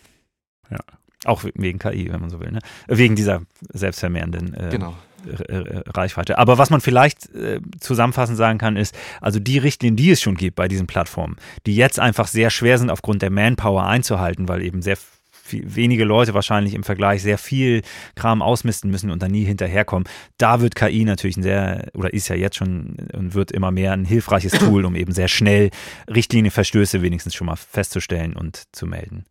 Auch 1.25 1.43
wegen 1.43 1.79
KI, 1.79 2.11
wenn 2.11 2.21
man 2.21 2.29
so 2.29 2.39
will. 2.39 2.51
Ne? 2.51 2.59
Wegen 2.87 3.15
dieser 3.15 3.41
selbstvermehrenden 3.73 4.53
äh, 4.53 4.69
Genau. 4.69 4.93
R- 5.27 5.83
Reichweite. 5.95 6.37
Aber 6.37 6.57
was 6.57 6.69
man 6.69 6.81
vielleicht 6.81 7.33
äh, 7.35 7.59
zusammenfassend 7.79 8.37
sagen 8.37 8.57
kann, 8.57 8.77
ist, 8.77 8.95
also 9.21 9.39
die 9.39 9.57
Richtlinien, 9.57 9.95
die 9.95 10.11
es 10.11 10.21
schon 10.21 10.35
gibt 10.35 10.55
bei 10.55 10.67
diesen 10.67 10.87
Plattformen, 10.87 11.37
die 11.65 11.75
jetzt 11.75 11.99
einfach 11.99 12.27
sehr 12.27 12.49
schwer 12.49 12.77
sind 12.77 12.89
aufgrund 12.89 13.21
der 13.21 13.29
Manpower 13.29 13.85
einzuhalten, 13.85 14.47
weil 14.47 14.61
eben 14.61 14.81
sehr 14.81 14.97
viel, 15.31 15.63
wenige 15.75 16.03
Leute 16.03 16.33
wahrscheinlich 16.33 16.73
im 16.73 16.83
Vergleich 16.83 17.21
sehr 17.21 17.37
viel 17.37 17.81
Kram 18.15 18.41
ausmisten 18.41 18.91
müssen 18.91 19.11
und 19.11 19.23
dann 19.23 19.31
nie 19.31 19.45
hinterherkommen. 19.45 20.07
Da 20.37 20.59
wird 20.61 20.75
KI 20.75 21.05
natürlich 21.05 21.37
ein 21.37 21.43
sehr, 21.43 21.87
oder 21.93 22.13
ist 22.13 22.27
ja 22.27 22.35
jetzt 22.35 22.57
schon 22.57 22.97
und 23.13 23.33
wird 23.33 23.51
immer 23.51 23.71
mehr 23.71 23.93
ein 23.93 24.05
hilfreiches 24.05 24.51
Tool, 24.59 24.85
um 24.85 24.95
eben 24.95 25.13
sehr 25.13 25.29
schnell 25.29 25.69
Richtlinienverstöße 26.13 27.01
wenigstens 27.01 27.33
schon 27.33 27.47
mal 27.47 27.55
festzustellen 27.55 28.35
und 28.35 28.63
zu 28.73 28.85
melden. 28.85 29.25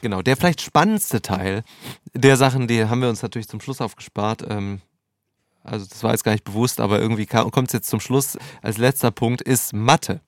Genau, 0.00 0.20
der 0.20 0.36
vielleicht 0.36 0.60
spannendste 0.60 1.22
Teil 1.22 1.62
der 2.12 2.36
Sachen, 2.36 2.66
die 2.66 2.86
haben 2.86 3.00
wir 3.00 3.08
uns 3.08 3.22
natürlich 3.22 3.46
zum 3.48 3.60
Schluss 3.60 3.80
aufgespart. 3.80 4.44
Ähm, 4.48 4.80
also 5.64 5.86
das 5.86 6.02
war 6.02 6.12
jetzt 6.12 6.24
gar 6.24 6.32
nicht 6.32 6.44
bewusst, 6.44 6.80
aber 6.80 7.00
irgendwie 7.00 7.26
kommt 7.26 7.68
es 7.68 7.72
jetzt 7.72 7.88
zum 7.88 8.00
Schluss 8.00 8.36
als 8.62 8.78
letzter 8.78 9.10
Punkt, 9.10 9.42
ist 9.42 9.72
Mathe. 9.72 10.20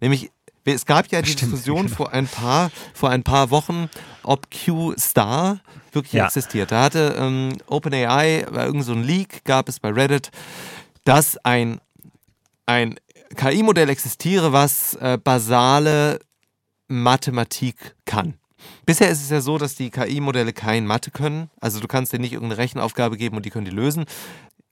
Nämlich, 0.00 0.30
es 0.64 0.84
gab 0.86 1.10
ja 1.10 1.22
die 1.22 1.30
Stimmt, 1.30 1.52
Diskussion 1.52 1.84
genau. 1.86 1.96
vor 1.96 2.12
ein 2.12 2.26
paar, 2.26 2.70
vor 2.94 3.10
ein 3.10 3.22
paar 3.22 3.50
Wochen, 3.50 3.88
ob 4.22 4.48
Q-Star 4.50 5.60
wirklich 5.92 6.12
Ja. 6.14 6.26
existiert. 6.26 6.70
Da 6.72 6.82
hatte 6.84 7.16
ähm, 7.18 7.56
OpenAI, 7.66 8.46
bei 8.52 8.64
irgendein 8.64 8.82
so 8.82 8.94
Leak 8.94 9.44
gab 9.44 9.68
es 9.68 9.80
bei 9.80 9.90
Reddit, 9.90 10.30
dass 11.04 11.36
ein, 11.44 11.80
ein 12.66 12.98
KI-Modell 13.36 13.88
existiere, 13.88 14.52
was 14.52 14.94
äh, 14.94 15.18
basale 15.22 16.20
Mathematik 16.88 17.94
kann. 18.04 18.34
Bisher 18.90 19.08
ist 19.08 19.22
es 19.22 19.30
ja 19.30 19.40
so, 19.40 19.56
dass 19.56 19.76
die 19.76 19.88
KI-Modelle 19.88 20.52
kein 20.52 20.84
Mathe 20.84 21.12
können. 21.12 21.48
Also 21.60 21.78
du 21.78 21.86
kannst 21.86 22.12
denen 22.12 22.22
nicht 22.22 22.32
irgendeine 22.32 22.60
Rechenaufgabe 22.60 23.16
geben 23.16 23.36
und 23.36 23.46
die 23.46 23.50
können 23.50 23.64
die 23.64 23.70
lösen. 23.70 24.04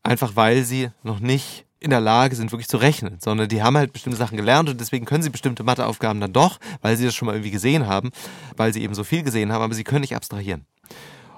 Einfach 0.03 0.35
weil 0.35 0.65
sie 0.65 0.91
noch 1.05 1.21
nicht 1.21 1.67
in 1.79 1.91
der 1.91 2.01
Lage 2.01 2.35
sind, 2.35 2.51
wirklich 2.51 2.67
zu 2.67 2.79
rechnen, 2.79 3.19
sondern 3.21 3.47
die 3.49 3.63
haben 3.63 3.77
halt 3.77 3.93
bestimmte 3.93 4.19
Sachen 4.19 4.37
gelernt 4.37 4.69
und 4.69 4.81
deswegen 4.81 5.07
können 5.07 5.23
sie 5.23 5.31
bestimmte 5.31 5.63
Matheaufgaben 5.63 6.21
dann 6.21 6.33
doch, 6.33 6.59
weil 6.83 6.97
sie 6.97 7.05
das 7.05 7.15
schon 7.15 7.27
mal 7.27 7.35
irgendwie 7.37 7.53
gesehen 7.53 7.87
haben, 7.87 8.11
weil 8.57 8.73
sie 8.73 8.83
eben 8.83 8.93
so 8.93 9.05
viel 9.05 9.23
gesehen 9.23 9.53
haben, 9.53 9.63
aber 9.63 9.75
sie 9.75 9.85
können 9.85 10.01
nicht 10.01 10.17
abstrahieren. 10.17 10.67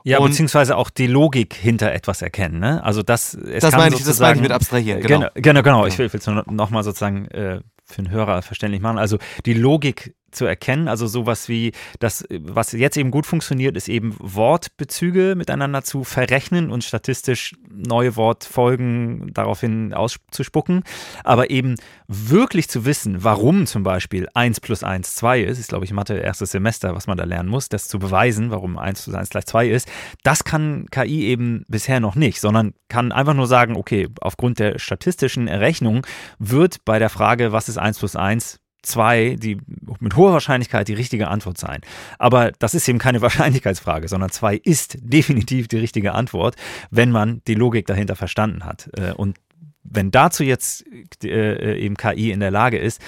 Ja, 0.05 0.17
Und- 0.21 0.31
beziehungsweise 0.31 0.79
auch 0.79 0.89
die 0.89 1.07
Logik 1.07 1.53
hinter 1.53 1.93
etwas 1.93 2.23
erkennen. 2.23 2.61
Ne? 2.61 2.83
Also 2.83 3.03
das, 3.03 3.35
es 3.35 3.61
Das 3.61 3.73
kann 3.73 3.81
meine 3.81 3.95
ich, 3.95 4.05
das 4.05 4.19
meine 4.21 4.37
ich 4.37 4.41
mit 4.41 4.53
abstrahieren, 4.53 5.03
genau. 5.03 5.19
Genau, 5.19 5.31
genau. 5.35 5.63
genau. 5.63 5.87
Ich 5.87 5.99
will 5.99 6.07
es 6.11 6.27
nochmal 6.27 6.83
sozusagen 6.83 7.27
äh, 7.27 7.61
für 7.85 8.03
den 8.03 8.11
Hörer 8.11 8.41
verständlich 8.41 8.81
machen. 8.81 8.97
Also 8.97 9.19
die 9.45 9.53
Logik 9.53 10.15
zu 10.31 10.45
erkennen. 10.45 10.89
Also 10.89 11.07
sowas 11.07 11.49
wie 11.49 11.73
das, 11.99 12.25
was 12.31 12.73
jetzt 12.73 12.97
eben 12.97 13.11
gut 13.11 13.27
funktioniert, 13.27 13.77
ist 13.77 13.89
eben 13.89 14.15
Wortbezüge 14.19 15.35
miteinander 15.37 15.83
zu 15.83 16.05
verrechnen 16.05 16.71
und 16.71 16.85
statistisch 16.85 17.55
neue 17.71 18.17
Wortfolgen 18.17 19.33
daraufhin 19.33 19.95
auszuspucken. 19.95 20.83
Aber 21.25 21.51
eben 21.51 21.77
wirklich 22.09 22.69
zu 22.69 22.85
wissen, 22.85 23.23
warum 23.23 23.67
zum 23.67 23.83
Beispiel 23.83 24.29
1 24.35 24.61
plus 24.61 24.83
1 24.83 25.15
2 25.15 25.43
ist, 25.43 25.59
ist 25.59 25.69
glaube 25.69 25.85
ich 25.85 25.93
Mathe 25.93 26.15
erstes 26.15 26.51
Semester, 26.51 26.95
was 26.95 27.07
man 27.07 27.17
da 27.17 27.25
lernen 27.25 27.49
muss, 27.49 27.69
das 27.69 27.89
zu 27.89 27.99
beweisen, 27.99 28.51
warum 28.51 28.79
1 28.79 29.03
plus 29.03 29.15
1 29.15 29.31
gleich 29.31 29.47
2 29.47 29.69
ist, 29.69 29.89
das 30.23 30.45
kann 30.45 30.87
KI 30.91 31.27
eben 31.27 31.65
bisher 31.69 32.01
noch 32.01 32.15
nicht, 32.15 32.41
sondern 32.41 32.75
kann 32.89 33.13
einfach 33.13 33.35
nur 33.35 33.47
sagen, 33.47 33.77
okay, 33.77 34.09
aufgrund 34.21 34.59
der 34.59 34.79
statistischen 34.79 35.49
Errechnung 35.49 36.07
wird 36.39 36.85
bei 36.85 36.99
der 36.99 37.11
Frage, 37.11 37.53
was 37.53 37.69
ist 37.69 37.79
1 37.79 37.99
plus 37.99 38.17
1, 38.17 38.59
zwei, 38.83 39.37
die 39.39 39.59
mit 40.01 40.17
hoher 40.17 40.33
Wahrscheinlichkeit 40.33 40.89
die 40.89 40.95
richtige 40.95 41.29
Antwort 41.29 41.59
sein. 41.59 41.81
Aber 42.19 42.53
das 42.59 42.75
ist 42.75 42.89
eben 42.89 42.99
keine 42.99 43.21
Wahrscheinlichkeitsfrage, 43.23 44.09
sondern 44.09 44.31
zwei 44.31 44.57
ist 44.57 44.99
definitiv 45.01 45.69
die 45.69 45.79
richtige 45.79 46.13
Antwort, 46.13 46.57
wenn 46.91 47.11
man 47.11 47.43
die 47.47 47.55
Logik 47.55 47.87
dahinter 47.87 48.17
verstanden 48.17 48.65
hat. 48.65 48.91
Äh, 48.97 49.13
und 49.13 49.39
wenn 49.83 50.11
dazu 50.11 50.45
jetzt 50.45 50.85
äh, 51.25 51.79
eben 51.79 51.97
KI 51.97 52.31
in 52.31 52.41
der 52.41 52.51
Lage 52.51 52.79
ist, 52.79 53.01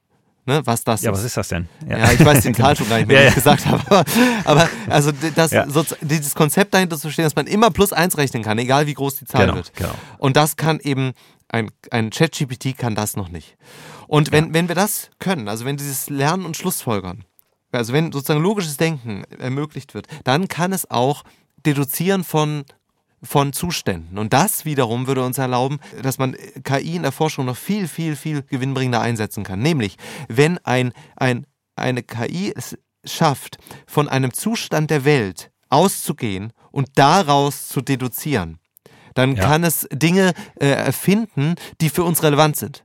Ne, 0.45 0.61
was 0.65 0.83
das 0.83 1.01
ja, 1.01 1.11
ist. 1.11 1.17
was 1.17 1.23
ist 1.23 1.37
das 1.37 1.47
denn? 1.47 1.69
Ja, 1.87 1.99
ja 1.99 2.11
ich 2.11 2.23
weiß 2.23 2.41
den 2.41 2.53
Zahl 2.55 2.75
schon 2.75 2.89
gar 2.89 2.97
nicht 2.97 3.07
mehr, 3.07 3.15
ja, 3.15 3.23
ja. 3.23 3.29
ich 3.29 3.35
gesagt 3.35 3.65
habe. 3.65 3.81
Aber, 3.87 4.03
aber 4.43 4.69
also 4.89 5.13
das, 5.35 5.51
so, 5.69 5.85
dieses 6.01 6.35
Konzept 6.35 6.73
dahinter 6.73 6.97
zu 6.97 7.03
verstehen, 7.03 7.23
dass 7.23 7.37
man 7.37 7.47
immer 7.47 7.71
plus 7.71 7.93
eins 7.93 8.17
rechnen 8.17 8.43
kann, 8.43 8.57
egal 8.57 8.85
wie 8.85 8.93
groß 8.93 9.15
die 9.15 9.25
Zahl 9.25 9.45
genau, 9.45 9.55
wird. 9.55 9.73
Genau. 9.73 9.93
Und 10.17 10.35
das 10.35 10.57
kann 10.57 10.81
eben, 10.81 11.13
ein, 11.47 11.71
ein 11.91 12.09
ChatGPT 12.09 12.77
kann 12.77 12.93
das 12.93 13.15
noch 13.15 13.29
nicht. 13.29 13.55
Und 14.13 14.31
wenn, 14.31 14.49
ja. 14.49 14.53
wenn 14.53 14.67
wir 14.67 14.75
das 14.75 15.09
können, 15.17 15.47
also 15.47 15.65
wenn 15.65 15.75
dieses 15.75 16.07
Lernen 16.07 16.45
und 16.45 16.55
Schlussfolgern, 16.55 17.25
also 17.71 17.93
wenn 17.93 18.11
sozusagen 18.11 18.43
logisches 18.43 18.77
Denken 18.77 19.23
ermöglicht 19.39 19.95
wird, 19.95 20.05
dann 20.23 20.47
kann 20.47 20.71
es 20.71 20.87
auch 20.91 21.23
Deduzieren 21.65 22.23
von 22.23 22.63
von 23.23 23.53
Zuständen. 23.53 24.19
Und 24.19 24.31
das 24.33 24.65
wiederum 24.65 25.07
würde 25.07 25.23
uns 25.23 25.39
erlauben, 25.39 25.79
dass 26.03 26.19
man 26.19 26.35
KI 26.63 26.97
in 26.97 27.01
der 27.01 27.11
Forschung 27.11 27.45
noch 27.45 27.57
viel, 27.57 27.87
viel, 27.87 28.15
viel 28.15 28.43
gewinnbringender 28.43 29.01
einsetzen 29.01 29.43
kann. 29.43 29.61
Nämlich, 29.61 29.95
wenn 30.27 30.59
ein, 30.59 30.93
ein, 31.15 31.47
eine 31.75 32.03
KI 32.03 32.53
es 32.55 32.77
schafft, 33.05 33.57
von 33.87 34.09
einem 34.09 34.31
Zustand 34.31 34.91
der 34.91 35.05
Welt 35.05 35.49
auszugehen 35.69 36.53
und 36.71 36.89
daraus 36.95 37.67
zu 37.69 37.81
deduzieren, 37.81 38.59
dann 39.15 39.37
ja. 39.37 39.43
kann 39.43 39.63
es 39.63 39.87
Dinge 39.91 40.33
äh, 40.59 40.67
erfinden, 40.67 41.55
die 41.81 41.89
für 41.89 42.03
uns 42.03 42.21
relevant 42.21 42.57
sind. 42.57 42.83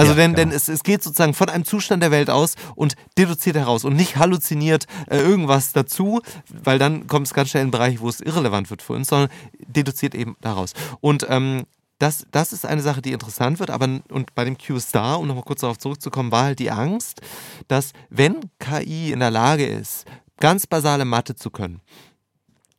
Also 0.00 0.12
ja, 0.12 0.16
denn, 0.16 0.34
genau. 0.34 0.48
denn 0.48 0.56
es, 0.56 0.68
es 0.68 0.82
geht 0.82 1.02
sozusagen 1.02 1.34
von 1.34 1.48
einem 1.48 1.64
Zustand 1.64 2.02
der 2.02 2.10
Welt 2.10 2.30
aus 2.30 2.54
und 2.74 2.94
deduziert 3.18 3.56
heraus 3.56 3.84
und 3.84 3.94
nicht 3.96 4.16
halluziniert 4.16 4.86
äh, 5.08 5.18
irgendwas 5.18 5.72
dazu, 5.72 6.22
weil 6.48 6.78
dann 6.78 7.06
kommt 7.06 7.26
es 7.26 7.34
ganz 7.34 7.50
schnell 7.50 7.62
in 7.62 7.66
einen 7.66 7.70
Bereich, 7.70 8.00
wo 8.00 8.08
es 8.08 8.20
irrelevant 8.20 8.70
wird 8.70 8.82
für 8.82 8.94
uns, 8.94 9.08
sondern 9.08 9.30
deduziert 9.58 10.14
eben 10.14 10.36
daraus. 10.40 10.72
Und 11.00 11.26
ähm, 11.28 11.64
das, 11.98 12.26
das 12.30 12.54
ist 12.54 12.64
eine 12.64 12.80
Sache, 12.80 13.02
die 13.02 13.12
interessant 13.12 13.58
wird, 13.60 13.68
aber 13.68 14.00
und 14.10 14.34
bei 14.34 14.44
dem 14.44 14.56
Q-Star, 14.56 15.20
um 15.20 15.26
nochmal 15.26 15.44
kurz 15.44 15.60
darauf 15.60 15.76
zurückzukommen, 15.76 16.32
war 16.32 16.44
halt 16.44 16.58
die 16.58 16.70
Angst, 16.70 17.20
dass 17.68 17.92
wenn 18.08 18.50
KI 18.58 19.12
in 19.12 19.20
der 19.20 19.30
Lage 19.30 19.66
ist, 19.66 20.06
ganz 20.38 20.66
basale 20.66 21.04
Mathe 21.04 21.36
zu 21.36 21.50
können, 21.50 21.82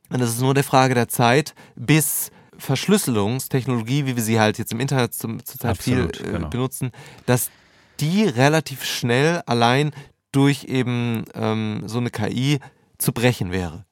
und 0.10 0.22
es 0.22 0.32
ist 0.32 0.42
nur 0.42 0.52
eine 0.52 0.64
Frage 0.64 0.96
der 0.96 1.08
Zeit, 1.08 1.54
bis 1.76 2.32
Verschlüsselungstechnologie, 2.62 4.06
wie 4.06 4.16
wir 4.16 4.24
sie 4.24 4.40
halt 4.40 4.58
jetzt 4.58 4.72
im 4.72 4.80
Internet 4.80 5.14
zum, 5.14 5.44
zurzeit 5.44 5.72
Absolut, 5.72 6.18
viel 6.18 6.28
äh, 6.28 6.32
genau. 6.32 6.50
benutzen, 6.50 6.92
dass 7.26 7.50
die 8.00 8.24
relativ 8.24 8.86
schnell 8.86 9.42
allein 9.46 9.92
durch 10.32 10.66
eben 10.66 11.26
ähm, 11.34 11.84
so 11.86 11.98
eine 11.98 12.10
KI 12.10 12.60
zu 12.98 13.12
brechen 13.14 13.52
wäre. 13.52 13.86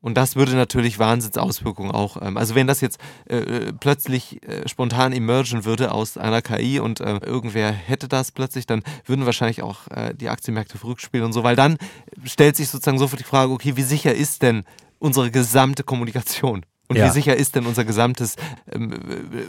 Und 0.00 0.14
das 0.14 0.36
würde 0.36 0.54
natürlich 0.54 0.98
Wahnsinnsauswirkungen 0.98 1.90
auch. 1.90 2.20
Ähm, 2.22 2.36
also 2.36 2.54
wenn 2.54 2.66
das 2.66 2.80
jetzt 2.80 2.98
äh, 3.28 3.36
äh, 3.38 3.72
plötzlich 3.72 4.42
äh, 4.46 4.68
spontan 4.68 5.12
emergen 5.12 5.64
würde 5.64 5.92
aus 5.92 6.16
einer 6.16 6.40
KI 6.40 6.78
und 6.80 7.00
äh, 7.00 7.18
irgendwer 7.18 7.72
hätte 7.72 8.08
das 8.08 8.30
plötzlich, 8.30 8.66
dann 8.66 8.82
würden 9.04 9.26
wahrscheinlich 9.26 9.62
auch 9.62 9.88
äh, 9.88 10.14
die 10.14 10.28
Aktienmärkte 10.28 10.78
verrückt 10.78 11.08
und 11.12 11.32
so, 11.32 11.42
weil 11.42 11.56
dann 11.56 11.78
stellt 12.24 12.56
sich 12.56 12.68
sozusagen 12.68 12.98
sofort 12.98 13.20
die 13.20 13.24
Frage, 13.24 13.52
okay, 13.52 13.76
wie 13.76 13.82
sicher 13.82 14.14
ist 14.14 14.42
denn 14.42 14.64
unsere 14.98 15.30
gesamte 15.30 15.82
Kommunikation? 15.82 16.64
Und 16.88 16.96
ja. 16.96 17.06
wie 17.06 17.10
sicher 17.10 17.36
ist 17.36 17.54
denn 17.54 17.66
unser 17.66 17.84
gesamtes, 17.84 18.36
ähm, 18.72 18.94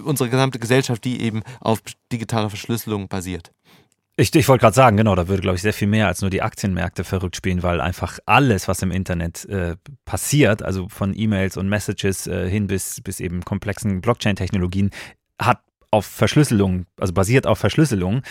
unsere 0.04 0.30
gesamte 0.30 0.60
Gesellschaft, 0.60 1.04
die 1.06 1.22
eben 1.22 1.42
auf 1.62 1.82
digitaler 2.12 2.50
Verschlüsselung 2.50 3.08
basiert? 3.08 3.52
Ich, 4.18 4.36
ich 4.36 4.50
wollte 4.50 4.64
gerade 4.64 4.76
sagen, 4.76 4.98
genau, 4.98 5.16
da 5.16 5.30
würde, 5.30 5.42
glaube 5.42 5.56
ich, 5.56 5.62
sehr 5.62 5.72
viel 5.72 5.88
mehr 5.88 6.08
als 6.08 6.20
nur 6.20 6.30
die 6.30 6.42
Aktienmärkte 6.42 7.06
verrückt 7.06 7.38
spielen, 7.38 7.64
weil 7.64 7.80
einfach 7.80 8.20
alles, 8.26 8.68
was 8.68 8.82
im 8.82 8.92
Internet 8.92 9.46
äh, 9.46 9.78
passiert, 10.04 10.62
also 10.62 10.90
von 10.90 11.18
E-Mails 11.18 11.56
und 11.56 11.70
Messages 11.70 12.28
äh, 12.28 12.50
hin 12.50 12.68
bis, 12.68 13.00
bis 13.02 13.22
eben 13.22 13.46
komplexen 13.46 14.02
Blockchain-Technologien, 14.02 14.90
hat 15.42 15.62
auf 15.92 16.06
Verschlüsselung, 16.06 16.86
also 17.00 17.14
basiert 17.14 17.48
auf 17.48 17.60
Verschlüsselung 17.60 18.22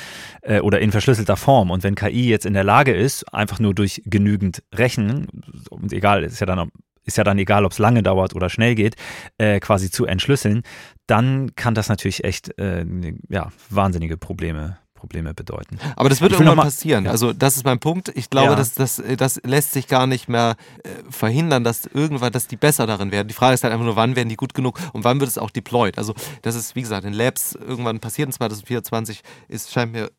äh, 0.43 0.61
oder 0.61 0.81
in 0.81 0.93
verschlüsselter 0.93 1.39
Form. 1.39 1.71
Und 1.71 1.83
wenn 1.83 1.95
KI 1.95 2.29
jetzt 2.29 2.45
in 2.45 2.53
der 2.53 2.65
Lage 2.65 2.95
ist, 2.95 3.25
einfach 3.33 3.59
nur 3.59 3.75
durch 3.75 4.03
genügend 4.05 4.63
Rechnen, 4.75 5.27
und 5.71 5.95
egal, 5.95 6.23
ist 6.23 6.41
ja 6.41 6.47
dann 6.47 6.71
ist 7.09 7.17
ja 7.17 7.25
dann 7.25 7.39
egal, 7.39 7.65
ob 7.65 7.73
es 7.73 7.79
lange 7.79 8.03
dauert 8.03 8.37
oder 8.37 8.49
schnell 8.49 8.75
geht, 8.75 8.95
äh, 9.39 9.59
quasi 9.59 9.91
zu 9.91 10.07
entschlüsseln, 10.07 10.63
dann 11.07 11.55
kann 11.57 11.75
das 11.75 11.89
natürlich 11.89 12.23
echt 12.23 12.57
äh, 12.59 12.85
ja, 13.29 13.51
wahnsinnige 13.71 14.17
Probleme 14.17 14.79
Probleme 14.95 15.33
bedeuten. 15.33 15.79
Aber 15.95 16.09
das 16.09 16.21
wird 16.21 16.33
irgendwann 16.33 16.57
mal, 16.57 16.65
passieren. 16.65 17.05
Ja. 17.05 17.13
Also 17.13 17.33
das 17.33 17.57
ist 17.57 17.65
mein 17.65 17.79
Punkt. 17.79 18.11
Ich 18.17 18.31
glaube, 18.31 18.51
ja. 18.51 18.57
dass 18.57 18.75
das, 18.75 19.01
das 19.17 19.41
lässt 19.45 19.73
sich 19.73 19.87
gar 19.87 20.09
nicht 20.09 20.29
mehr 20.29 20.57
äh, 20.83 20.89
verhindern, 21.09 21.63
dass 21.63 21.87
irgendwann, 21.87 22.33
dass 22.33 22.49
die 22.49 22.57
besser 22.57 22.85
darin 22.85 23.13
werden. 23.13 23.29
Die 23.29 23.35
Frage 23.35 23.55
ist 23.55 23.63
halt 23.63 23.73
einfach 23.73 23.85
nur, 23.85 23.95
wann 23.95 24.17
werden 24.17 24.29
die 24.29 24.35
gut 24.35 24.55
genug 24.55 24.81
und 24.93 25.05
wann 25.05 25.21
wird 25.21 25.31
es 25.31 25.39
auch 25.39 25.51
deployed. 25.51 25.99
Also 25.99 26.15
das 26.43 26.57
ist, 26.57 26.75
wie 26.75 26.81
gesagt, 26.81 27.05
in 27.05 27.13
Labs 27.13 27.55
irgendwann 27.55 28.01
passiert 28.01 28.27
in 28.27 28.33
2024, 28.33 29.23
ist, 29.47 29.71
scheint 29.71 29.93
mir 29.93 30.11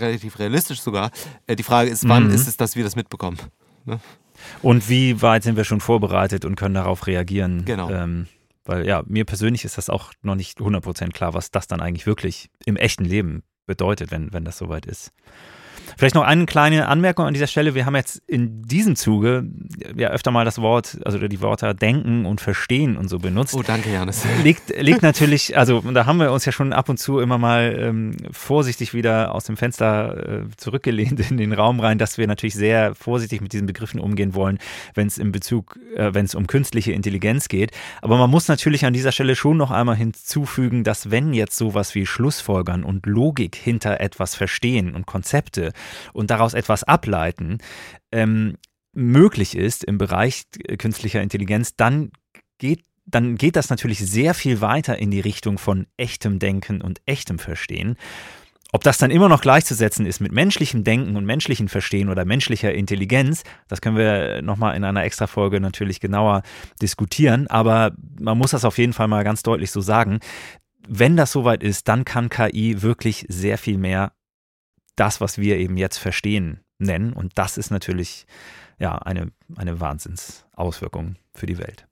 relativ 0.00 0.40
realistisch 0.40 0.80
sogar. 0.80 1.12
Äh, 1.46 1.54
die 1.54 1.62
Frage 1.62 1.88
ist, 1.88 2.08
wann 2.08 2.24
mhm. 2.24 2.34
ist 2.34 2.48
es, 2.48 2.56
dass 2.56 2.74
wir 2.74 2.82
das 2.82 2.96
mitbekommen? 2.96 3.38
Ne? 3.84 4.00
Und 4.62 4.88
wie 4.88 5.22
weit 5.22 5.42
sind 5.42 5.56
wir 5.56 5.64
schon 5.64 5.80
vorbereitet 5.80 6.44
und 6.44 6.56
können 6.56 6.74
darauf 6.74 7.06
reagieren? 7.06 7.64
Genau. 7.64 7.90
Ähm, 7.90 8.26
weil 8.64 8.86
ja, 8.86 9.02
mir 9.06 9.24
persönlich 9.24 9.64
ist 9.64 9.78
das 9.78 9.88
auch 9.90 10.12
noch 10.22 10.34
nicht 10.34 10.58
100% 10.58 11.12
klar, 11.12 11.34
was 11.34 11.50
das 11.50 11.66
dann 11.66 11.80
eigentlich 11.80 12.06
wirklich 12.06 12.50
im 12.64 12.76
echten 12.76 13.04
Leben 13.04 13.42
bedeutet, 13.66 14.10
wenn, 14.10 14.32
wenn 14.32 14.44
das 14.44 14.58
soweit 14.58 14.86
ist. 14.86 15.12
Vielleicht 15.96 16.14
noch 16.14 16.24
eine 16.24 16.46
kleine 16.46 16.88
Anmerkung 16.88 17.26
an 17.26 17.34
dieser 17.34 17.46
Stelle. 17.46 17.74
Wir 17.74 17.86
haben 17.86 17.96
jetzt 17.96 18.22
in 18.26 18.62
diesem 18.62 18.96
Zuge 18.96 19.44
ja 19.96 20.08
öfter 20.08 20.30
mal 20.30 20.44
das 20.44 20.60
Wort, 20.60 20.98
also 21.04 21.18
die 21.18 21.40
Wörter 21.40 21.74
denken 21.74 22.26
und 22.26 22.40
verstehen 22.40 22.96
und 22.96 23.08
so 23.08 23.18
benutzt. 23.18 23.54
Oh, 23.54 23.62
danke, 23.62 23.92
Janis. 23.92 24.24
Liegt, 24.44 24.80
liegt 24.80 25.02
natürlich, 25.02 25.56
also 25.56 25.80
da 25.80 26.06
haben 26.06 26.18
wir 26.18 26.32
uns 26.32 26.44
ja 26.44 26.52
schon 26.52 26.72
ab 26.72 26.88
und 26.88 26.98
zu 26.98 27.20
immer 27.20 27.38
mal 27.38 27.76
ähm, 27.78 28.16
vorsichtig 28.30 28.94
wieder 28.94 29.34
aus 29.34 29.44
dem 29.44 29.56
Fenster 29.56 30.42
äh, 30.42 30.56
zurückgelehnt 30.56 31.18
in 31.30 31.36
den 31.36 31.52
Raum 31.52 31.80
rein, 31.80 31.98
dass 31.98 32.18
wir 32.18 32.26
natürlich 32.26 32.54
sehr 32.54 32.94
vorsichtig 32.94 33.40
mit 33.40 33.52
diesen 33.52 33.66
Begriffen 33.66 34.00
umgehen 34.00 34.34
wollen, 34.34 34.58
wenn 34.94 35.06
es 35.06 35.18
in 35.18 35.32
Bezug, 35.32 35.78
äh, 35.96 36.14
wenn 36.14 36.24
es 36.24 36.34
um 36.34 36.46
künstliche 36.46 36.92
Intelligenz 36.92 37.48
geht. 37.48 37.72
Aber 38.02 38.16
man 38.18 38.30
muss 38.30 38.48
natürlich 38.48 38.84
an 38.84 38.92
dieser 38.92 39.12
Stelle 39.12 39.36
schon 39.36 39.56
noch 39.56 39.70
einmal 39.70 39.96
hinzufügen, 39.96 40.84
dass 40.84 41.10
wenn 41.10 41.34
jetzt 41.34 41.56
sowas 41.56 41.94
wie 41.94 42.06
Schlussfolgern 42.06 42.84
und 42.84 43.06
Logik 43.06 43.56
hinter 43.56 44.00
etwas 44.00 44.34
verstehen 44.34 44.94
und 44.94 45.06
Konzepte 45.06 45.72
und 46.12 46.30
daraus 46.30 46.54
etwas 46.54 46.84
ableiten 46.84 47.58
ähm, 48.12 48.56
möglich 48.92 49.56
ist 49.56 49.84
im 49.84 49.98
Bereich 49.98 50.44
künstlicher 50.78 51.22
Intelligenz, 51.22 51.76
dann 51.76 52.10
geht 52.58 52.82
dann 53.06 53.36
geht 53.36 53.54
das 53.54 53.70
natürlich 53.70 54.00
sehr 54.00 54.34
viel 54.34 54.60
weiter 54.60 54.98
in 54.98 55.12
die 55.12 55.20
Richtung 55.20 55.58
von 55.58 55.86
echtem 55.96 56.40
Denken 56.40 56.80
und 56.80 57.00
echtem 57.06 57.38
Verstehen. 57.38 57.96
Ob 58.72 58.82
das 58.82 58.98
dann 58.98 59.12
immer 59.12 59.28
noch 59.28 59.40
gleichzusetzen 59.40 60.06
ist 60.06 60.20
mit 60.20 60.32
menschlichem 60.32 60.82
Denken 60.82 61.16
und 61.16 61.24
menschlichem 61.24 61.68
Verstehen 61.68 62.08
oder 62.08 62.24
menschlicher 62.24 62.74
Intelligenz, 62.74 63.44
das 63.68 63.80
können 63.80 63.96
wir 63.96 64.42
nochmal 64.42 64.76
in 64.76 64.82
einer 64.82 65.04
extra 65.04 65.28
Folge 65.28 65.60
natürlich 65.60 66.00
genauer 66.00 66.42
diskutieren. 66.82 67.46
Aber 67.46 67.92
man 68.20 68.36
muss 68.36 68.50
das 68.50 68.64
auf 68.64 68.78
jeden 68.78 68.92
Fall 68.92 69.06
mal 69.06 69.22
ganz 69.22 69.42
deutlich 69.44 69.70
so 69.70 69.80
sagen. 69.80 70.18
Wenn 70.88 71.16
das 71.16 71.32
soweit 71.32 71.62
ist, 71.62 71.86
dann 71.88 72.04
kann 72.04 72.28
KI 72.28 72.82
wirklich 72.82 73.24
sehr 73.28 73.56
viel 73.56 73.78
mehr 73.78 74.12
das, 74.96 75.20
was 75.20 75.38
wir 75.38 75.56
eben 75.56 75.76
jetzt 75.76 75.98
verstehen, 75.98 76.60
nennen. 76.78 77.12
Und 77.12 77.32
das 77.36 77.58
ist 77.58 77.70
natürlich 77.70 78.26
ja, 78.78 78.96
eine, 78.98 79.32
eine 79.56 79.80
Wahnsinnsauswirkung 79.80 81.16
für 81.34 81.46
die 81.46 81.58
Welt. 81.58 81.86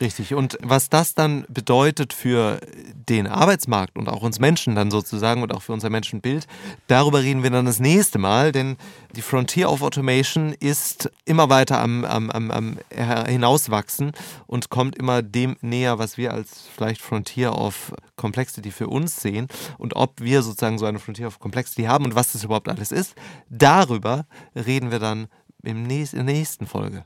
Richtig. 0.00 0.34
Und 0.34 0.58
was 0.62 0.88
das 0.88 1.14
dann 1.14 1.44
bedeutet 1.48 2.12
für 2.12 2.60
den 3.08 3.26
Arbeitsmarkt 3.26 3.96
und 3.96 4.08
auch 4.08 4.22
uns 4.22 4.38
Menschen 4.38 4.74
dann 4.74 4.90
sozusagen 4.90 5.42
und 5.42 5.54
auch 5.54 5.62
für 5.62 5.72
unser 5.72 5.90
Menschenbild, 5.90 6.46
darüber 6.86 7.22
reden 7.22 7.42
wir 7.42 7.50
dann 7.50 7.66
das 7.66 7.80
nächste 7.80 8.18
Mal, 8.18 8.52
denn 8.52 8.76
die 9.14 9.22
Frontier 9.22 9.70
of 9.70 9.82
Automation 9.82 10.52
ist 10.52 11.10
immer 11.24 11.48
weiter 11.48 11.80
am, 11.80 12.04
am, 12.04 12.30
am, 12.30 12.50
am 12.50 12.78
hinauswachsen 13.26 14.12
und 14.46 14.70
kommt 14.70 14.96
immer 14.96 15.22
dem 15.22 15.56
näher, 15.60 15.98
was 15.98 16.16
wir 16.16 16.32
als 16.32 16.68
vielleicht 16.74 17.00
Frontier 17.00 17.56
of 17.56 17.92
Complexity 18.16 18.70
für 18.70 18.88
uns 18.88 19.20
sehen 19.20 19.48
und 19.78 19.96
ob 19.96 20.20
wir 20.20 20.42
sozusagen 20.42 20.78
so 20.78 20.86
eine 20.86 20.98
Frontier 20.98 21.26
of 21.26 21.38
Complexity 21.38 21.84
haben 21.84 22.04
und 22.04 22.14
was 22.14 22.32
das 22.32 22.44
überhaupt 22.44 22.68
alles 22.68 22.92
ist. 22.92 23.14
Darüber 23.48 24.26
reden 24.54 24.90
wir 24.90 24.98
dann 24.98 25.28
im 25.62 25.82
nächsten, 25.82 26.18
in 26.18 26.26
der 26.26 26.34
nächsten 26.36 26.66
Folge. 26.66 27.04